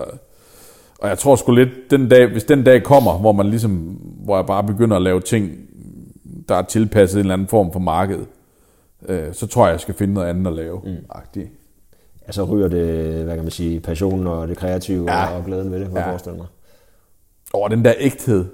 og 0.99 1.09
jeg 1.09 1.19
tror 1.19 1.37
sgu 1.37 1.53
lidt, 1.53 1.69
den 1.91 2.09
dag, 2.09 2.27
hvis 2.33 2.45
den 2.45 2.65
dag 2.65 2.83
kommer, 2.83 3.19
hvor 3.19 3.33
man 3.33 3.47
ligesom, 3.47 3.71
hvor 4.25 4.37
jeg 4.37 4.47
bare 4.47 4.65
begynder 4.65 4.97
at 4.97 5.03
lave 5.03 5.21
ting, 5.21 5.51
der 6.49 6.55
er 6.55 6.63
tilpasset 6.63 7.17
en 7.17 7.21
eller 7.21 7.33
anden 7.35 7.49
form 7.49 7.73
for 7.73 7.81
marked, 7.81 8.19
øh, 9.09 9.35
så 9.35 9.47
tror 9.47 9.67
jeg, 9.67 9.73
jeg 9.73 9.81
skal 9.81 9.95
finde 9.95 10.15
noget 10.15 10.27
andet 10.29 10.47
at 10.47 10.53
lave. 10.53 10.81
Mm. 10.85 10.97
Agtigt. 11.11 11.49
Altså 12.27 12.45
ryger 12.45 12.69
det, 12.69 13.25
hvad 13.25 13.35
kan 13.35 13.45
man 13.45 13.51
sige, 13.51 13.81
passionen 13.81 14.27
og 14.27 14.49
det 14.49 14.57
kreative 14.57 15.13
Ja. 15.13 15.37
og 15.37 15.45
glæden 15.45 15.71
ved 15.73 15.81
det, 15.81 15.87
jeg 15.89 15.95
Ja. 15.97 16.11
forestille 16.11 16.37
mig. 16.39 16.47
Og 17.55 17.71
den 17.71 17.85
der 17.85 17.93
ægthed, 17.99 18.45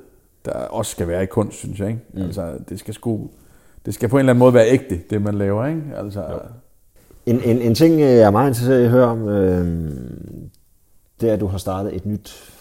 der 0.44 0.52
også 0.52 0.90
skal 0.90 1.08
være 1.08 1.22
i 1.22 1.26
kunst, 1.26 1.58
synes 1.58 1.80
jeg. 1.80 1.88
Ikke? 1.88 2.00
Mm. 2.14 2.22
Altså, 2.22 2.58
det 2.68 2.78
skal 2.78 2.94
sgu, 2.94 3.30
det 3.86 3.94
skal 3.94 4.08
på 4.08 4.16
en 4.16 4.20
eller 4.20 4.32
anden 4.32 4.38
måde 4.38 4.54
være 4.54 4.68
ægte, 4.70 5.00
det 5.10 5.22
man 5.22 5.34
laver. 5.34 5.66
Ikke? 5.66 5.82
Altså, 5.96 6.24
En, 7.26 7.40
en, 7.44 7.62
en 7.62 7.74
ting, 7.74 8.00
jeg 8.00 8.18
er 8.18 8.30
meget 8.30 8.48
interesseret 8.50 8.80
i 8.80 8.84
at 8.84 8.90
høre 8.90 9.06
om, 9.06 9.28
øh, 9.28 9.90
det 11.20 11.28
er, 11.28 11.34
at 11.34 11.40
du 11.40 11.46
har 11.46 11.58
startet 11.58 11.96
et 11.96 12.06
nyt 12.06 12.52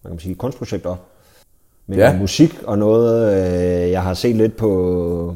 hvad 0.00 0.10
kan 0.10 0.14
man 0.14 0.18
sige, 0.20 0.34
kunstprojekt 0.34 0.86
op. 0.86 1.06
Med 1.88 1.96
Ja. 1.96 2.18
musik 2.18 2.58
og 2.66 2.78
noget, 2.78 3.32
øh, 3.84 3.90
jeg 3.90 4.02
har 4.02 4.14
set 4.14 4.36
lidt 4.36 4.56
på, 4.56 5.34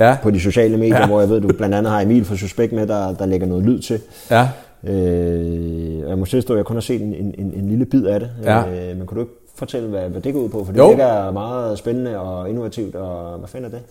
ja, 0.00 0.16
på 0.22 0.30
de 0.30 0.40
sociale 0.40 0.76
medier, 0.76 0.98
Ja. 0.98 1.06
hvor 1.06 1.20
jeg 1.20 1.28
ved, 1.28 1.40
du 1.40 1.48
blandt 1.48 1.74
andet 1.74 1.92
har 1.92 2.00
Emil 2.00 2.24
fra 2.24 2.36
Suspekt 2.36 2.72
med, 2.72 2.86
der, 2.86 3.14
der 3.14 3.26
lægger 3.26 3.46
noget 3.46 3.64
lyd 3.64 3.80
til. 3.80 4.00
ja. 4.30 4.48
Øh, 4.84 6.02
og 6.04 6.08
jeg 6.10 6.18
må 6.18 6.24
tilstå, 6.24 6.54
at 6.54 6.56
jeg 6.56 6.64
kun 6.66 6.76
har 6.76 6.80
set 6.80 7.02
en, 7.02 7.14
en, 7.14 7.34
en, 7.38 7.68
lille 7.68 7.84
bid 7.86 8.04
af 8.06 8.20
det. 8.20 8.30
Ja. 8.42 8.90
Øh, 8.90 8.96
men 8.98 9.06
kunne 9.06 9.16
du 9.16 9.20
ikke 9.20 9.34
fortælle, 9.54 9.88
hvad, 9.88 10.08
hvad 10.08 10.20
det 10.20 10.32
går 10.34 10.40
ud 10.40 10.48
på? 10.48 10.64
For 10.64 10.72
det 10.72 10.82
virker 10.88 11.30
meget 11.30 11.78
spændende 11.78 12.18
og 12.18 12.48
innovativt, 12.48 12.94
og 12.94 13.38
hvad 13.38 13.48
fanden 13.48 13.72
er 13.72 13.78
det? 13.78 13.86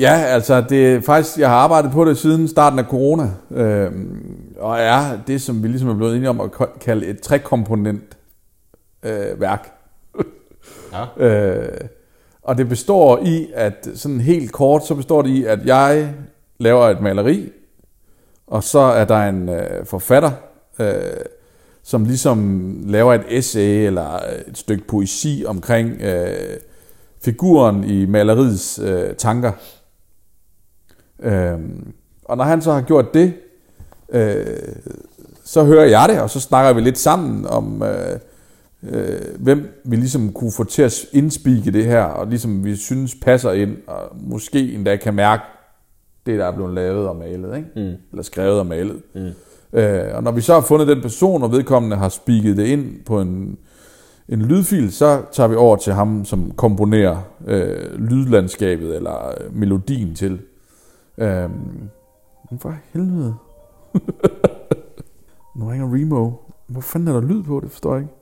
Ja, 0.00 0.12
altså 0.12 0.60
det 0.68 0.94
er 0.94 1.00
faktisk, 1.00 1.38
jeg 1.38 1.48
har 1.48 1.56
arbejdet 1.56 1.90
på 1.90 2.04
det 2.04 2.18
siden 2.18 2.48
starten 2.48 2.78
af 2.78 2.84
corona, 2.84 3.30
øhm, 3.50 4.18
og 4.60 4.78
er 4.78 5.00
det, 5.26 5.42
som 5.42 5.62
vi 5.62 5.68
ligesom 5.68 5.88
er 5.88 5.94
blevet 5.94 6.16
enige 6.16 6.30
om 6.30 6.40
at 6.40 6.50
kalde 6.80 7.06
et 7.06 7.20
trekomponent 7.20 8.16
øh, 9.02 9.40
værk. 9.40 9.75
Ja. 10.92 11.26
Øh, 11.26 11.80
og 12.42 12.58
det 12.58 12.68
består 12.68 13.18
i, 13.24 13.50
at 13.54 13.88
sådan 13.94 14.20
helt 14.20 14.52
kort, 14.52 14.86
så 14.86 14.94
består 14.94 15.22
det 15.22 15.30
i, 15.30 15.44
at 15.44 15.66
jeg 15.66 16.14
laver 16.58 16.84
et 16.84 17.00
maleri, 17.00 17.52
og 18.46 18.64
så 18.64 18.78
er 18.78 19.04
der 19.04 19.28
en 19.28 19.48
øh, 19.48 19.86
forfatter, 19.86 20.30
øh, 20.78 21.24
som 21.82 22.04
ligesom 22.04 22.70
laver 22.86 23.14
et 23.14 23.24
essay 23.28 23.86
eller 23.86 24.20
et 24.46 24.58
stykke 24.58 24.86
poesi 24.86 25.44
omkring 25.46 26.00
øh, 26.00 26.56
figuren 27.24 27.84
i 27.84 28.06
maleriets 28.06 28.78
øh, 28.78 29.14
tanker. 29.14 29.52
Øh, 31.22 31.58
og 32.24 32.36
når 32.36 32.44
han 32.44 32.62
så 32.62 32.72
har 32.72 32.80
gjort 32.80 33.14
det, 33.14 33.34
øh, 34.08 34.46
så 35.44 35.64
hører 35.64 35.84
jeg 35.84 36.08
det, 36.08 36.20
og 36.20 36.30
så 36.30 36.40
snakker 36.40 36.72
vi 36.72 36.80
lidt 36.80 36.98
sammen 36.98 37.46
om, 37.46 37.82
øh, 37.82 38.18
øh, 38.82 39.20
hvem 39.38 39.82
vi 39.84 39.96
ligesom 39.96 40.32
kunne 40.32 40.52
få 40.52 40.64
til 40.64 40.82
at 40.82 40.94
indspike 41.12 41.70
det 41.70 41.84
her, 41.84 42.02
og 42.02 42.26
ligesom 42.26 42.64
vi 42.64 42.76
synes 42.76 43.14
passer 43.22 43.52
ind, 43.52 43.76
og 43.86 44.16
måske 44.20 44.72
endda 44.72 44.96
kan 44.96 45.14
mærke 45.14 45.42
det, 46.26 46.38
der 46.38 46.44
er 46.46 46.52
blevet 46.52 46.74
lavet 46.74 47.08
og 47.08 47.16
malet, 47.16 47.56
ikke? 47.56 47.68
Mm. 47.76 47.94
eller 48.10 48.22
skrevet 48.22 48.58
og 48.58 48.66
malet. 48.66 49.02
Mm. 49.14 49.30
Øh, 49.78 50.16
og 50.16 50.22
når 50.22 50.30
vi 50.30 50.40
så 50.40 50.54
har 50.54 50.60
fundet 50.60 50.88
den 50.88 51.02
person, 51.02 51.42
og 51.42 51.52
vedkommende 51.52 51.96
har 51.96 52.08
spiket 52.08 52.56
det 52.56 52.66
ind 52.66 53.04
på 53.04 53.20
en, 53.20 53.58
en 54.28 54.42
lydfil, 54.42 54.92
så 54.92 55.22
tager 55.32 55.48
vi 55.48 55.54
over 55.54 55.76
til 55.76 55.92
ham, 55.92 56.24
som 56.24 56.50
komponerer 56.50 57.16
øh, 57.46 57.94
lydlandskabet 57.94 58.96
eller 58.96 59.28
øh, 59.28 59.56
melodien 59.56 60.14
til. 60.14 60.40
Øh, 61.18 61.50
for 62.58 62.74
helvede. 62.92 63.34
nu 65.56 65.66
ringer 65.66 65.94
Remo. 65.94 66.30
Hvor 66.66 66.80
fanden 66.80 67.08
er 67.08 67.12
der 67.12 67.20
lyd 67.20 67.42
på? 67.42 67.60
Det 67.60 67.70
forstår 67.70 67.94
jeg 67.94 68.02
ikke. 68.02 68.14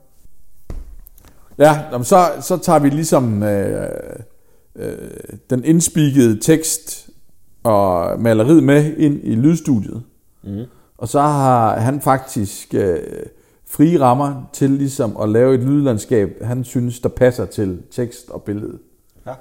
Ja, 1.57 2.03
så, 2.03 2.31
så 2.41 2.57
tager 2.57 2.79
vi 2.79 2.89
ligesom 2.89 3.43
øh, 3.43 3.89
øh, 4.75 4.97
den 5.49 5.63
indspikede 5.63 6.39
tekst 6.39 7.09
og 7.63 8.21
maleriet 8.21 8.63
med 8.63 8.97
ind 8.97 9.19
i 9.23 9.35
lydstudiet. 9.35 10.03
Mm. 10.43 10.63
Og 10.97 11.07
så 11.07 11.19
har 11.21 11.79
han 11.79 12.01
faktisk 12.01 12.73
øh, 12.73 12.99
frie 13.67 13.99
rammer 13.99 14.49
til 14.53 14.69
ligesom 14.69 15.17
at 15.21 15.29
lave 15.29 15.55
et 15.55 15.63
lydlandskab, 15.63 16.43
han 16.43 16.63
synes, 16.63 16.99
der 16.99 17.09
passer 17.09 17.45
til 17.45 17.81
tekst 17.91 18.29
og 18.29 18.43
billede. 18.43 18.77
Ja. 19.27 19.33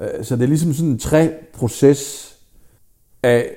Øh, 0.00 0.24
Så 0.24 0.36
det 0.36 0.42
er 0.42 0.48
ligesom 0.48 0.72
sådan 0.72 0.90
en 0.90 0.98
tre-proces 0.98 2.34
af, 3.22 3.50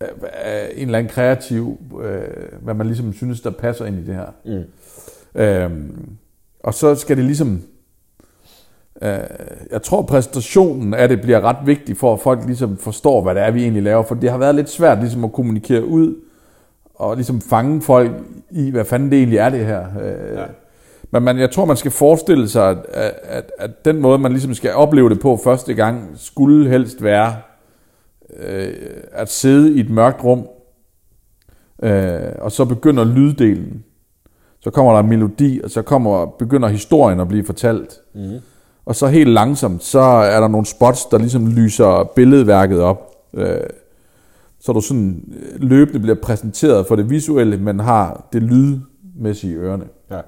af, 0.00 0.08
af 0.32 0.72
en 0.74 0.86
eller 0.86 0.98
anden 0.98 1.12
kreativ, 1.12 1.78
øh, 2.02 2.62
hvad 2.62 2.74
man 2.74 2.86
ligesom 2.86 3.12
synes, 3.12 3.40
der 3.40 3.50
passer 3.50 3.84
ind 3.84 3.98
i 3.98 4.04
det 4.06 4.14
her. 4.14 4.26
Mm. 4.44 5.40
Øhm, 5.40 6.08
og 6.62 6.74
så 6.74 6.94
skal 6.94 7.16
det 7.16 7.24
ligesom... 7.24 7.62
Øh, 9.02 9.18
jeg 9.70 9.82
tror, 9.82 10.02
præstationen 10.02 10.94
af 10.94 11.08
det 11.08 11.20
bliver 11.20 11.40
ret 11.40 11.66
vigtig, 11.66 11.96
for 11.96 12.12
at 12.12 12.20
folk 12.20 12.46
ligesom 12.46 12.76
forstår, 12.76 13.22
hvad 13.22 13.34
det 13.34 13.42
er, 13.42 13.50
vi 13.50 13.62
egentlig 13.62 13.82
laver. 13.82 14.02
For 14.02 14.14
det 14.14 14.30
har 14.30 14.38
været 14.38 14.54
lidt 14.54 14.70
svært 14.70 14.98
ligesom 14.98 15.24
at 15.24 15.32
kommunikere 15.32 15.84
ud, 15.84 16.14
og 16.94 17.16
ligesom 17.16 17.40
fange 17.40 17.82
folk 17.82 18.10
i, 18.50 18.70
hvad 18.70 18.84
fanden 18.84 19.10
det 19.10 19.18
egentlig 19.18 19.38
er, 19.38 19.48
det 19.48 19.66
her. 19.66 19.84
Øh, 20.02 20.36
ja. 20.38 20.44
Men 21.10 21.22
man, 21.22 21.38
jeg 21.38 21.50
tror, 21.50 21.64
man 21.64 21.76
skal 21.76 21.90
forestille 21.90 22.48
sig, 22.48 22.70
at, 22.70 23.14
at, 23.22 23.52
at 23.58 23.84
den 23.84 24.00
måde, 24.00 24.18
man 24.18 24.32
ligesom 24.32 24.54
skal 24.54 24.74
opleve 24.74 25.08
det 25.08 25.20
på 25.20 25.40
første 25.44 25.74
gang, 25.74 26.10
skulle 26.14 26.70
helst 26.70 27.02
være 27.02 27.36
øh, 28.36 28.72
at 29.12 29.30
sidde 29.30 29.74
i 29.76 29.80
et 29.80 29.90
mørkt 29.90 30.24
rum, 30.24 30.48
øh, 31.82 32.32
og 32.38 32.52
så 32.52 32.64
begynder 32.64 33.04
lyddelen. 33.04 33.84
Så 34.60 34.70
kommer 34.70 34.92
der 34.92 35.00
en 35.00 35.08
melodi, 35.08 35.60
og 35.64 35.70
så 35.70 35.82
kommer, 35.82 36.26
begynder 36.26 36.68
historien 36.68 37.20
at 37.20 37.28
blive 37.28 37.44
fortalt. 37.44 38.00
Mm. 38.14 38.38
Og 38.84 38.94
så 38.94 39.06
helt 39.06 39.30
langsomt, 39.30 39.84
så 39.84 40.00
er 40.00 40.40
der 40.40 40.48
nogle 40.48 40.66
spots, 40.66 41.06
der 41.06 41.18
ligesom 41.18 41.46
lyser 41.46 42.10
billedværket 42.16 42.80
op. 42.80 43.10
Øh, 43.34 43.60
så 44.60 44.72
du 44.72 44.80
sådan 44.80 45.22
øh, 45.38 45.62
løbende 45.62 46.00
bliver 46.00 46.16
præsenteret 46.22 46.86
for 46.86 46.96
det 46.96 47.10
visuelle, 47.10 47.56
men 47.56 47.80
har 47.80 48.28
det 48.32 48.42
lydmæssige 48.42 49.52
i 49.52 49.56
ørerne. 49.56 49.84
Ja. 50.10 50.20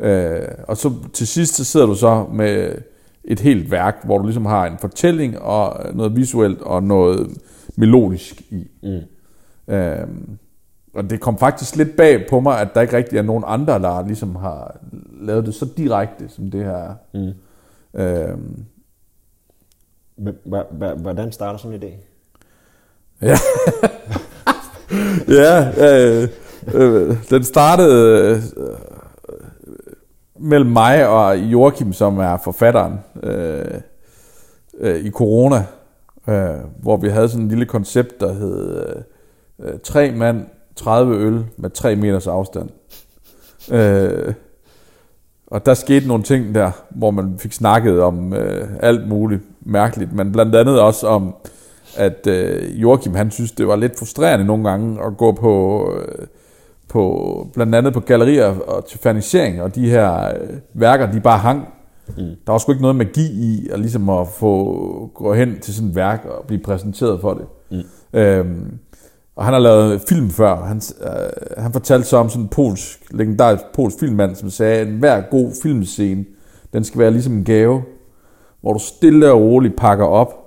Øh, 0.00 0.48
og 0.68 0.76
så 0.76 0.92
til 1.12 1.26
sidst, 1.26 1.54
så 1.54 1.64
sidder 1.64 1.86
du 1.86 1.94
så 1.94 2.26
med 2.32 2.74
et 3.24 3.40
helt 3.40 3.70
værk, 3.70 3.96
hvor 4.04 4.18
du 4.18 4.24
ligesom 4.24 4.46
har 4.46 4.66
en 4.66 4.78
fortælling 4.80 5.38
og 5.38 5.94
noget 5.94 6.16
visuelt 6.16 6.62
og 6.62 6.82
noget 6.82 7.30
melodisk 7.76 8.42
i. 8.50 8.66
Mm. 8.82 9.74
Øh, 9.74 10.06
og 10.94 11.10
det 11.10 11.20
kom 11.20 11.38
faktisk 11.38 11.76
lidt 11.76 11.96
bag 11.96 12.26
på 12.30 12.40
mig, 12.40 12.60
at 12.60 12.68
der 12.74 12.80
ikke 12.80 12.96
rigtig 12.96 13.18
er 13.18 13.22
nogen 13.22 13.44
andre, 13.46 13.78
der 13.78 14.06
ligesom 14.06 14.36
har 14.36 14.76
lavet 15.20 15.46
det 15.46 15.54
så 15.54 15.68
direkte, 15.76 16.28
som 16.28 16.50
det 16.50 16.64
her 16.64 16.76
er. 16.76 16.94
Mm. 17.14 17.32
Øh, 18.00 18.38
h- 20.18 21.00
Hvordan 21.02 21.32
starter 21.32 21.58
sådan 21.58 21.82
en 21.82 21.82
idé? 21.82 21.92
Ja, 23.28 23.36
ja 25.28 25.70
øh, 26.22 26.28
øh, 26.74 27.16
den 27.30 27.44
startede 27.44 28.34
øh, 28.56 28.66
mellem 30.38 30.70
mig 30.70 31.08
og 31.08 31.38
Joachim, 31.38 31.92
som 31.92 32.18
er 32.18 32.36
forfatteren, 32.36 33.00
øh, 33.22 33.80
øh, 34.78 34.96
i 35.04 35.10
corona, 35.10 35.64
øh, 36.28 36.60
hvor 36.82 36.96
vi 36.96 37.08
havde 37.08 37.28
sådan 37.28 37.42
en 37.42 37.48
lille 37.48 37.66
koncept, 37.66 38.20
der 38.20 38.32
hed 38.32 38.86
øh, 39.62 39.78
tre 39.84 40.12
mand, 40.12 40.46
30 40.76 41.16
øl 41.16 41.44
med 41.56 41.70
3 41.70 41.96
meters 41.96 42.26
afstand. 42.26 42.68
Øh, 43.72 44.34
og 45.46 45.66
der 45.66 45.74
skete 45.74 46.08
nogle 46.08 46.22
ting 46.22 46.54
der, 46.54 46.70
hvor 46.90 47.10
man 47.10 47.38
fik 47.38 47.52
snakket 47.52 48.00
om 48.02 48.32
øh, 48.32 48.68
alt 48.80 49.08
muligt 49.08 49.42
mærkeligt, 49.60 50.12
men 50.12 50.32
blandt 50.32 50.54
andet 50.54 50.80
også 50.80 51.06
om, 51.06 51.34
at 51.96 52.26
øh, 52.26 52.82
Joachim 52.82 53.14
han 53.14 53.30
synes, 53.30 53.52
det 53.52 53.66
var 53.66 53.76
lidt 53.76 53.98
frustrerende 53.98 54.44
nogle 54.44 54.70
gange 54.70 55.04
at 55.06 55.16
gå 55.16 55.32
på, 55.32 55.84
øh, 55.96 56.26
på 56.88 57.46
blandt 57.54 57.74
andet 57.74 57.92
på 57.92 58.00
gallerier 58.00 58.46
og 58.46 58.84
til 58.86 58.98
fernisering, 58.98 59.62
og 59.62 59.74
de 59.74 59.90
her 59.90 60.28
øh, 60.28 60.58
værker, 60.74 61.12
de 61.12 61.20
bare 61.20 61.38
hang. 61.38 61.68
Mm. 62.16 62.24
Der 62.46 62.52
var 62.52 62.58
sgu 62.58 62.72
ikke 62.72 62.82
noget 62.82 62.96
magi 62.96 63.26
i 63.32 63.68
at, 63.72 63.80
ligesom 63.80 64.08
at 64.08 64.28
få 64.28 65.10
gå 65.14 65.34
hen 65.34 65.60
til 65.60 65.74
sådan 65.74 65.88
et 65.88 65.96
værk 65.96 66.24
og 66.24 66.44
blive 66.46 66.62
præsenteret 66.62 67.20
for 67.20 67.34
det. 67.34 67.46
Mm. 67.70 68.18
Øhm, 68.18 68.78
og 69.36 69.44
han 69.44 69.52
har 69.52 69.60
lavet 69.60 70.02
film 70.08 70.30
før. 70.30 70.64
Han, 70.64 70.80
øh, 71.02 71.62
han 71.62 71.72
fortalte 71.72 72.08
så 72.08 72.16
om 72.16 72.28
sådan 72.28 72.42
en 72.42 72.48
polsk, 72.48 73.06
legendarisk 73.10 73.64
polsk 73.74 74.00
filmmand, 74.00 74.36
som 74.36 74.50
sagde, 74.50 74.80
at 74.80 74.86
hver 74.86 75.20
god 75.30 75.52
filmscene, 75.62 76.24
den 76.72 76.84
skal 76.84 76.98
være 76.98 77.10
ligesom 77.10 77.32
en 77.32 77.44
gave, 77.44 77.82
hvor 78.60 78.72
du 78.72 78.78
stille 78.78 79.32
og 79.32 79.40
roligt 79.40 79.76
pakker 79.76 80.04
op, 80.04 80.38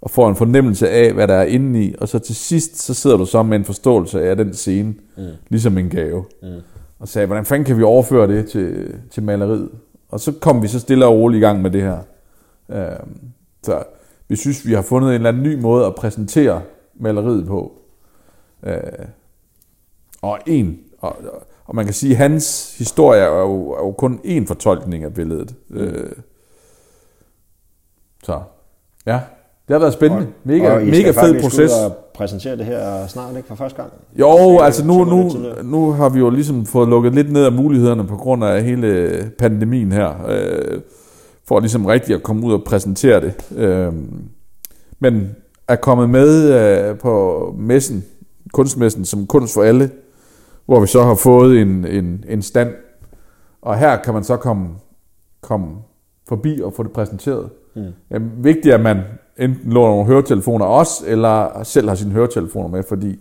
og 0.00 0.10
får 0.10 0.28
en 0.28 0.36
fornemmelse 0.36 0.90
af, 0.90 1.12
hvad 1.12 1.28
der 1.28 1.34
er 1.34 1.44
inde 1.44 1.84
i, 1.84 1.94
og 2.00 2.08
så 2.08 2.18
til 2.18 2.34
sidst, 2.34 2.78
så 2.78 2.94
sidder 2.94 3.16
du 3.16 3.26
så 3.26 3.42
med 3.42 3.56
en 3.56 3.64
forståelse 3.64 4.22
af 4.22 4.36
den 4.36 4.54
scene, 4.54 4.94
mm. 5.16 5.24
ligesom 5.48 5.78
en 5.78 5.88
gave. 5.88 6.24
Mm. 6.42 6.48
Og 6.98 7.08
sagde, 7.08 7.26
hvordan 7.26 7.44
fanden 7.44 7.64
kan 7.64 7.78
vi 7.78 7.82
overføre 7.82 8.28
det 8.28 8.50
til, 8.50 8.94
til 9.10 9.22
maleriet? 9.22 9.70
Og 10.08 10.20
så 10.20 10.32
kom 10.32 10.62
vi 10.62 10.68
så 10.68 10.80
stille 10.80 11.06
og 11.06 11.14
roligt 11.14 11.40
i 11.40 11.46
gang 11.46 11.62
med 11.62 11.70
det 11.70 11.82
her. 11.82 11.98
Øh, 12.72 13.06
så 13.62 13.82
vi 14.28 14.36
synes, 14.36 14.66
vi 14.66 14.72
har 14.72 14.82
fundet 14.82 15.08
en 15.08 15.14
eller 15.14 15.28
anden 15.28 15.42
ny 15.42 15.60
måde 15.60 15.86
at 15.86 15.94
præsentere 15.94 16.62
maleriet 17.00 17.46
på. 17.46 17.72
Øh, 18.66 18.76
og 20.22 20.38
en, 20.46 20.78
og, 20.98 21.16
og 21.64 21.76
man 21.76 21.84
kan 21.84 21.94
sige, 21.94 22.12
at 22.12 22.16
hans 22.16 22.76
historie 22.78 23.20
er 23.20 23.40
jo, 23.40 23.70
er 23.70 23.86
jo 23.86 23.92
kun 23.92 24.20
én 24.24 24.46
fortolkning 24.46 25.04
af 25.04 25.14
billedet. 25.14 25.54
Mm. 25.68 25.78
Øh, 25.78 26.12
så, 28.22 28.40
ja. 29.06 29.20
Det 29.68 29.74
har 29.74 29.78
været 29.78 29.92
spændende. 29.92 30.26
Mega, 30.44 30.70
og 30.74 30.82
I 30.82 30.90
mega 30.90 31.10
fed 31.10 31.42
proces. 31.42 31.72
Og 31.72 31.96
præsentere 32.14 32.56
det 32.56 32.66
her 32.66 33.06
snart, 33.06 33.36
ikke 33.36 33.48
for 33.48 33.54
første 33.54 33.76
gang? 33.76 33.92
Jo, 34.18 34.58
altså 34.58 34.86
nu, 34.86 35.04
nu, 35.04 35.32
nu 35.62 35.92
har 35.92 36.08
vi 36.08 36.18
jo 36.18 36.30
ligesom 36.30 36.66
fået 36.66 36.88
lukket 36.88 37.14
lidt 37.14 37.32
ned 37.32 37.44
af 37.44 37.52
mulighederne 37.52 38.06
på 38.06 38.16
grund 38.16 38.44
af 38.44 38.64
hele 38.64 39.32
pandemien 39.38 39.92
her, 39.92 40.26
øh, 40.28 40.80
for 41.48 41.60
ligesom 41.60 41.86
rigtigt 41.86 42.16
at 42.16 42.22
komme 42.22 42.46
ud 42.46 42.52
og 42.52 42.64
præsentere 42.64 43.20
det. 43.20 43.34
Øh, 43.56 43.92
men 44.98 45.36
er 45.68 45.76
kommet 45.76 46.10
med 46.10 46.52
øh, 46.52 46.98
på 46.98 47.54
messen, 47.58 48.04
kunstmessen 48.52 49.04
som 49.04 49.26
kunst 49.26 49.54
for 49.54 49.62
alle, 49.62 49.90
hvor 50.66 50.80
vi 50.80 50.86
så 50.86 51.02
har 51.02 51.14
fået 51.14 51.60
en, 51.60 51.86
en, 51.86 52.24
en 52.28 52.42
stand. 52.42 52.70
Og 53.62 53.78
her 53.78 53.96
kan 53.96 54.14
man 54.14 54.24
så 54.24 54.36
komme, 54.36 54.68
komme 55.40 55.76
forbi 56.28 56.60
og 56.64 56.72
få 56.72 56.82
det 56.82 56.92
præsenteret. 56.92 57.50
Mm. 57.76 57.82
Jamen, 58.10 58.30
vigtigt 58.36 58.66
er, 58.66 58.74
at 58.74 58.80
man 58.82 59.00
enten 59.38 59.72
låner 59.72 59.88
nogle 59.88 60.06
høretelefoner 60.06 60.64
også, 60.64 61.04
eller 61.06 61.62
selv 61.62 61.88
har 61.88 61.94
sine 61.94 62.12
høretelefoner 62.12 62.68
med, 62.68 62.82
fordi 62.82 63.18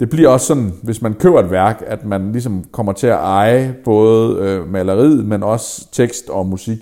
det 0.00 0.10
bliver 0.10 0.28
også 0.28 0.46
sådan, 0.46 0.72
hvis 0.82 1.02
man 1.02 1.14
køber 1.14 1.40
et 1.40 1.50
værk, 1.50 1.82
at 1.86 2.04
man 2.04 2.32
ligesom 2.32 2.64
kommer 2.72 2.92
til 2.92 3.06
at 3.06 3.18
eje 3.18 3.76
både 3.84 4.38
øh, 4.38 4.68
maleriet, 4.68 5.26
men 5.26 5.42
også 5.42 5.88
tekst 5.92 6.30
og 6.30 6.46
musik. 6.46 6.78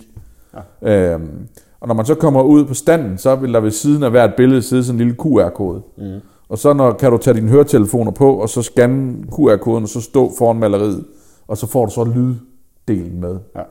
Ja. 0.83 1.13
Øhm, 1.13 1.47
og 1.79 1.87
når 1.87 1.95
man 1.95 2.05
så 2.05 2.15
kommer 2.15 2.41
ud 2.41 2.65
på 2.65 2.73
standen, 2.73 3.17
så 3.17 3.35
vil 3.35 3.53
der 3.53 3.59
ved 3.59 3.71
siden 3.71 4.03
af 4.03 4.11
hvert 4.11 4.35
billede 4.37 4.61
sidde 4.61 4.83
sådan 4.83 5.01
en 5.01 5.05
lille 5.05 5.15
QR-kode. 5.21 5.81
Mm. 5.97 6.19
Og 6.51 6.57
så 6.57 6.73
når, 6.73 6.91
kan 6.91 7.11
du 7.11 7.17
tage 7.17 7.33
dine 7.33 7.49
høretelefoner 7.49 8.11
på, 8.11 8.33
og 8.33 8.49
så 8.49 8.61
scanne 8.61 9.25
QR-koden, 9.31 9.83
og 9.83 9.89
så 9.89 10.01
stå 10.01 10.31
foran 10.37 10.59
maleriet, 10.59 11.05
og 11.47 11.57
så 11.57 11.67
får 11.67 11.85
du 11.85 11.91
så 11.91 12.03
lyddelen 12.03 13.21
med. 13.21 13.37
Ja. 13.55 13.61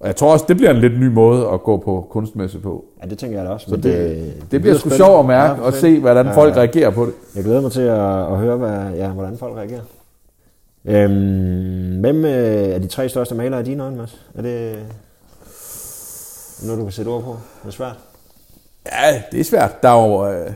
Og 0.00 0.06
jeg 0.06 0.16
tror 0.16 0.32
også, 0.32 0.44
det 0.48 0.56
bliver 0.56 0.70
en 0.70 0.76
lidt 0.76 1.00
ny 1.00 1.06
måde 1.06 1.48
at 1.48 1.62
gå 1.62 1.76
på 1.76 2.06
kunstmesse 2.10 2.58
på. 2.58 2.84
Ja, 3.02 3.08
det 3.08 3.18
tænker 3.18 3.38
jeg 3.38 3.46
da 3.46 3.52
også. 3.52 3.70
Så 3.70 3.76
det, 3.76 3.84
det, 3.84 4.44
det 4.50 4.60
bliver 4.60 4.76
sgu 4.76 4.90
sjovt 4.90 5.20
at 5.20 5.26
mærke 5.26 5.60
ja, 5.60 5.66
og 5.66 5.72
se, 5.72 6.00
hvordan 6.00 6.26
ja, 6.26 6.32
folk 6.32 6.56
reagerer 6.56 6.90
på 6.90 7.06
det. 7.06 7.14
Jeg 7.36 7.44
glæder 7.44 7.60
mig 7.60 7.72
til 7.72 7.80
at, 7.80 8.32
at 8.32 8.38
høre, 8.38 8.56
hvad, 8.56 8.90
ja, 8.96 9.08
hvordan 9.08 9.38
folk 9.38 9.56
reagerer. 9.56 9.82
Øhm, 10.84 12.00
hvem 12.00 12.24
øh, 12.24 12.68
er 12.68 12.78
de 12.78 12.86
tre 12.86 13.08
største 13.08 13.34
malere 13.34 13.60
i 13.60 13.64
dine 13.64 13.82
øjne, 13.82 13.96
Mads? 13.96 14.26
Er 14.34 14.42
det 14.42 14.76
noget, 16.62 16.78
du 16.78 16.84
kan 16.84 16.92
sætte 16.92 17.08
ord 17.08 17.22
på? 17.22 17.36
Det 17.62 17.68
er 17.68 17.72
svært. 17.72 17.98
Ja, 18.86 19.22
det 19.32 19.40
er 19.40 19.44
svært. 19.44 19.82
Der 19.82 19.88
er 19.88 20.08
jo, 20.08 20.30
øh, 20.32 20.52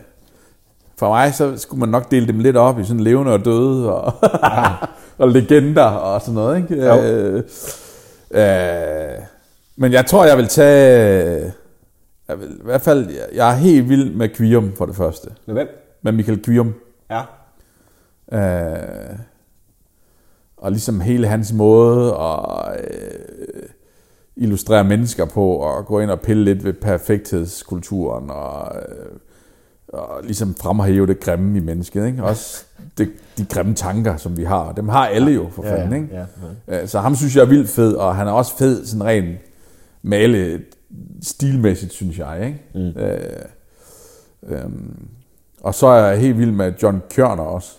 for 1.03 1.09
mig, 1.09 1.35
så 1.35 1.57
skulle 1.57 1.81
man 1.81 1.89
nok 1.89 2.11
dele 2.11 2.27
dem 2.27 2.39
lidt 2.39 2.57
op 2.57 2.79
i 2.81 2.85
sådan 2.85 3.01
levende 3.01 3.33
og 3.33 3.45
døde, 3.45 3.95
og, 3.95 4.13
ja. 4.43 4.75
og 5.25 5.29
legender 5.29 5.83
og 5.83 6.21
sådan 6.21 6.35
noget. 6.35 6.57
Ikke? 6.57 6.87
Jo. 6.87 7.03
Øh, 7.03 7.43
øh, 8.31 9.23
men 9.77 9.93
jeg 9.93 10.07
tror, 10.07 10.25
jeg 10.25 10.37
vil 10.37 10.49
tage... 10.49 11.53
Jeg 12.29 12.41
vil, 12.41 12.49
I 12.51 12.65
hvert 12.65 12.81
fald, 12.81 13.11
jeg 13.35 13.51
er 13.51 13.55
helt 13.55 13.89
vild 13.89 14.15
med 14.15 14.29
Quirum 14.37 14.73
for 14.77 14.87
det 14.87 14.97
første. 14.97 15.29
Med 15.47 15.55
hvem? 15.55 15.69
Med 16.03 16.13
Michael 16.13 16.45
Quirum. 16.45 16.75
Ja. 17.11 17.23
Øh, 18.33 19.17
og 20.57 20.71
ligesom 20.71 21.01
hele 21.01 21.27
hans 21.27 21.53
måde 21.53 22.15
at 22.15 22.81
øh, 22.91 23.69
illustrere 24.37 24.85
mennesker 24.85 25.25
på, 25.25 25.53
og 25.53 25.87
gå 25.87 26.01
ind 26.01 26.11
og 26.11 26.21
pille 26.21 26.45
lidt 26.45 26.65
ved 26.65 26.73
perfekthedskulturen, 26.73 28.31
og, 28.31 28.77
øh, 28.77 29.19
og 29.93 30.23
ligesom 30.25 30.55
fremhæve 30.55 31.07
det 31.07 31.21
grimme 31.21 31.59
i 31.59 31.61
mennesket. 31.61 32.07
Ikke? 32.07 32.25
Også 32.25 32.65
det, 32.99 33.09
de 33.39 33.45
grimme 33.45 33.75
tanker, 33.75 34.17
som 34.17 34.37
vi 34.37 34.45
har. 34.45 34.73
Dem 34.73 34.89
har 34.89 35.07
alle 35.07 35.33
jo, 35.33 35.49
for 35.51 35.63
fanden. 35.63 36.03
Ikke? 36.03 36.17
Ja, 36.17 36.25
ja. 36.69 36.87
Så 36.87 37.01
ham 37.01 37.17
synes 37.17 37.37
jeg 37.37 37.43
er 37.43 37.47
vildt 37.47 37.71
fed, 37.71 37.95
og 37.95 38.17
han 38.17 38.29
er 38.29 38.33
også 38.33 38.57
fed 38.57 38.87
sådan 38.87 39.05
rent 39.05 39.39
male 40.03 40.63
stilmæssigt, 41.23 41.93
synes 41.93 42.19
jeg. 42.19 42.47
Ikke? 42.47 42.63
Mm. 42.75 43.01
Øh, 43.01 43.45
øh, 44.49 44.71
og 45.61 45.75
så 45.75 45.87
er 45.87 46.07
jeg 46.09 46.21
helt 46.21 46.39
vild 46.39 46.51
med 46.51 46.73
John 46.83 47.03
Kjørner 47.11 47.43
også. 47.43 47.73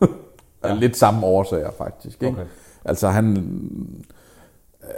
ja. 0.64 0.74
Lidt 0.74 0.96
samme 0.96 1.26
årsager, 1.26 1.70
faktisk. 1.78 2.22
Ikke? 2.22 2.34
Okay. 2.34 2.50
Altså 2.84 3.08
han... 3.08 3.36
Øh, 4.82 4.94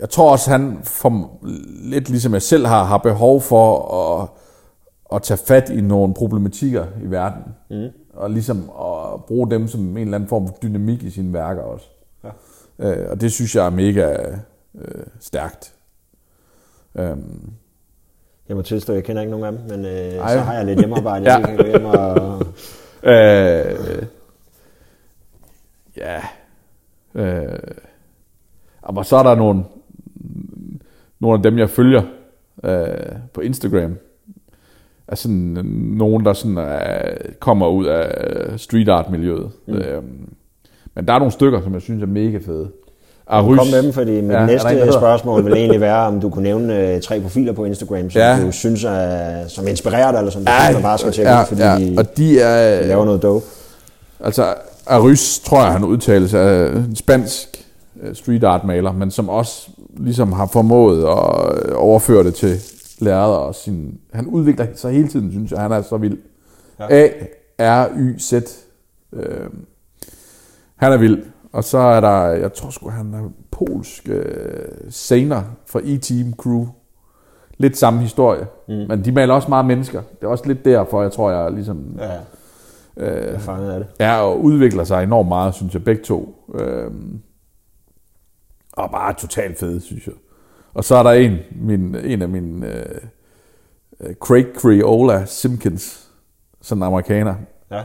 jeg 0.00 0.10
tror 0.10 0.32
også, 0.32 0.50
han 0.50 0.78
får, 0.82 1.40
lidt 1.82 2.08
ligesom 2.08 2.32
jeg 2.32 2.42
selv 2.42 2.66
har, 2.66 2.84
har 2.84 2.98
behov 2.98 3.40
for 3.40 3.94
at, 4.22 4.28
at 5.12 5.22
tage 5.22 5.38
fat 5.46 5.70
i 5.70 5.80
nogle 5.80 6.14
problematikker 6.14 6.86
i 7.02 7.10
verden. 7.10 7.42
Mm. 7.70 7.88
Og 8.12 8.30
ligesom 8.30 8.58
at 8.58 9.24
bruge 9.26 9.50
dem 9.50 9.68
som 9.68 9.80
en 9.80 9.96
eller 9.96 10.14
anden 10.14 10.28
form 10.28 10.46
for 10.46 10.54
dynamik 10.62 11.02
i 11.02 11.10
sine 11.10 11.32
værker 11.32 11.62
også. 11.62 11.86
Ja. 12.24 12.30
Øh, 12.78 13.10
og 13.10 13.20
det 13.20 13.32
synes 13.32 13.56
jeg 13.56 13.66
er 13.66 13.70
mega 13.70 14.16
øh, 14.74 15.06
stærkt. 15.20 15.74
Øhm. 16.94 17.52
Jeg 18.48 18.56
må 18.56 18.62
tilstå, 18.62 18.92
at 18.92 18.96
jeg 18.96 19.04
kender 19.04 19.22
ikke 19.22 19.30
nogen 19.30 19.46
af 19.46 19.52
dem, 19.52 19.78
men 19.78 19.86
øh, 19.86 20.12
så 20.12 20.38
har 20.38 20.54
jeg 20.54 20.64
lidt 20.64 20.78
hjemmearbejde, 20.78 21.24
jeg 21.30 21.40
ja. 21.40 21.46
kan 21.46 21.56
gå 21.56 21.66
hjem 21.66 21.84
og... 21.84 22.40
øh, 23.02 24.06
ja. 25.96 26.20
Øh, 27.14 27.58
og 28.82 29.06
så 29.06 29.16
er 29.16 29.22
der 29.22 29.34
nogle, 29.34 29.64
nogle 31.20 31.36
af 31.36 31.42
dem, 31.42 31.58
jeg 31.58 31.70
følger 31.70 32.02
øh, 32.64 33.16
på 33.32 33.40
Instagram. 33.40 33.96
Er 35.08 35.14
sådan 35.16 35.56
øh, 35.56 35.64
nogen, 35.98 36.24
der 36.24 36.32
sådan 36.32 36.58
er, 36.58 37.00
kommer 37.40 37.68
ud 37.68 37.84
af 37.86 38.08
street 38.56 38.88
art 38.88 39.10
miljøet. 39.10 39.50
Mm. 39.68 39.74
Øhm, 39.74 40.04
men 40.94 41.06
der 41.06 41.12
er 41.12 41.18
nogle 41.18 41.32
stykker, 41.32 41.60
som 41.62 41.74
jeg 41.74 41.82
synes 41.82 42.02
er 42.02 42.06
mega 42.06 42.38
fede. 42.46 42.68
Arys. 43.26 43.58
Kom 43.58 43.66
med 43.66 43.82
dem, 43.82 43.92
fordi 43.92 44.20
mit 44.20 44.30
Ja, 44.32 44.46
næste 44.46 44.68
der 44.68 44.92
spørgsmål 44.92 45.44
vil 45.44 45.52
egentlig 45.52 45.80
være, 45.90 46.06
om 46.06 46.20
du 46.20 46.30
kunne 46.30 46.42
nævne 46.42 46.78
øh, 46.94 47.00
tre 47.00 47.20
profiler 47.20 47.52
på 47.52 47.64
Instagram, 47.64 48.10
som 48.10 48.20
Ja. 48.20 48.38
du 48.46 48.52
synes 48.52 48.84
er, 48.84 49.48
som 49.48 49.68
inspirerer 49.68 50.10
dig, 50.10 50.18
eller 50.18 50.30
som 50.30 50.44
du 50.44 50.52
Ja, 50.52 50.68
synes, 50.70 50.82
bare 50.82 50.98
skal 50.98 51.12
tjekke 51.12 51.30
ja, 51.32 51.40
ud, 51.42 51.46
fordi 51.46 51.62
ja. 51.62 51.78
de, 51.78 51.94
Og 51.98 52.16
de 52.16 52.40
er, 52.40 52.82
de 52.82 52.88
laver 52.88 53.04
noget 53.04 53.22
dope. 53.22 53.46
Altså, 54.24 54.54
Arys, 54.86 55.38
tror 55.38 55.62
jeg, 55.62 55.72
han 55.72 55.84
udtales 55.84 56.34
af 56.34 56.66
en 56.76 56.96
spansk 56.96 57.64
øh, 58.02 58.14
street 58.14 58.44
art 58.44 58.64
maler, 58.64 58.92
men 58.92 59.10
som 59.10 59.28
også 59.28 59.68
ligesom 59.96 60.32
har 60.32 60.46
formået 60.52 60.98
at 61.04 61.68
øh, 61.68 61.72
overføre 61.76 62.24
det 62.24 62.34
til 62.34 62.56
lærere 63.00 63.38
og 63.38 63.54
sin... 63.54 64.00
Han 64.12 64.26
udvikler 64.26 64.66
sig 64.74 64.92
hele 64.92 65.08
tiden, 65.08 65.30
synes 65.30 65.50
jeg. 65.50 65.60
Han 65.60 65.72
er 65.72 65.82
så 65.82 65.96
vild. 65.96 66.18
Ja. 66.80 67.08
A-R-Y-Z. 67.58 68.32
Øh, 69.12 69.46
han 70.76 70.92
er 70.92 70.96
vild. 70.96 71.22
Og 71.52 71.64
så 71.64 71.78
er 71.78 72.00
der, 72.00 72.26
jeg 72.26 72.52
tror 72.52 72.70
sgu, 72.70 72.88
han 72.88 73.14
er 73.14 73.30
polsk 73.50 74.08
øh, 74.08 74.90
scener 74.90 75.42
fra 75.66 75.80
E-Team 75.80 76.36
Crew. 76.36 76.66
Lidt 77.58 77.76
samme 77.76 78.00
historie. 78.00 78.46
Mm. 78.68 78.74
Men 78.74 79.04
de 79.04 79.12
maler 79.12 79.34
også 79.34 79.48
meget 79.48 79.66
mennesker. 79.66 80.02
Det 80.20 80.26
er 80.26 80.30
også 80.30 80.46
lidt 80.46 80.64
derfor, 80.64 81.02
jeg 81.02 81.12
tror, 81.12 81.30
jeg 81.30 81.52
ligesom... 81.52 81.96
Ja, 81.98 82.18
Øh, 82.96 83.32
jeg 83.32 83.40
fanget 83.40 83.72
af 83.72 83.78
det. 83.78 83.88
Ja, 84.00 84.20
og 84.20 84.40
udvikler 84.40 84.84
sig 84.84 85.02
enormt 85.02 85.28
meget, 85.28 85.54
synes 85.54 85.74
jeg, 85.74 85.84
begge 85.84 86.02
to. 86.02 86.44
Øhm, 86.54 87.20
og 88.72 88.90
bare 88.90 89.14
totalt 89.14 89.58
fede, 89.58 89.80
synes 89.80 90.06
jeg. 90.06 90.14
Og 90.74 90.84
så 90.84 90.94
er 90.94 91.02
der 91.02 91.10
en, 91.10 91.38
min, 91.60 91.94
en 91.94 92.22
af 92.22 92.28
mine, 92.28 92.66
øh, 92.66 92.84
øh, 94.00 94.14
Craig 94.14 94.46
Creola 94.56 95.24
Simpkins, 95.26 96.08
sådan 96.62 96.78
en 96.82 96.86
amerikaner, 96.86 97.34
Ja. 97.70 97.82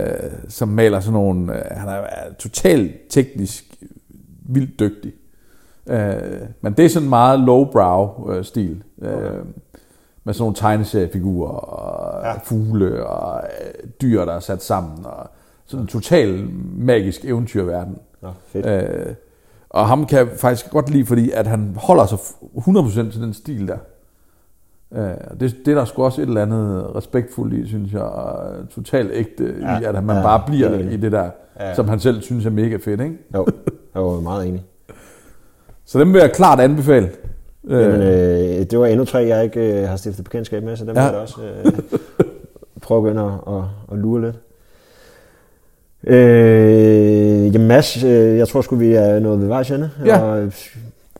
øh, 0.00 0.32
som 0.48 0.68
maler 0.68 1.00
sådan 1.00 1.12
nogle, 1.12 1.56
øh, 1.56 1.76
han 1.78 1.88
er, 1.88 1.92
er 1.92 2.32
totalt 2.38 2.96
teknisk 3.08 3.64
vildt 4.48 4.80
dygtig. 4.80 5.12
Øh, 5.86 6.40
men 6.60 6.72
det 6.72 6.84
er 6.84 6.88
sådan 6.88 7.08
meget 7.08 7.40
lowbrow 7.40 8.30
øh, 8.32 8.44
stil. 8.44 8.82
Øh, 9.02 9.44
med 10.24 10.34
sådan 10.34 10.42
nogle 10.42 10.56
tegneseriefigurer 10.56 11.52
og 11.52 12.22
ja. 12.24 12.28
Ja. 12.28 12.38
fugle 12.44 13.06
og 13.06 13.42
øh, 13.42 13.90
dyr, 14.02 14.24
der 14.24 14.32
er 14.32 14.40
sat 14.40 14.62
sammen. 14.62 15.06
Og 15.06 15.30
sådan 15.66 15.84
en 15.84 15.86
total 15.88 16.48
magisk 16.76 17.24
eventyrverden. 17.24 17.98
Nå, 18.22 18.28
fedt. 18.46 18.66
Øh, 18.66 19.14
og 19.70 19.88
ham 19.88 20.06
kan 20.06 20.18
jeg 20.18 20.28
faktisk 20.36 20.70
godt 20.70 20.90
lide, 20.90 21.06
fordi 21.06 21.30
at 21.30 21.46
han 21.46 21.76
holder 21.76 22.06
sig 22.06 22.18
100% 22.18 23.12
til 23.12 23.20
den 23.22 23.34
stil 23.34 23.68
der. 23.68 23.76
Øh, 24.94 25.10
og 25.30 25.40
det, 25.40 25.56
det 25.64 25.70
er 25.70 25.74
der 25.74 25.84
sgu 25.84 26.04
også 26.04 26.22
et 26.22 26.26
eller 26.28 26.42
andet 26.42 26.96
respektfuldt 26.96 27.54
i, 27.54 27.68
synes 27.68 27.92
jeg, 27.92 28.02
og 28.02 28.52
totalt 28.70 29.10
ægte 29.14 29.54
ja, 29.60 29.80
i, 29.80 29.84
at 29.84 30.04
man 30.04 30.16
ja, 30.16 30.22
bare 30.22 30.42
bliver 30.46 30.74
i 30.78 30.96
det 30.96 31.12
der, 31.12 31.30
Ja. 31.60 31.74
som 31.74 31.88
han 31.88 32.00
selv 32.00 32.22
synes 32.22 32.46
er 32.46 32.50
mega 32.50 32.76
fedt. 32.76 33.00
Ikke? 33.00 33.18
Jo, 33.34 33.46
jeg 33.94 34.02
var 34.02 34.20
meget 34.20 34.48
enig. 34.48 34.64
Så 35.84 36.00
dem 36.00 36.12
vil 36.12 36.20
jeg 36.20 36.32
klart 36.32 36.60
anbefale. 36.60 37.10
Jamen, 37.68 37.86
Øh, 38.02 38.58
øh, 38.60 38.66
det 38.70 38.78
var 38.78 38.86
endnu 38.86 39.04
tre, 39.04 39.18
jeg 39.18 39.44
ikke 39.44 39.82
øh, 39.82 39.88
har 39.88 39.96
stiftet 39.96 40.24
bekendtskab 40.24 40.62
med, 40.62 40.76
så 40.76 40.84
dem 40.84 40.96
Ja. 40.96 41.02
vil 41.06 41.12
jeg 41.12 41.20
også 41.20 41.40
øh, 41.42 41.72
prøve 42.82 42.98
at 42.98 43.02
begynde 43.04 43.24
at, 43.46 43.54
at, 43.54 43.62
at 43.92 43.98
lure 43.98 44.20
lidt. 44.20 44.36
Øh, 46.06 47.54
jamen 47.54 47.68
Mads, 47.68 48.04
øh, 48.04 48.36
jeg 48.38 48.48
tror 48.48 48.60
sgu, 48.60 48.76
vi 48.76 48.92
er 48.94 49.18
nået 49.18 49.40
ved 49.40 49.46
vejs 49.48 49.70
ende. 49.70 49.90
Ja. 50.06 50.18
Og, 50.22 50.40
øh, 50.42 50.52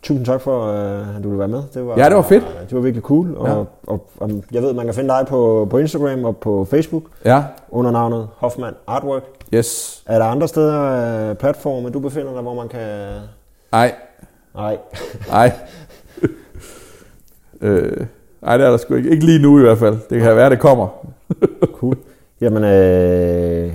tusind 0.01 0.25
tak 0.25 0.41
for, 0.41 0.65
øh, 0.71 1.17
at 1.17 1.23
du 1.23 1.29
ville 1.29 1.39
være 1.39 1.47
med. 1.47 1.63
Det 1.73 1.87
var, 1.87 1.93
Ja, 1.97 2.05
det 2.09 2.15
var 2.15 2.21
fedt. 2.21 2.43
Det 2.69 2.75
var 2.75 2.79
virkelig 2.81 3.03
cool. 3.03 3.35
Og, 3.37 3.47
Ja. 3.47 3.53
og, 3.53 3.67
og, 3.87 4.05
og 4.19 4.29
jeg 4.51 4.61
ved, 4.61 4.73
man 4.73 4.85
kan 4.85 4.93
finde 4.93 5.09
dig 5.09 5.25
på, 5.29 5.67
på 5.69 5.77
Instagram 5.77 6.25
og 6.25 6.37
på 6.37 6.67
Facebook 6.71 7.03
ja, 7.25 7.43
under 7.69 7.91
navnet 7.91 8.27
Hoffman 8.37 8.73
Artwork. 8.87 9.23
yes. 9.53 10.03
Er 10.05 10.17
der 10.19 10.25
andre 10.25 10.47
steder, 10.47 11.33
platforme, 11.33 11.89
du 11.89 11.99
befinder 11.99 12.33
dig, 12.33 12.41
hvor 12.41 12.53
man 12.53 12.67
kan... 12.67 12.79
Ej, 13.73 13.93
Nej, 14.55 14.77
ej. 15.31 15.51
øh, 17.61 17.97
ej, 18.43 18.57
det 18.57 18.65
er 18.65 18.69
der 18.71 18.77
sgu 18.77 18.95
ikke. 18.95 19.09
Ikke 19.09 19.25
lige 19.25 19.39
nu 19.41 19.59
i 19.59 19.61
hvert 19.61 19.77
fald. 19.77 19.97
Det 20.09 20.21
kan 20.21 20.35
være, 20.35 20.49
det 20.49 20.59
kommer. 20.59 20.87
Cool. 21.73 21.97
Jamen, 22.41 22.63
øh, 22.63 23.73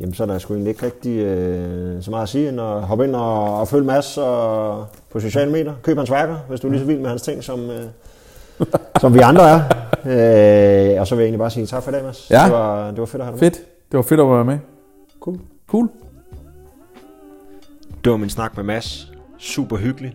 jamen, 0.00 0.14
så 0.14 0.22
er 0.22 0.26
der 0.26 0.38
sgu 0.38 0.54
egentlig 0.54 0.70
ikke 0.70 0.86
rigtig 0.86 1.18
øh, 1.18 2.02
så 2.02 2.10
meget 2.10 2.22
at 2.22 2.28
sige, 2.28 2.48
end 2.48 2.60
at 2.60 2.82
hoppe 2.82 3.04
ind 3.04 3.14
og, 3.16 3.60
og 3.60 3.68
følge 3.68 3.84
Mads 3.84 4.18
og, 4.18 4.86
på 5.10 5.20
sociale 5.20 5.52
medier. 5.52 5.74
Køb 5.82 5.96
hans 5.96 6.10
værker, 6.10 6.36
hvis 6.48 6.60
du 6.60 6.66
er 6.66 6.70
lige 6.70 6.80
så 6.80 6.86
vild 6.86 6.98
med 6.98 7.08
hans 7.08 7.22
ting, 7.22 7.44
som, 7.44 7.70
øh, 7.70 7.84
som 9.00 9.14
vi 9.14 9.18
andre 9.18 9.50
er. 9.50 9.60
Øh, 10.06 11.00
og 11.00 11.06
så 11.06 11.14
vil 11.14 11.22
jeg 11.22 11.26
egentlig 11.26 11.38
bare 11.38 11.50
sige 11.50 11.66
tak 11.66 11.82
for 11.82 11.90
i 11.90 11.94
dag, 11.94 12.04
Mads. 12.04 12.30
Ja. 12.30 12.44
Det, 12.44 12.52
var, 12.52 12.90
det 12.90 12.98
var 13.00 13.06
fedt 13.06 13.20
at 13.20 13.26
have 13.26 13.36
dig 13.36 13.44
med. 13.44 13.50
Fedt. 13.50 13.66
Det 13.90 13.96
var 13.96 14.02
fedt 14.02 14.20
at 14.20 14.28
være 14.28 14.44
med. 14.44 14.58
Cool. 15.20 15.38
Cool. 15.66 15.88
Det 18.04 18.10
var 18.10 18.16
min 18.16 18.30
snak 18.30 18.56
med 18.56 18.64
Mads. 18.64 19.12
Super 19.38 19.76
hyggelig. 19.76 20.14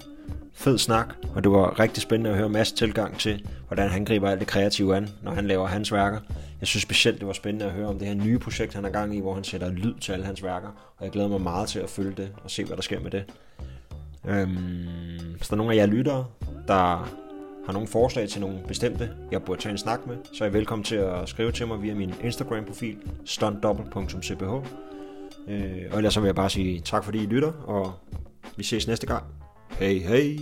Fed 0.53 0.77
snak, 0.77 1.05
og 1.35 1.43
det 1.43 1.51
var 1.51 1.79
rigtig 1.79 2.03
spændende 2.03 2.29
at 2.29 2.37
høre 2.37 2.49
Mads 2.49 2.71
tilgang 2.71 3.19
til, 3.19 3.45
hvordan 3.67 3.89
han 3.89 4.05
griber 4.05 4.29
alt 4.29 4.39
det 4.39 4.47
kreative 4.47 4.95
an, 4.95 5.09
når 5.23 5.31
han 5.31 5.47
laver 5.47 5.67
hans 5.67 5.93
værker. 5.93 6.17
Jeg 6.61 6.67
synes 6.67 6.83
specielt, 6.83 7.19
det 7.19 7.27
var 7.27 7.33
spændende 7.33 7.65
at 7.65 7.71
høre 7.71 7.87
om 7.87 7.99
det 7.99 8.07
her 8.07 8.15
nye 8.15 8.39
projekt, 8.39 8.73
han 8.73 8.85
er 8.85 8.89
gang 8.89 9.15
i, 9.15 9.19
hvor 9.19 9.33
han 9.33 9.43
sætter 9.43 9.71
lyd 9.71 9.93
til 9.99 10.11
alle 10.11 10.25
hans 10.25 10.43
værker, 10.43 10.67
og 10.97 11.05
jeg 11.05 11.11
glæder 11.11 11.27
mig 11.27 11.41
meget 11.41 11.69
til 11.69 11.79
at 11.79 11.89
følge 11.89 12.13
det 12.17 12.31
og 12.43 12.51
se, 12.51 12.63
hvad 12.63 12.75
der 12.75 12.81
sker 12.81 12.99
med 12.99 13.11
det. 13.11 13.23
Øhm, 14.27 14.55
hvis 15.37 15.47
der 15.47 15.53
er 15.53 15.57
nogen 15.57 15.71
af 15.71 15.75
jer 15.75 15.85
lyttere, 15.85 16.25
der 16.67 16.73
har 17.65 17.71
nogle 17.73 17.87
forslag 17.87 18.29
til 18.29 18.41
nogle 18.41 18.59
bestemte, 18.67 19.11
jeg 19.31 19.43
burde 19.43 19.61
tage 19.61 19.71
en 19.71 19.77
snak 19.77 20.07
med, 20.07 20.17
så 20.33 20.43
er 20.43 20.49
I 20.49 20.53
velkommen 20.53 20.83
til 20.83 20.95
at 20.95 21.29
skrive 21.29 21.51
til 21.51 21.67
mig 21.67 21.81
via 21.81 21.95
min 21.95 22.13
Instagram-profil, 22.23 22.97
stuntdouble.cph. 23.25 24.43
Øh, 25.47 25.87
og 25.91 25.97
ellers 25.97 26.13
så 26.13 26.19
vil 26.19 26.27
jeg 26.27 26.35
bare 26.35 26.49
sige 26.49 26.79
tak 26.79 27.03
fordi 27.03 27.23
I 27.23 27.25
lytter, 27.25 27.51
og 27.51 27.93
vi 28.57 28.63
ses 28.63 28.87
næste 28.87 29.07
gang. 29.07 29.23
Hej 29.79 29.93
hej! 29.93 30.37